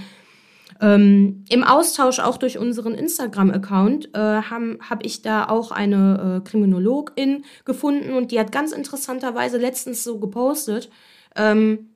ähm, 0.82 1.45
im 1.49 1.63
Austausch 1.63 2.20
auch 2.20 2.38
durch 2.38 2.57
unseren 2.57 2.93
Instagram-Account 2.93 4.13
äh, 4.13 4.20
habe 4.20 4.78
hab 4.88 5.05
ich 5.05 5.22
da 5.22 5.47
auch 5.47 5.72
eine 5.72 6.41
äh, 6.43 6.47
Kriminologin 6.47 7.45
gefunden 7.63 8.13
und 8.13 8.32
die 8.32 8.39
hat 8.39 8.51
ganz 8.51 8.72
interessanterweise 8.72 9.57
letztens 9.57 10.03
so 10.03 10.20
gepostet, 10.20 10.89
ähm, 11.36 11.94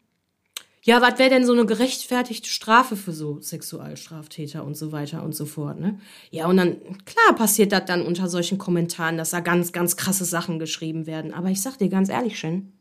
ja, 0.89 1.03
was 1.03 1.19
wäre 1.19 1.29
denn 1.29 1.45
so 1.45 1.53
eine 1.53 1.67
gerechtfertigte 1.67 2.49
Strafe 2.49 2.95
für 2.95 3.11
so 3.11 3.39
Sexualstraftäter 3.39 4.63
und 4.63 4.75
so 4.75 4.91
weiter 4.91 5.21
und 5.21 5.35
so 5.35 5.45
fort, 5.45 5.79
ne? 5.79 5.99
Ja, 6.31 6.47
und 6.47 6.57
dann, 6.57 6.77
klar 7.05 7.35
passiert 7.35 7.71
das 7.71 7.85
dann 7.85 8.01
unter 8.03 8.27
solchen 8.27 8.57
Kommentaren, 8.57 9.15
dass 9.15 9.29
da 9.29 9.39
ganz, 9.39 9.71
ganz 9.71 9.97
krasse 9.97 10.25
Sachen 10.25 10.57
geschrieben 10.57 11.05
werden. 11.05 11.31
Aber 11.31 11.49
ich 11.49 11.61
sag 11.61 11.77
dir 11.77 11.89
ganz 11.89 12.09
ehrlich, 12.09 12.39
Shen, 12.39 12.73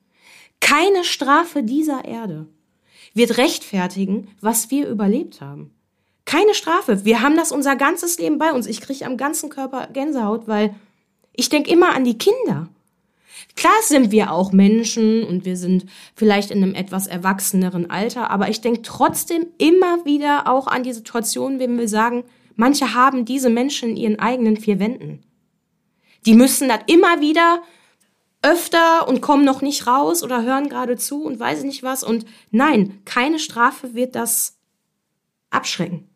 keine 0.58 1.04
Strafe 1.04 1.62
dieser 1.62 2.06
Erde 2.06 2.46
wird 3.12 3.36
rechtfertigen, 3.36 4.28
was 4.40 4.70
wir 4.70 4.88
überlebt 4.88 5.42
haben. 5.42 5.70
Keine 6.24 6.54
Strafe. 6.54 7.04
Wir 7.04 7.20
haben 7.20 7.36
das 7.36 7.52
unser 7.52 7.76
ganzes 7.76 8.18
Leben 8.18 8.38
bei 8.38 8.54
uns. 8.54 8.66
Ich 8.66 8.80
kriege 8.80 9.04
am 9.04 9.18
ganzen 9.18 9.50
Körper 9.50 9.86
Gänsehaut, 9.92 10.48
weil 10.48 10.74
ich 11.34 11.50
denke 11.50 11.70
immer 11.70 11.94
an 11.94 12.04
die 12.04 12.16
Kinder. 12.16 12.70
Klar 13.58 13.82
sind 13.82 14.12
wir 14.12 14.30
auch 14.30 14.52
Menschen 14.52 15.24
und 15.24 15.44
wir 15.44 15.56
sind 15.56 15.84
vielleicht 16.14 16.52
in 16.52 16.62
einem 16.62 16.76
etwas 16.76 17.08
erwachseneren 17.08 17.90
Alter, 17.90 18.30
aber 18.30 18.48
ich 18.48 18.60
denke 18.60 18.82
trotzdem 18.82 19.48
immer 19.58 20.04
wieder 20.04 20.46
auch 20.46 20.68
an 20.68 20.84
die 20.84 20.92
Situation, 20.92 21.58
wenn 21.58 21.76
wir 21.76 21.88
sagen, 21.88 22.22
manche 22.54 22.94
haben 22.94 23.24
diese 23.24 23.50
Menschen 23.50 23.90
in 23.90 23.96
ihren 23.96 24.18
eigenen 24.20 24.58
vier 24.58 24.78
Wänden. 24.78 25.24
Die 26.24 26.34
müssen 26.34 26.68
das 26.68 26.82
immer 26.86 27.20
wieder 27.20 27.60
öfter 28.42 29.08
und 29.08 29.22
kommen 29.22 29.44
noch 29.44 29.60
nicht 29.60 29.88
raus 29.88 30.22
oder 30.22 30.44
hören 30.44 30.68
gerade 30.68 30.96
zu 30.96 31.24
und 31.24 31.40
weiß 31.40 31.64
nicht 31.64 31.82
was. 31.82 32.04
Und 32.04 32.26
nein, 32.52 33.00
keine 33.06 33.40
Strafe 33.40 33.92
wird 33.92 34.14
das 34.14 34.56
abschrecken. 35.50 36.08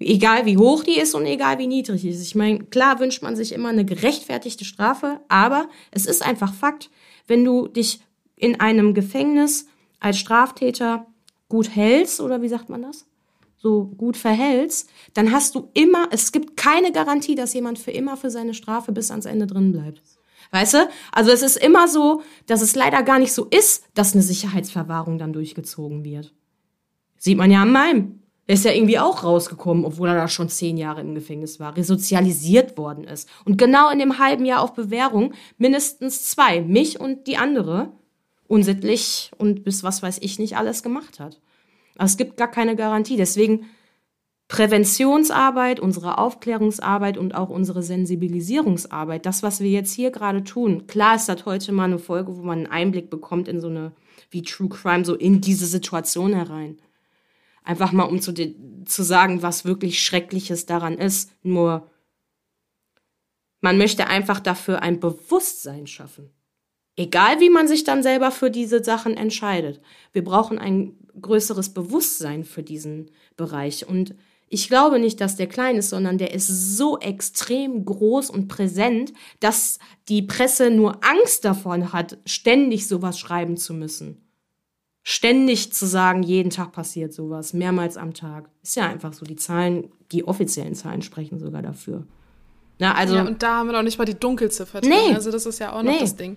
Egal 0.00 0.44
wie 0.44 0.58
hoch 0.58 0.82
die 0.82 0.98
ist 0.98 1.14
und 1.14 1.24
egal 1.24 1.58
wie 1.58 1.68
niedrig 1.68 2.02
die 2.02 2.08
ist. 2.08 2.20
Ich 2.20 2.34
meine, 2.34 2.64
klar 2.64 2.98
wünscht 2.98 3.22
man 3.22 3.36
sich 3.36 3.52
immer 3.52 3.68
eine 3.68 3.84
gerechtfertigte 3.84 4.64
Strafe, 4.64 5.20
aber 5.28 5.68
es 5.92 6.06
ist 6.06 6.24
einfach 6.24 6.52
Fakt, 6.52 6.90
wenn 7.26 7.44
du 7.44 7.68
dich 7.68 8.00
in 8.36 8.60
einem 8.60 8.94
Gefängnis 8.94 9.66
als 10.00 10.18
Straftäter 10.18 11.06
gut 11.48 11.74
hältst, 11.74 12.20
oder 12.20 12.42
wie 12.42 12.48
sagt 12.48 12.68
man 12.68 12.82
das? 12.82 13.06
So 13.56 13.84
gut 13.84 14.16
verhältst, 14.16 14.90
dann 15.14 15.32
hast 15.32 15.54
du 15.54 15.70
immer, 15.72 16.08
es 16.10 16.32
gibt 16.32 16.56
keine 16.56 16.92
Garantie, 16.92 17.34
dass 17.34 17.54
jemand 17.54 17.78
für 17.78 17.92
immer 17.92 18.16
für 18.16 18.30
seine 18.30 18.52
Strafe 18.52 18.92
bis 18.92 19.10
ans 19.10 19.24
Ende 19.24 19.46
drin 19.46 19.72
bleibt. 19.72 20.02
Weißt 20.50 20.74
du? 20.74 20.88
Also 21.12 21.30
es 21.30 21.42
ist 21.42 21.56
immer 21.56 21.88
so, 21.88 22.22
dass 22.46 22.60
es 22.60 22.74
leider 22.74 23.02
gar 23.02 23.18
nicht 23.18 23.32
so 23.32 23.44
ist, 23.44 23.84
dass 23.94 24.12
eine 24.12 24.22
Sicherheitsverwahrung 24.22 25.18
dann 25.18 25.32
durchgezogen 25.32 26.04
wird. 26.04 26.34
Sieht 27.16 27.38
man 27.38 27.50
ja 27.50 27.62
an 27.62 27.72
meinem. 27.72 28.23
Er 28.46 28.54
ist 28.54 28.64
ja 28.64 28.72
irgendwie 28.72 28.98
auch 28.98 29.24
rausgekommen, 29.24 29.84
obwohl 29.84 30.08
er 30.08 30.14
da 30.14 30.28
schon 30.28 30.50
zehn 30.50 30.76
Jahre 30.76 31.00
im 31.00 31.14
Gefängnis 31.14 31.60
war, 31.60 31.76
resozialisiert 31.76 32.76
worden 32.76 33.04
ist. 33.04 33.28
Und 33.44 33.56
genau 33.56 33.90
in 33.90 33.98
dem 33.98 34.18
halben 34.18 34.44
Jahr 34.44 34.60
auf 34.60 34.74
Bewährung 34.74 35.32
mindestens 35.56 36.28
zwei, 36.28 36.60
mich 36.60 37.00
und 37.00 37.26
die 37.26 37.38
andere, 37.38 37.92
unsittlich 38.46 39.30
und 39.38 39.64
bis 39.64 39.82
was 39.82 40.02
weiß 40.02 40.18
ich 40.20 40.38
nicht 40.38 40.56
alles 40.58 40.82
gemacht 40.82 41.20
hat. 41.20 41.40
Aber 41.96 42.04
es 42.04 42.16
gibt 42.16 42.36
gar 42.36 42.50
keine 42.50 42.76
Garantie. 42.76 43.16
Deswegen 43.16 43.66
Präventionsarbeit, 44.48 45.80
unsere 45.80 46.18
Aufklärungsarbeit 46.18 47.16
und 47.16 47.34
auch 47.34 47.48
unsere 47.48 47.82
Sensibilisierungsarbeit, 47.82 49.24
das, 49.24 49.42
was 49.42 49.60
wir 49.60 49.70
jetzt 49.70 49.92
hier 49.92 50.10
gerade 50.10 50.44
tun. 50.44 50.86
Klar 50.86 51.16
ist 51.16 51.28
das 51.28 51.46
heute 51.46 51.72
mal 51.72 51.84
eine 51.84 51.98
Folge, 51.98 52.36
wo 52.36 52.42
man 52.42 52.58
einen 52.58 52.66
Einblick 52.66 53.08
bekommt 53.08 53.48
in 53.48 53.60
so 53.60 53.68
eine, 53.68 53.92
wie 54.30 54.42
True 54.42 54.68
Crime, 54.68 55.04
so 55.04 55.14
in 55.14 55.40
diese 55.40 55.66
Situation 55.66 56.34
herein. 56.34 56.76
Einfach 57.64 57.92
mal, 57.92 58.04
um 58.04 58.20
zu, 58.20 58.34
zu 58.84 59.02
sagen, 59.02 59.42
was 59.42 59.64
wirklich 59.64 60.04
Schreckliches 60.04 60.66
daran 60.66 60.98
ist. 60.98 61.30
Nur, 61.42 61.90
man 63.62 63.78
möchte 63.78 64.06
einfach 64.06 64.38
dafür 64.38 64.82
ein 64.82 65.00
Bewusstsein 65.00 65.86
schaffen. 65.86 66.30
Egal 66.96 67.40
wie 67.40 67.50
man 67.50 67.66
sich 67.66 67.82
dann 67.82 68.02
selber 68.02 68.30
für 68.30 68.50
diese 68.50 68.84
Sachen 68.84 69.16
entscheidet. 69.16 69.80
Wir 70.12 70.22
brauchen 70.22 70.58
ein 70.58 70.96
größeres 71.20 71.70
Bewusstsein 71.70 72.44
für 72.44 72.62
diesen 72.62 73.10
Bereich. 73.36 73.88
Und 73.88 74.14
ich 74.48 74.68
glaube 74.68 74.98
nicht, 74.98 75.20
dass 75.22 75.36
der 75.36 75.48
klein 75.48 75.76
ist, 75.76 75.88
sondern 75.88 76.18
der 76.18 76.34
ist 76.34 76.76
so 76.76 76.98
extrem 76.98 77.86
groß 77.86 78.28
und 78.28 78.46
präsent, 78.46 79.14
dass 79.40 79.78
die 80.08 80.22
Presse 80.22 80.70
nur 80.70 81.02
Angst 81.02 81.46
davon 81.46 81.94
hat, 81.94 82.18
ständig 82.26 82.86
sowas 82.86 83.18
schreiben 83.18 83.56
zu 83.56 83.72
müssen 83.72 84.23
ständig 85.04 85.72
zu 85.72 85.86
sagen, 85.86 86.22
jeden 86.22 86.50
Tag 86.50 86.72
passiert 86.72 87.12
sowas, 87.12 87.52
mehrmals 87.52 87.96
am 87.96 88.14
Tag. 88.14 88.48
Ist 88.62 88.74
ja 88.74 88.88
einfach 88.88 89.12
so. 89.12 89.24
Die 89.26 89.36
Zahlen, 89.36 89.92
die 90.10 90.26
offiziellen 90.26 90.74
Zahlen 90.74 91.02
sprechen 91.02 91.38
sogar 91.38 91.62
dafür. 91.62 92.04
Na, 92.78 92.94
also, 92.94 93.14
ja, 93.14 93.22
und 93.24 93.42
da 93.42 93.58
haben 93.58 93.68
wir 93.68 93.72
noch 93.72 93.82
nicht 93.82 93.98
mal 93.98 94.06
die 94.06 94.18
Dunkelziffer 94.18 94.80
drin. 94.80 94.90
Nee. 94.90 95.14
Also 95.14 95.30
das 95.30 95.46
ist 95.46 95.60
ja 95.60 95.72
auch 95.72 95.82
noch 95.82 95.92
nee. 95.92 96.00
das 96.00 96.16
Ding. 96.16 96.36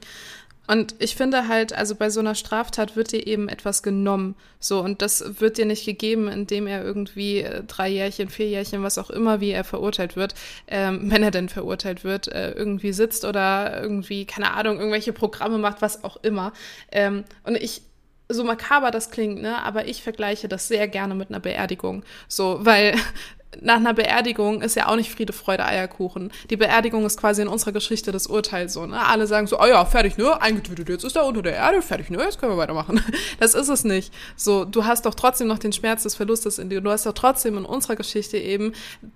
Und 0.68 0.96
ich 1.00 1.16
finde 1.16 1.48
halt, 1.48 1.72
also 1.72 1.96
bei 1.96 2.10
so 2.10 2.20
einer 2.20 2.36
Straftat 2.36 2.98
wird 2.98 3.14
dir 3.14 3.26
eben 3.26 3.48
etwas 3.48 3.84
genommen. 3.84 4.36
So, 4.60 4.82
und 4.82 5.02
das 5.02 5.40
wird 5.40 5.58
dir 5.58 5.66
nicht 5.66 5.86
gegeben, 5.86 6.28
indem 6.28 6.68
er 6.68 6.84
irgendwie 6.84 7.40
äh, 7.40 7.64
drei 7.64 7.88
Jährchen, 7.88 8.28
vier 8.28 8.50
Jährchen, 8.50 8.84
was 8.84 8.98
auch 8.98 9.10
immer, 9.10 9.40
wie 9.40 9.52
er 9.52 9.64
verurteilt 9.64 10.18
wird, 10.18 10.36
ähm, 10.68 11.04
wenn 11.10 11.24
er 11.24 11.32
denn 11.32 11.48
verurteilt 11.48 12.04
wird, 12.04 12.28
äh, 12.28 12.52
irgendwie 12.52 12.92
sitzt 12.92 13.24
oder 13.24 13.82
irgendwie, 13.82 14.26
keine 14.26 14.54
Ahnung, 14.56 14.78
irgendwelche 14.78 15.14
Programme 15.14 15.58
macht, 15.58 15.82
was 15.82 16.04
auch 16.04 16.18
immer. 16.18 16.52
Ähm, 16.92 17.24
und 17.46 17.56
ich, 17.56 17.82
so 18.30 18.44
makaber 18.44 18.92
das 18.92 19.10
klingt, 19.10 19.42
ne, 19.42 19.64
aber 19.64 19.88
ich 19.88 20.04
vergleiche 20.04 20.48
das 20.48 20.68
sehr 20.68 20.88
gerne 20.88 21.16
mit 21.16 21.30
einer 21.30 21.40
Beerdigung. 21.40 22.04
So, 22.28 22.60
weil 22.62 22.96
nach 23.62 23.78
einer 23.78 23.94
Beerdigung 23.94 24.62
ist 24.62 24.76
ja 24.76 24.88
auch 24.88 24.96
nicht 24.96 25.12
Friede, 25.12 25.34
Freude, 25.34 25.66
Eierkuchen. 25.66 26.32
Die 26.50 26.58
Beerdigung 26.58 27.06
ist 27.06 27.18
quasi 27.18 27.42
in 27.42 27.48
unserer 27.48 27.72
Geschichte 27.72 28.12
das 28.12 28.28
Urteil 28.28 28.70
so, 28.70 28.86
ne? 28.86 29.06
Alle 29.06 29.26
sagen 29.26 29.48
so, 29.48 29.60
oh 29.60 29.66
ja, 29.66 29.84
fertig, 29.86 30.18
ne? 30.18 30.42
Eingetötet, 30.42 30.90
jetzt 30.90 31.04
ist 31.04 31.16
er 31.16 31.26
unter 31.26 31.42
der 31.42 31.56
Erde, 31.56 31.82
fertig, 31.82 32.10
ne? 32.10 32.20
Jetzt 32.20 32.40
können 32.40 32.52
wir 32.52 32.58
weitermachen. 32.58 33.02
Das 33.40 33.54
ist 33.54 33.70
es 33.70 33.84
nicht. 33.84 34.14
So, 34.36 34.66
du 34.66 34.86
hast 34.86 35.06
doch 35.06 35.14
trotzdem 35.14 35.48
noch 35.48 35.60
den 35.60 35.72
Schmerz 35.72 36.04
des 36.04 36.16
Verlustes 36.16 36.60
in 36.60 36.70
dir. 36.70 36.82
Du 36.82 36.90
hast 36.90 37.06
doch 37.06 37.14
trotzdem 37.14 37.58
in 37.58 37.66
unserer 37.66 37.96
Geschichte 37.96 38.38
eben 38.38 38.74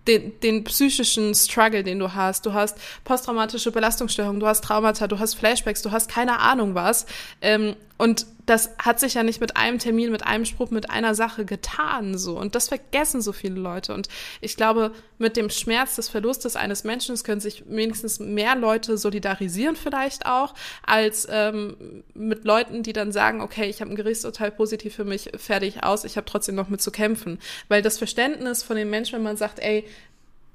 den, 0.07 0.39
den 0.41 0.63
psychischen 0.63 1.33
Struggle, 1.33 1.83
den 1.83 1.99
du 1.99 2.13
hast. 2.13 2.45
Du 2.45 2.53
hast 2.53 2.77
posttraumatische 3.03 3.71
Belastungsstörungen, 3.71 4.39
du 4.39 4.47
hast 4.47 4.63
Traumata, 4.63 5.07
du 5.07 5.19
hast 5.19 5.35
Flashbacks, 5.35 5.81
du 5.81 5.91
hast 5.91 6.09
keine 6.09 6.39
Ahnung 6.39 6.75
was. 6.75 7.05
Ähm, 7.41 7.75
und 7.97 8.25
das 8.45 8.71
hat 8.77 8.99
sich 8.99 9.13
ja 9.15 9.23
nicht 9.23 9.41
mit 9.41 9.57
einem 9.57 9.79
Termin, 9.79 10.11
mit 10.11 10.25
einem 10.25 10.45
Spruch, 10.45 10.71
mit 10.71 10.89
einer 10.89 11.15
Sache 11.15 11.45
getan, 11.45 12.17
so. 12.17 12.37
Und 12.37 12.55
das 12.55 12.69
vergessen 12.69 13.21
so 13.21 13.33
viele 13.33 13.59
Leute. 13.59 13.93
Und 13.93 14.07
ich 14.39 14.55
glaube, 14.55 14.91
mit 15.17 15.37
dem 15.37 15.49
Schmerz 15.49 15.95
des 15.95 16.09
Verlustes 16.09 16.55
eines 16.55 16.83
Menschen 16.83 17.15
können 17.23 17.41
sich 17.41 17.63
wenigstens 17.67 18.19
mehr 18.19 18.55
Leute 18.55 18.97
solidarisieren 18.97 19.75
vielleicht 19.75 20.25
auch, 20.25 20.53
als 20.83 21.27
ähm, 21.29 22.03
mit 22.13 22.45
Leuten, 22.45 22.83
die 22.83 22.93
dann 22.93 23.11
sagen, 23.11 23.41
okay, 23.41 23.69
ich 23.69 23.81
habe 23.81 23.91
ein 23.91 23.95
Gerichtsurteil 23.95 24.51
positiv 24.51 24.95
für 24.95 25.05
mich, 25.05 25.31
fertig 25.37 25.83
aus, 25.83 26.03
ich 26.03 26.17
habe 26.17 26.25
trotzdem 26.25 26.55
noch 26.55 26.69
mit 26.69 26.81
zu 26.81 26.91
kämpfen. 26.91 27.39
Weil 27.67 27.81
das 27.81 27.97
Verständnis 27.97 28.63
von 28.63 28.75
den 28.75 28.89
Menschen, 28.89 29.15
wenn 29.15 29.23
man 29.23 29.37
sagt, 29.37 29.59
ey, 29.59 29.85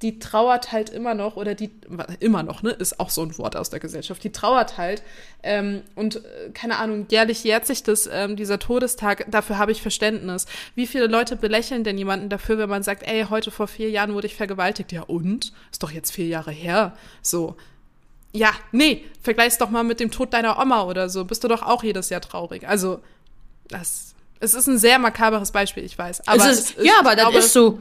die 0.02 0.18
trauert 0.18 0.72
halt 0.72 0.90
immer 0.90 1.14
noch, 1.14 1.36
oder 1.36 1.54
die, 1.54 1.70
immer 2.20 2.42
noch, 2.42 2.62
ne, 2.62 2.70
ist 2.70 3.00
auch 3.00 3.08
so 3.08 3.22
ein 3.22 3.36
Wort 3.38 3.56
aus 3.56 3.70
der 3.70 3.80
Gesellschaft, 3.80 4.22
die 4.24 4.30
trauert 4.30 4.76
halt. 4.76 5.02
Ähm, 5.42 5.82
und 5.94 6.16
äh, 6.16 6.50
keine 6.52 6.76
Ahnung, 6.76 7.06
jährlich 7.10 7.42
jährt 7.44 7.66
sich 7.66 7.82
das, 7.82 8.08
ähm, 8.12 8.36
dieser 8.36 8.58
Todestag, 8.58 9.24
dafür 9.30 9.56
habe 9.56 9.72
ich 9.72 9.80
Verständnis. 9.80 10.46
Wie 10.74 10.86
viele 10.86 11.06
Leute 11.06 11.36
belächeln 11.36 11.82
denn 11.82 11.96
jemanden 11.96 12.28
dafür, 12.28 12.58
wenn 12.58 12.68
man 12.68 12.82
sagt, 12.82 13.04
ey, 13.04 13.26
heute 13.30 13.50
vor 13.50 13.68
vier 13.68 13.88
Jahren 13.88 14.12
wurde 14.12 14.26
ich 14.26 14.34
vergewaltigt? 14.34 14.92
Ja, 14.92 15.02
und? 15.02 15.54
Ist 15.72 15.82
doch 15.82 15.90
jetzt 15.90 16.12
vier 16.12 16.26
Jahre 16.26 16.50
her. 16.50 16.94
So. 17.22 17.56
Ja, 18.32 18.50
nee, 18.72 19.02
vergleich's 19.22 19.56
doch 19.56 19.70
mal 19.70 19.82
mit 19.82 19.98
dem 19.98 20.10
Tod 20.10 20.34
deiner 20.34 20.60
Oma 20.60 20.84
oder 20.84 21.08
so. 21.08 21.24
Bist 21.24 21.42
du 21.42 21.48
doch 21.48 21.62
auch 21.62 21.82
jedes 21.82 22.10
Jahr 22.10 22.20
traurig. 22.20 22.68
Also, 22.68 23.00
das, 23.68 24.14
es 24.40 24.52
ist 24.52 24.66
ein 24.66 24.78
sehr 24.78 24.98
makaberes 24.98 25.52
Beispiel, 25.52 25.84
ich 25.84 25.96
weiß. 25.96 26.28
Aber 26.28 26.50
es 26.50 26.58
ist, 26.58 26.78
es, 26.78 26.84
ja, 26.84 26.92
aber 27.00 27.16
das 27.16 27.22
glaube, 27.22 27.38
ist 27.38 27.52
so. 27.54 27.80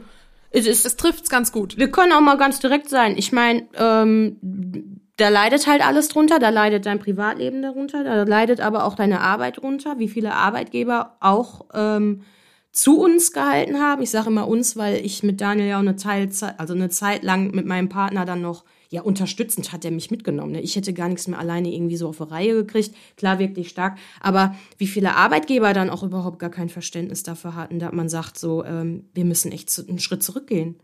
Es, 0.50 0.66
ist, 0.66 0.86
es 0.86 0.96
trifft's 0.96 1.28
ganz 1.28 1.52
gut. 1.52 1.76
Wir 1.76 1.90
können 1.90 2.12
auch 2.12 2.20
mal 2.20 2.38
ganz 2.38 2.60
direkt 2.60 2.88
sein. 2.88 3.16
Ich 3.16 3.32
meine, 3.32 3.66
ähm, 3.76 5.00
da 5.16 5.28
leidet 5.28 5.66
halt 5.66 5.86
alles 5.86 6.08
drunter, 6.08 6.38
da 6.38 6.50
leidet 6.50 6.86
dein 6.86 6.98
Privatleben 6.98 7.62
darunter, 7.62 8.04
da 8.04 8.22
leidet 8.22 8.60
aber 8.60 8.84
auch 8.84 8.94
deine 8.94 9.20
Arbeit 9.20 9.58
drunter, 9.58 9.98
wie 9.98 10.08
viele 10.08 10.34
Arbeitgeber 10.34 11.16
auch 11.20 11.66
ähm, 11.74 12.22
zu 12.70 13.00
uns 13.00 13.32
gehalten 13.32 13.80
haben. 13.80 14.02
Ich 14.02 14.10
sage 14.10 14.28
immer 14.28 14.46
uns, 14.46 14.76
weil 14.76 15.04
ich 15.04 15.22
mit 15.22 15.40
Daniel 15.40 15.68
ja 15.68 15.76
auch 15.76 15.80
eine 15.80 15.96
Teilzeit, 15.96 16.60
also 16.60 16.74
eine 16.74 16.90
Zeit 16.90 17.22
lang 17.22 17.50
mit 17.52 17.64
meinem 17.64 17.88
Partner 17.88 18.26
dann 18.26 18.42
noch 18.42 18.64
ja, 18.90 19.02
unterstützend 19.02 19.72
hat 19.72 19.84
er 19.84 19.90
mich 19.90 20.10
mitgenommen. 20.10 20.52
Ne? 20.52 20.60
Ich 20.60 20.76
hätte 20.76 20.92
gar 20.92 21.08
nichts 21.08 21.26
mehr 21.26 21.38
alleine 21.38 21.72
irgendwie 21.72 21.96
so 21.96 22.08
auf 22.08 22.18
die 22.18 22.22
Reihe 22.24 22.54
gekriegt. 22.54 22.94
Klar, 23.16 23.38
wirklich 23.38 23.68
stark. 23.68 23.98
Aber 24.20 24.54
wie 24.78 24.86
viele 24.86 25.16
Arbeitgeber 25.16 25.72
dann 25.72 25.90
auch 25.90 26.02
überhaupt 26.02 26.38
gar 26.38 26.50
kein 26.50 26.68
Verständnis 26.68 27.22
dafür 27.22 27.54
hatten, 27.54 27.78
dass 27.78 27.92
man 27.92 28.08
sagt, 28.08 28.38
so, 28.38 28.64
ähm, 28.64 29.06
wir 29.14 29.24
müssen 29.24 29.52
echt 29.52 29.76
einen 29.88 29.98
Schritt 29.98 30.22
zurückgehen. 30.22 30.76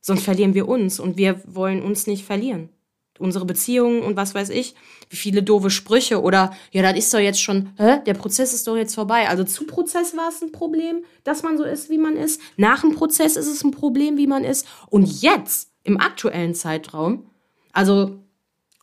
Sonst 0.00 0.22
verlieren 0.22 0.54
wir 0.54 0.66
uns 0.66 0.98
und 0.98 1.18
wir 1.18 1.40
wollen 1.46 1.82
uns 1.82 2.06
nicht 2.06 2.24
verlieren. 2.24 2.70
Unsere 3.18 3.44
Beziehungen 3.44 4.02
und 4.02 4.16
was 4.16 4.34
weiß 4.34 4.48
ich, 4.48 4.74
wie 5.10 5.16
viele 5.16 5.42
doofe 5.42 5.68
Sprüche 5.68 6.22
oder, 6.22 6.54
ja, 6.72 6.80
das 6.80 6.96
ist 6.96 7.12
doch 7.12 7.18
jetzt 7.18 7.42
schon, 7.42 7.68
hä, 7.76 7.98
der 8.06 8.14
Prozess 8.14 8.54
ist 8.54 8.66
doch 8.66 8.76
jetzt 8.76 8.94
vorbei. 8.94 9.28
Also 9.28 9.44
zu 9.44 9.66
Prozess 9.66 10.16
war 10.16 10.30
es 10.30 10.40
ein 10.40 10.52
Problem, 10.52 11.04
dass 11.22 11.42
man 11.42 11.58
so 11.58 11.64
ist, 11.64 11.90
wie 11.90 11.98
man 11.98 12.16
ist. 12.16 12.40
Nach 12.56 12.80
dem 12.80 12.94
Prozess 12.94 13.36
ist 13.36 13.46
es 13.46 13.62
ein 13.62 13.72
Problem, 13.72 14.16
wie 14.16 14.26
man 14.26 14.42
ist. 14.42 14.66
Und 14.88 15.20
jetzt 15.20 15.69
im 15.84 16.00
aktuellen 16.00 16.54
Zeitraum, 16.54 17.24
also 17.72 18.18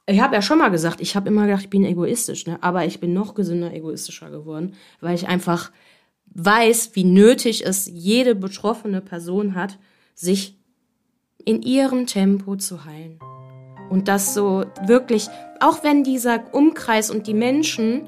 ich 0.10 0.22
habe 0.22 0.36
ja 0.36 0.42
schon 0.42 0.60
mal 0.60 0.70
gesagt, 0.70 1.02
ich 1.02 1.16
habe 1.16 1.28
immer 1.28 1.46
gedacht, 1.46 1.64
ich 1.64 1.70
bin 1.70 1.84
egoistisch, 1.84 2.48
ne? 2.48 2.58
aber 2.62 2.86
ich 2.86 3.00
bin 3.00 3.14
noch 3.14 3.36
gesünder 3.36 3.74
egoistischer 3.74 4.30
geworden, 4.30 4.74
weil 5.02 5.16
ich 5.16 5.28
einfach 5.28 5.72
weiß, 6.34 6.92
wie 6.94 7.04
nötig 7.04 7.66
es 7.66 7.88
jede 7.88 8.34
betroffene 8.34 9.02
Person 9.02 9.56
hat, 9.56 9.78
sich 10.16 10.58
in 11.44 11.62
ihrem 11.62 12.08
Tempo 12.08 12.56
zu 12.56 12.86
heilen. 12.86 13.20
Und 13.90 14.08
das 14.08 14.34
so 14.34 14.66
wirklich, 14.86 15.28
auch 15.60 15.84
wenn 15.84 16.04
dieser 16.04 16.54
Umkreis 16.54 17.10
und 17.10 17.28
die 17.28 17.34
Menschen 17.34 18.08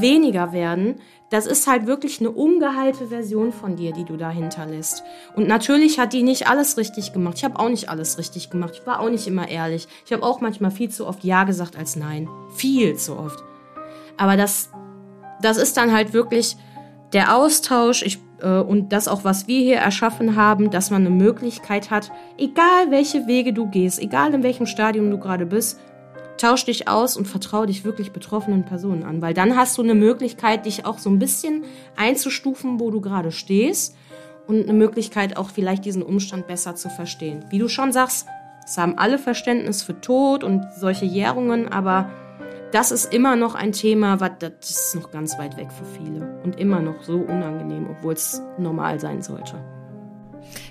weniger 0.00 0.52
werden, 0.52 0.96
das 1.32 1.46
ist 1.46 1.66
halt 1.66 1.86
wirklich 1.86 2.20
eine 2.20 2.30
ungeheilte 2.30 3.06
Version 3.06 3.52
von 3.52 3.74
dir, 3.74 3.92
die 3.92 4.04
du 4.04 4.18
da 4.18 4.28
hinterlässt. 4.28 5.02
Und 5.34 5.48
natürlich 5.48 5.98
hat 5.98 6.12
die 6.12 6.22
nicht 6.22 6.46
alles 6.46 6.76
richtig 6.76 7.14
gemacht. 7.14 7.38
Ich 7.38 7.44
habe 7.44 7.58
auch 7.58 7.70
nicht 7.70 7.88
alles 7.88 8.18
richtig 8.18 8.50
gemacht. 8.50 8.74
Ich 8.78 8.86
war 8.86 9.00
auch 9.00 9.08
nicht 9.08 9.26
immer 9.26 9.48
ehrlich. 9.48 9.88
Ich 10.04 10.12
habe 10.12 10.24
auch 10.24 10.42
manchmal 10.42 10.70
viel 10.70 10.90
zu 10.90 11.06
oft 11.06 11.24
Ja 11.24 11.44
gesagt 11.44 11.78
als 11.78 11.96
Nein. 11.96 12.28
Viel 12.54 12.96
zu 12.96 13.16
oft. 13.16 13.42
Aber 14.18 14.36
das, 14.36 14.68
das 15.40 15.56
ist 15.56 15.78
dann 15.78 15.90
halt 15.90 16.12
wirklich 16.12 16.58
der 17.14 17.34
Austausch 17.34 18.02
ich, 18.02 18.18
äh, 18.42 18.58
und 18.58 18.92
das 18.92 19.08
auch, 19.08 19.24
was 19.24 19.46
wir 19.46 19.60
hier 19.60 19.78
erschaffen 19.78 20.36
haben, 20.36 20.70
dass 20.70 20.90
man 20.90 21.06
eine 21.06 21.14
Möglichkeit 21.14 21.90
hat, 21.90 22.12
egal 22.36 22.90
welche 22.90 23.26
Wege 23.26 23.54
du 23.54 23.70
gehst, 23.70 24.02
egal 24.02 24.34
in 24.34 24.42
welchem 24.42 24.66
Stadium 24.66 25.10
du 25.10 25.18
gerade 25.18 25.46
bist, 25.46 25.80
tausch 26.38 26.64
dich 26.64 26.88
aus 26.88 27.16
und 27.16 27.26
vertraue 27.26 27.66
dich 27.66 27.84
wirklich 27.84 28.12
betroffenen 28.12 28.64
Personen 28.64 29.04
an, 29.04 29.22
weil 29.22 29.34
dann 29.34 29.56
hast 29.56 29.78
du 29.78 29.82
eine 29.82 29.94
Möglichkeit, 29.94 30.66
dich 30.66 30.86
auch 30.86 30.98
so 30.98 31.10
ein 31.10 31.18
bisschen 31.18 31.64
einzustufen, 31.96 32.80
wo 32.80 32.90
du 32.90 33.00
gerade 33.00 33.32
stehst 33.32 33.94
und 34.46 34.62
eine 34.62 34.72
Möglichkeit 34.72 35.36
auch 35.36 35.50
vielleicht 35.50 35.84
diesen 35.84 36.02
Umstand 36.02 36.46
besser 36.46 36.74
zu 36.74 36.90
verstehen. 36.90 37.44
Wie 37.50 37.58
du 37.58 37.68
schon 37.68 37.92
sagst, 37.92 38.26
es 38.64 38.78
haben 38.78 38.98
alle 38.98 39.18
Verständnis 39.18 39.82
für 39.82 40.00
Tod 40.00 40.44
und 40.44 40.64
solche 40.76 41.04
Jährungen, 41.04 41.68
aber 41.68 42.10
das 42.72 42.90
ist 42.90 43.12
immer 43.12 43.36
noch 43.36 43.54
ein 43.54 43.72
Thema, 43.72 44.20
was 44.20 44.30
das 44.38 44.70
ist 44.70 44.94
noch 44.94 45.10
ganz 45.10 45.38
weit 45.38 45.56
weg 45.56 45.68
für 45.70 45.84
viele 45.84 46.40
und 46.42 46.58
immer 46.58 46.80
noch 46.80 47.02
so 47.02 47.18
unangenehm, 47.18 47.86
obwohl 47.90 48.14
es 48.14 48.40
normal 48.58 48.98
sein 48.98 49.22
sollte. 49.22 49.56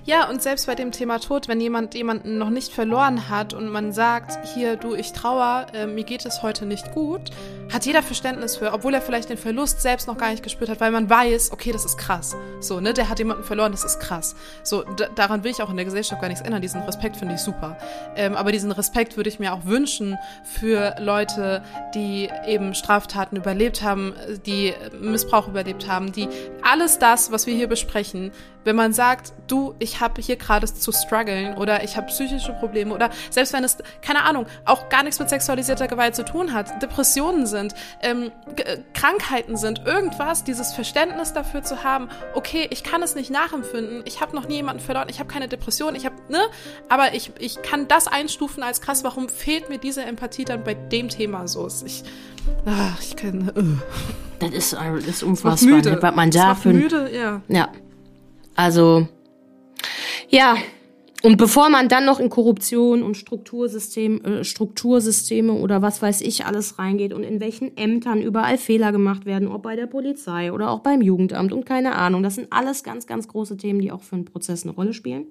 Ja, 0.03 0.27
und 0.27 0.41
selbst 0.41 0.65
bei 0.65 0.73
dem 0.73 0.91
Thema 0.91 1.19
Tod, 1.19 1.47
wenn 1.47 1.61
jemand 1.61 1.93
jemanden 1.93 2.39
noch 2.39 2.49
nicht 2.49 2.73
verloren 2.73 3.29
hat 3.29 3.53
und 3.53 3.69
man 3.69 3.91
sagt, 3.91 4.39
hier, 4.55 4.75
du, 4.75 4.95
ich 4.95 5.13
trauer, 5.13 5.67
äh, 5.73 5.85
mir 5.85 6.03
geht 6.03 6.25
es 6.25 6.41
heute 6.41 6.65
nicht 6.65 6.91
gut, 6.93 7.29
hat 7.71 7.85
jeder 7.85 8.01
Verständnis 8.01 8.55
für, 8.55 8.73
obwohl 8.73 8.95
er 8.95 9.01
vielleicht 9.01 9.29
den 9.29 9.37
Verlust 9.37 9.81
selbst 9.81 10.07
noch 10.07 10.17
gar 10.17 10.31
nicht 10.31 10.41
gespürt 10.41 10.71
hat, 10.71 10.79
weil 10.81 10.91
man 10.91 11.07
weiß, 11.07 11.51
okay, 11.51 11.71
das 11.71 11.85
ist 11.85 11.97
krass. 11.97 12.35
So, 12.59 12.79
ne, 12.79 12.93
der 12.93 13.09
hat 13.09 13.19
jemanden 13.19 13.43
verloren, 13.43 13.71
das 13.71 13.83
ist 13.83 13.99
krass. 13.99 14.35
So, 14.63 14.83
daran 15.15 15.43
will 15.43 15.51
ich 15.51 15.61
auch 15.61 15.69
in 15.69 15.75
der 15.75 15.85
Gesellschaft 15.85 16.19
gar 16.19 16.27
nichts 16.27 16.43
ändern. 16.43 16.63
Diesen 16.63 16.81
Respekt 16.81 17.17
finde 17.17 17.35
ich 17.35 17.41
super. 17.41 17.77
Ähm, 18.15 18.35
aber 18.35 18.51
diesen 18.51 18.71
Respekt 18.71 19.17
würde 19.17 19.29
ich 19.29 19.39
mir 19.39 19.53
auch 19.53 19.65
wünschen 19.65 20.17
für 20.43 20.95
Leute, 20.99 21.63
die 21.93 22.27
eben 22.47 22.73
Straftaten 22.73 23.37
überlebt 23.37 23.83
haben, 23.83 24.15
die 24.47 24.73
Missbrauch 24.99 25.47
überlebt 25.47 25.87
haben, 25.87 26.11
die 26.11 26.27
alles 26.63 26.97
das, 26.97 27.31
was 27.31 27.45
wir 27.45 27.53
hier 27.53 27.67
besprechen, 27.67 28.31
wenn 28.63 28.75
man 28.75 28.93
sagt, 28.93 29.33
du, 29.47 29.73
ich 29.79 29.90
habe 29.99 30.21
hier 30.21 30.35
gerade 30.35 30.71
zu 30.71 30.91
strugglen 30.91 31.57
oder 31.57 31.83
ich 31.83 31.97
habe 31.97 32.07
psychische 32.07 32.53
Probleme 32.53 32.93
oder 32.93 33.09
selbst 33.29 33.53
wenn 33.53 33.63
es, 33.63 33.77
keine 34.01 34.23
Ahnung, 34.23 34.45
auch 34.65 34.89
gar 34.89 35.03
nichts 35.03 35.19
mit 35.19 35.29
sexualisierter 35.29 35.87
Gewalt 35.87 36.15
zu 36.15 36.23
tun 36.23 36.53
hat, 36.53 36.81
Depressionen 36.81 37.45
sind, 37.45 37.73
ähm, 38.01 38.31
äh, 38.55 38.77
Krankheiten 38.93 39.57
sind, 39.57 39.85
irgendwas, 39.85 40.43
dieses 40.43 40.73
Verständnis 40.73 41.33
dafür 41.33 41.63
zu 41.63 41.83
haben, 41.83 42.09
okay, 42.33 42.67
ich 42.69 42.83
kann 42.83 43.03
es 43.03 43.15
nicht 43.15 43.31
nachempfinden, 43.31 44.03
ich 44.05 44.21
habe 44.21 44.35
noch 44.35 44.47
nie 44.47 44.55
jemanden 44.55 44.81
verloren, 44.81 45.07
ich 45.09 45.19
habe 45.19 45.31
keine 45.31 45.47
Depression, 45.47 45.95
ich 45.95 46.05
habe, 46.05 46.15
ne, 46.29 46.39
aber 46.89 47.13
ich, 47.13 47.31
ich 47.39 47.61
kann 47.61 47.87
das 47.87 48.07
einstufen 48.07 48.63
als 48.63 48.81
krass, 48.81 49.03
warum 49.03 49.29
fehlt 49.29 49.69
mir 49.69 49.77
diese 49.77 50.03
Empathie 50.03 50.45
dann 50.45 50.63
bei 50.63 50.73
dem 50.73 51.09
Thema 51.09 51.47
so? 51.47 51.67
Ich, 51.85 52.03
ach, 52.65 53.01
ich 53.01 53.15
kann, 53.15 53.51
uh. 53.55 53.77
Das 54.39 54.51
ist, 54.51 54.73
das 54.73 55.05
ist 55.05 55.23
unfassbar, 55.23 55.71
müde. 55.71 55.91
Ne, 55.91 56.01
was 56.01 56.15
man 56.15 56.31
da 56.31 56.55
für... 56.55 56.73
müde, 56.73 57.09
ja. 57.13 57.41
Ja. 57.47 57.69
Also, 58.55 59.07
ja, 60.31 60.57
und 61.23 61.37
bevor 61.37 61.69
man 61.69 61.87
dann 61.87 62.05
noch 62.05 62.19
in 62.19 62.29
Korruption 62.29 63.03
und 63.03 63.15
Struktursystem, 63.15 64.25
äh, 64.25 64.43
Struktursysteme 64.43 65.53
oder 65.53 65.83
was 65.83 66.01
weiß 66.01 66.21
ich 66.21 66.45
alles 66.45 66.79
reingeht 66.79 67.13
und 67.13 67.23
in 67.23 67.39
welchen 67.39 67.77
Ämtern 67.77 68.21
überall 68.21 68.57
Fehler 68.57 68.91
gemacht 68.91 69.25
werden, 69.25 69.47
ob 69.47 69.61
bei 69.61 69.75
der 69.75 69.85
Polizei 69.85 70.51
oder 70.51 70.71
auch 70.71 70.79
beim 70.79 71.01
Jugendamt 71.01 71.53
und 71.53 71.65
keine 71.65 71.95
Ahnung, 71.95 72.23
das 72.23 72.35
sind 72.35 72.47
alles 72.51 72.83
ganz, 72.83 73.05
ganz 73.05 73.27
große 73.27 73.57
Themen, 73.57 73.81
die 73.81 73.91
auch 73.91 74.01
für 74.01 74.15
einen 74.15 74.25
Prozess 74.25 74.63
eine 74.63 74.73
Rolle 74.73 74.93
spielen. 74.93 75.27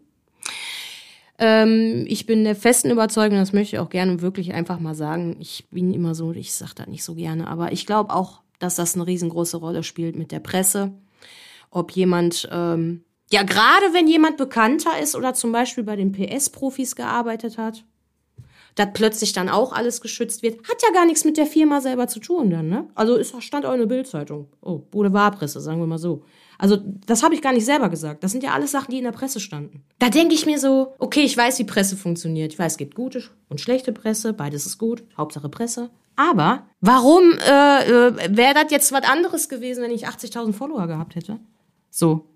Ähm, 1.38 2.04
ich 2.06 2.24
bin 2.24 2.44
der 2.44 2.54
festen 2.54 2.90
Überzeugung, 2.90 3.38
das 3.38 3.52
möchte 3.52 3.74
ich 3.74 3.80
auch 3.80 3.90
gerne 3.90 4.22
wirklich 4.22 4.54
einfach 4.54 4.78
mal 4.78 4.94
sagen. 4.94 5.36
Ich 5.40 5.66
bin 5.72 5.92
immer 5.92 6.14
so, 6.14 6.32
ich 6.32 6.52
sage 6.52 6.72
das 6.76 6.86
nicht 6.86 7.02
so 7.02 7.16
gerne, 7.16 7.48
aber 7.48 7.72
ich 7.72 7.84
glaube 7.84 8.14
auch, 8.14 8.42
dass 8.60 8.76
das 8.76 8.94
eine 8.94 9.08
riesengroße 9.08 9.56
Rolle 9.56 9.82
spielt 9.82 10.14
mit 10.14 10.30
der 10.30 10.40
Presse. 10.40 10.92
Ob 11.72 11.90
jemand 11.92 12.48
ähm, 12.52 13.02
ja, 13.32 13.42
gerade 13.42 13.92
wenn 13.92 14.08
jemand 14.08 14.36
bekannter 14.36 14.98
ist 15.00 15.14
oder 15.14 15.34
zum 15.34 15.52
Beispiel 15.52 15.84
bei 15.84 15.96
den 15.96 16.12
PS-Profis 16.12 16.96
gearbeitet 16.96 17.58
hat, 17.58 17.84
dass 18.74 18.88
plötzlich 18.92 19.32
dann 19.32 19.48
auch 19.48 19.72
alles 19.72 20.00
geschützt 20.00 20.42
wird, 20.42 20.58
hat 20.68 20.82
ja 20.82 20.92
gar 20.92 21.06
nichts 21.06 21.24
mit 21.24 21.36
der 21.36 21.46
Firma 21.46 21.80
selber 21.80 22.08
zu 22.08 22.20
tun 22.20 22.50
dann, 22.50 22.68
ne? 22.68 22.88
Also 22.94 23.16
es 23.16 23.32
stand 23.40 23.66
auch 23.66 23.72
in 23.72 23.80
der 23.80 23.86
Bildzeitung. 23.86 24.48
Oh, 24.60 24.78
Boulevardpresse, 24.78 25.60
sagen 25.60 25.80
wir 25.80 25.86
mal 25.86 25.98
so. 25.98 26.24
Also 26.58 26.76
das 27.06 27.22
habe 27.22 27.34
ich 27.34 27.42
gar 27.42 27.52
nicht 27.52 27.64
selber 27.64 27.88
gesagt. 27.88 28.22
Das 28.22 28.32
sind 28.32 28.44
ja 28.44 28.52
alles 28.52 28.70
Sachen, 28.70 28.90
die 28.90 28.98
in 28.98 29.04
der 29.04 29.12
Presse 29.12 29.40
standen. 29.40 29.82
Da 29.98 30.10
denke 30.10 30.34
ich 30.34 30.44
mir 30.44 30.58
so, 30.58 30.94
okay, 30.98 31.22
ich 31.22 31.36
weiß, 31.36 31.58
wie 31.58 31.64
Presse 31.64 31.96
funktioniert. 31.96 32.52
Ich 32.52 32.58
weiß, 32.58 32.72
es 32.72 32.78
gibt 32.78 32.94
gute 32.94 33.22
und 33.48 33.60
schlechte 33.60 33.92
Presse, 33.92 34.32
beides 34.32 34.66
ist 34.66 34.78
gut, 34.78 35.02
Hauptsache 35.16 35.48
Presse. 35.48 35.90
Aber 36.16 36.66
warum 36.80 37.32
äh, 37.32 37.84
äh, 37.84 38.36
wäre 38.36 38.54
das 38.54 38.70
jetzt 38.70 38.92
was 38.92 39.04
anderes 39.04 39.48
gewesen, 39.48 39.82
wenn 39.82 39.90
ich 39.90 40.06
80.000 40.06 40.52
Follower 40.52 40.86
gehabt 40.86 41.14
hätte? 41.14 41.40
So, 41.88 42.26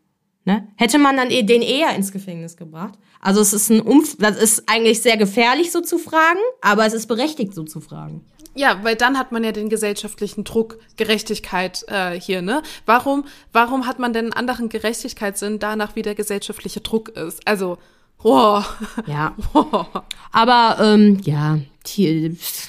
Ne? 0.46 0.68
Hätte 0.76 0.98
man 0.98 1.16
dann 1.16 1.30
eh 1.30 1.42
den 1.42 1.62
eher 1.62 1.94
ins 1.94 2.12
Gefängnis 2.12 2.56
gebracht. 2.56 2.98
Also 3.20 3.40
es 3.40 3.54
ist 3.54 3.70
ein 3.70 3.80
Umf 3.80 4.16
das 4.18 4.36
ist 4.36 4.68
eigentlich 4.68 5.00
sehr 5.00 5.16
gefährlich 5.16 5.72
so 5.72 5.80
zu 5.80 5.98
fragen, 5.98 6.40
aber 6.60 6.84
es 6.84 6.92
ist 6.92 7.06
berechtigt 7.06 7.54
so 7.54 7.62
zu 7.62 7.80
fragen. 7.80 8.20
Ja, 8.54 8.84
weil 8.84 8.94
dann 8.94 9.18
hat 9.18 9.32
man 9.32 9.42
ja 9.42 9.52
den 9.52 9.68
gesellschaftlichen 9.68 10.44
Druck, 10.44 10.78
Gerechtigkeit 10.96 11.84
äh, 11.88 12.20
hier, 12.20 12.40
ne? 12.40 12.62
Warum, 12.86 13.24
warum 13.52 13.86
hat 13.86 13.98
man 13.98 14.12
denn 14.12 14.26
einen 14.26 14.32
anderen 14.32 14.68
Gerechtigkeitssinn 14.68 15.58
danach, 15.58 15.96
wie 15.96 16.02
der 16.02 16.14
gesellschaftliche 16.14 16.80
Druck 16.80 17.08
ist? 17.08 17.46
Also, 17.48 17.78
wow. 18.18 18.64
Ja. 19.06 19.34
Wow. 19.52 19.88
Aber 20.30 20.76
ähm, 20.80 21.20
ja, 21.24 21.58
hier, 21.84 22.30
es 22.30 22.68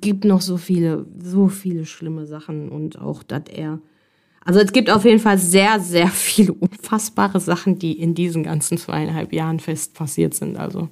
gibt 0.00 0.24
noch 0.24 0.40
so 0.40 0.56
viele, 0.56 1.06
so 1.18 1.48
viele 1.48 1.86
schlimme 1.86 2.26
Sachen 2.26 2.68
und 2.68 2.98
auch, 2.98 3.22
dass 3.22 3.44
er 3.48 3.78
Also 4.44 4.60
es 4.60 4.72
gibt 4.72 4.90
auf 4.90 5.04
jeden 5.04 5.20
Fall 5.20 5.38
sehr, 5.38 5.80
sehr 5.80 6.08
viele 6.08 6.52
unfassbare 6.52 7.40
Sachen, 7.40 7.78
die 7.78 7.98
in 7.98 8.14
diesen 8.14 8.42
ganzen 8.42 8.78
zweieinhalb 8.78 9.32
Jahren 9.32 9.60
fest 9.60 9.94
passiert 9.94 10.34
sind. 10.34 10.56
Also 10.56 10.88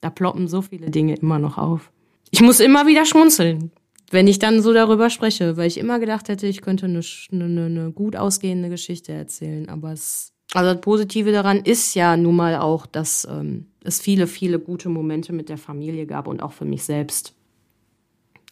da 0.00 0.10
ploppen 0.10 0.48
so 0.48 0.62
viele 0.62 0.90
Dinge 0.90 1.14
immer 1.16 1.38
noch 1.38 1.58
auf. 1.58 1.90
Ich 2.30 2.40
muss 2.40 2.60
immer 2.60 2.86
wieder 2.86 3.04
schmunzeln, 3.04 3.72
wenn 4.10 4.26
ich 4.26 4.38
dann 4.38 4.62
so 4.62 4.72
darüber 4.72 5.10
spreche, 5.10 5.56
weil 5.56 5.66
ich 5.66 5.78
immer 5.78 5.98
gedacht 5.98 6.28
hätte, 6.28 6.46
ich 6.46 6.62
könnte 6.62 6.86
eine, 6.86 7.00
eine, 7.32 7.66
eine 7.66 7.92
gut 7.92 8.16
ausgehende 8.16 8.68
Geschichte 8.68 9.12
erzählen. 9.12 9.68
Aber 9.68 9.92
es, 9.92 10.32
also 10.54 10.72
das 10.72 10.80
Positive 10.80 11.32
daran 11.32 11.58
ist 11.58 11.94
ja 11.94 12.16
nun 12.16 12.36
mal 12.36 12.56
auch, 12.56 12.86
dass 12.86 13.26
ähm, 13.30 13.66
es 13.84 14.00
viele, 14.00 14.26
viele 14.26 14.58
gute 14.58 14.88
Momente 14.88 15.32
mit 15.32 15.48
der 15.48 15.58
Familie 15.58 16.06
gab 16.06 16.26
und 16.26 16.42
auch 16.42 16.52
für 16.52 16.64
mich 16.64 16.84
selbst, 16.84 17.34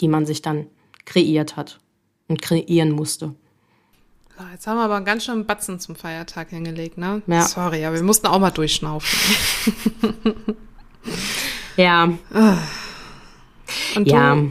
die 0.00 0.08
man 0.08 0.26
sich 0.26 0.42
dann 0.42 0.66
kreiert 1.04 1.56
hat 1.56 1.80
und 2.28 2.42
kreieren 2.42 2.90
musste. 2.90 3.34
Jetzt 4.52 4.66
haben 4.66 4.76
wir 4.76 4.84
aber 4.84 5.00
ganz 5.02 5.24
schön 5.24 5.46
Batzen 5.46 5.80
zum 5.80 5.96
Feiertag 5.96 6.50
hingelegt, 6.50 6.98
ne? 6.98 7.22
Ja. 7.26 7.42
Sorry, 7.42 7.84
aber 7.84 7.96
wir 7.96 8.02
mussten 8.02 8.26
auch 8.26 8.38
mal 8.38 8.50
durchschnaufen. 8.50 9.18
Ja, 11.76 12.10
Und 13.94 14.08
ja. 14.08 14.34
du, 14.34 14.50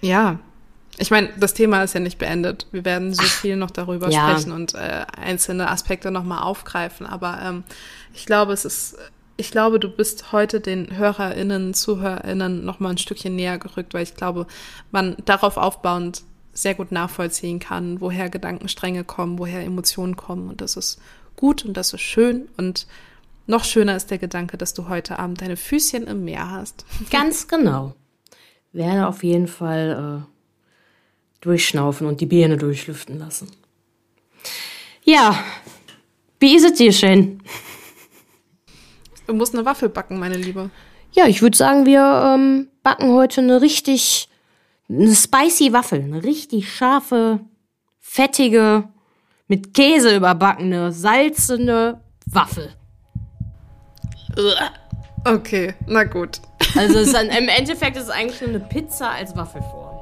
ja. 0.00 0.38
Ich 0.98 1.10
meine, 1.10 1.30
das 1.38 1.54
Thema 1.54 1.82
ist 1.82 1.94
ja 1.94 2.00
nicht 2.00 2.18
beendet. 2.18 2.66
Wir 2.70 2.84
werden 2.84 3.14
so 3.14 3.22
viel 3.22 3.56
noch 3.56 3.70
darüber 3.70 4.10
ja. 4.10 4.28
sprechen 4.28 4.52
und 4.52 4.74
äh, 4.74 5.04
einzelne 5.16 5.70
Aspekte 5.70 6.10
nochmal 6.10 6.42
aufgreifen. 6.42 7.06
Aber 7.06 7.40
ähm, 7.42 7.64
ich 8.14 8.26
glaube, 8.26 8.52
es 8.52 8.64
ist, 8.64 8.96
ich 9.36 9.50
glaube, 9.50 9.80
du 9.80 9.88
bist 9.88 10.32
heute 10.32 10.60
den 10.60 10.96
HörerInnen, 10.96 11.74
ZuhörerInnen 11.74 12.64
nochmal 12.64 12.92
ein 12.92 12.98
Stückchen 12.98 13.34
näher 13.34 13.58
gerückt, 13.58 13.94
weil 13.94 14.02
ich 14.02 14.14
glaube, 14.14 14.46
man 14.90 15.16
darauf 15.24 15.56
aufbauend 15.56 16.22
sehr 16.52 16.74
gut 16.74 16.92
nachvollziehen 16.92 17.58
kann, 17.58 18.00
woher 18.00 18.28
Gedankenstränge 18.28 19.04
kommen, 19.04 19.38
woher 19.38 19.62
Emotionen 19.62 20.16
kommen. 20.16 20.48
Und 20.48 20.60
das 20.60 20.76
ist 20.76 21.00
gut 21.36 21.64
und 21.64 21.76
das 21.76 21.92
ist 21.92 22.02
schön. 22.02 22.48
Und 22.56 22.86
noch 23.46 23.64
schöner 23.64 23.96
ist 23.96 24.10
der 24.10 24.18
Gedanke, 24.18 24.58
dass 24.58 24.74
du 24.74 24.88
heute 24.88 25.18
Abend 25.18 25.40
deine 25.40 25.56
Füßchen 25.56 26.06
im 26.06 26.24
Meer 26.24 26.50
hast. 26.50 26.84
Ganz 27.10 27.48
genau. 27.48 27.94
Werde 28.72 29.06
auf 29.06 29.22
jeden 29.22 29.48
Fall 29.48 30.22
äh, 30.22 31.42
durchschnaufen 31.42 32.06
und 32.06 32.20
die 32.20 32.26
Birne 32.26 32.56
durchlüften 32.56 33.18
lassen. 33.18 33.48
Ja, 35.04 35.42
wie 36.38 36.56
ist 36.56 36.64
es 36.64 36.74
dir, 36.74 36.92
Shane? 36.92 37.40
Du 39.26 39.34
musst 39.34 39.54
eine 39.54 39.64
Waffel 39.64 39.88
backen, 39.88 40.18
meine 40.18 40.36
Liebe. 40.36 40.70
Ja, 41.12 41.26
ich 41.26 41.42
würde 41.42 41.56
sagen, 41.56 41.86
wir 41.86 42.34
ähm, 42.34 42.68
backen 42.82 43.12
heute 43.12 43.40
eine 43.40 43.60
richtig 43.60 44.28
eine 44.92 45.14
spicy 45.14 45.72
Waffel, 45.72 46.00
eine 46.00 46.22
richtig 46.22 46.72
scharfe, 46.72 47.40
fettige, 47.98 48.84
mit 49.48 49.74
Käse 49.74 50.16
überbackene, 50.16 50.92
salzende 50.92 52.00
Waffel. 52.26 52.70
Okay, 55.24 55.74
na 55.86 56.04
gut. 56.04 56.40
Also 56.74 57.12
dann, 57.12 57.26
im 57.38 57.48
Endeffekt 57.48 57.98
ist 57.98 58.04
es 58.04 58.08
eigentlich 58.08 58.40
nur 58.40 58.48
eine 58.50 58.60
Pizza 58.60 59.10
als 59.10 59.36
Waffelform. 59.36 59.98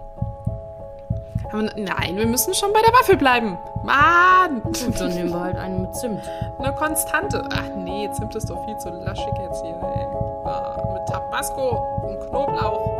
Aber 1.50 1.62
nein, 1.62 2.16
wir 2.16 2.26
müssen 2.26 2.54
schon 2.54 2.72
bei 2.72 2.80
der 2.80 2.92
Waffel 2.92 3.16
bleiben. 3.16 3.58
Mann! 3.82 4.60
Und 4.62 5.00
dann 5.00 5.12
nehmen 5.12 5.30
wir 5.30 5.40
halt 5.40 5.56
eine 5.56 5.78
mit 5.78 5.96
Zimt. 5.96 6.20
Eine 6.60 6.72
Konstante. 6.76 7.42
Ach 7.50 7.76
nee, 7.78 8.08
Zimt 8.12 8.36
ist 8.36 8.48
doch 8.48 8.64
viel 8.66 8.76
zu 8.78 8.90
laschig 8.90 9.32
jetzt 9.42 9.62
hier, 9.62 9.74
ey. 9.74 10.06
Ah, 10.44 10.92
mit 10.92 11.08
Tabasco 11.08 11.82
und 12.06 12.28
Knoblauch. 12.28 12.99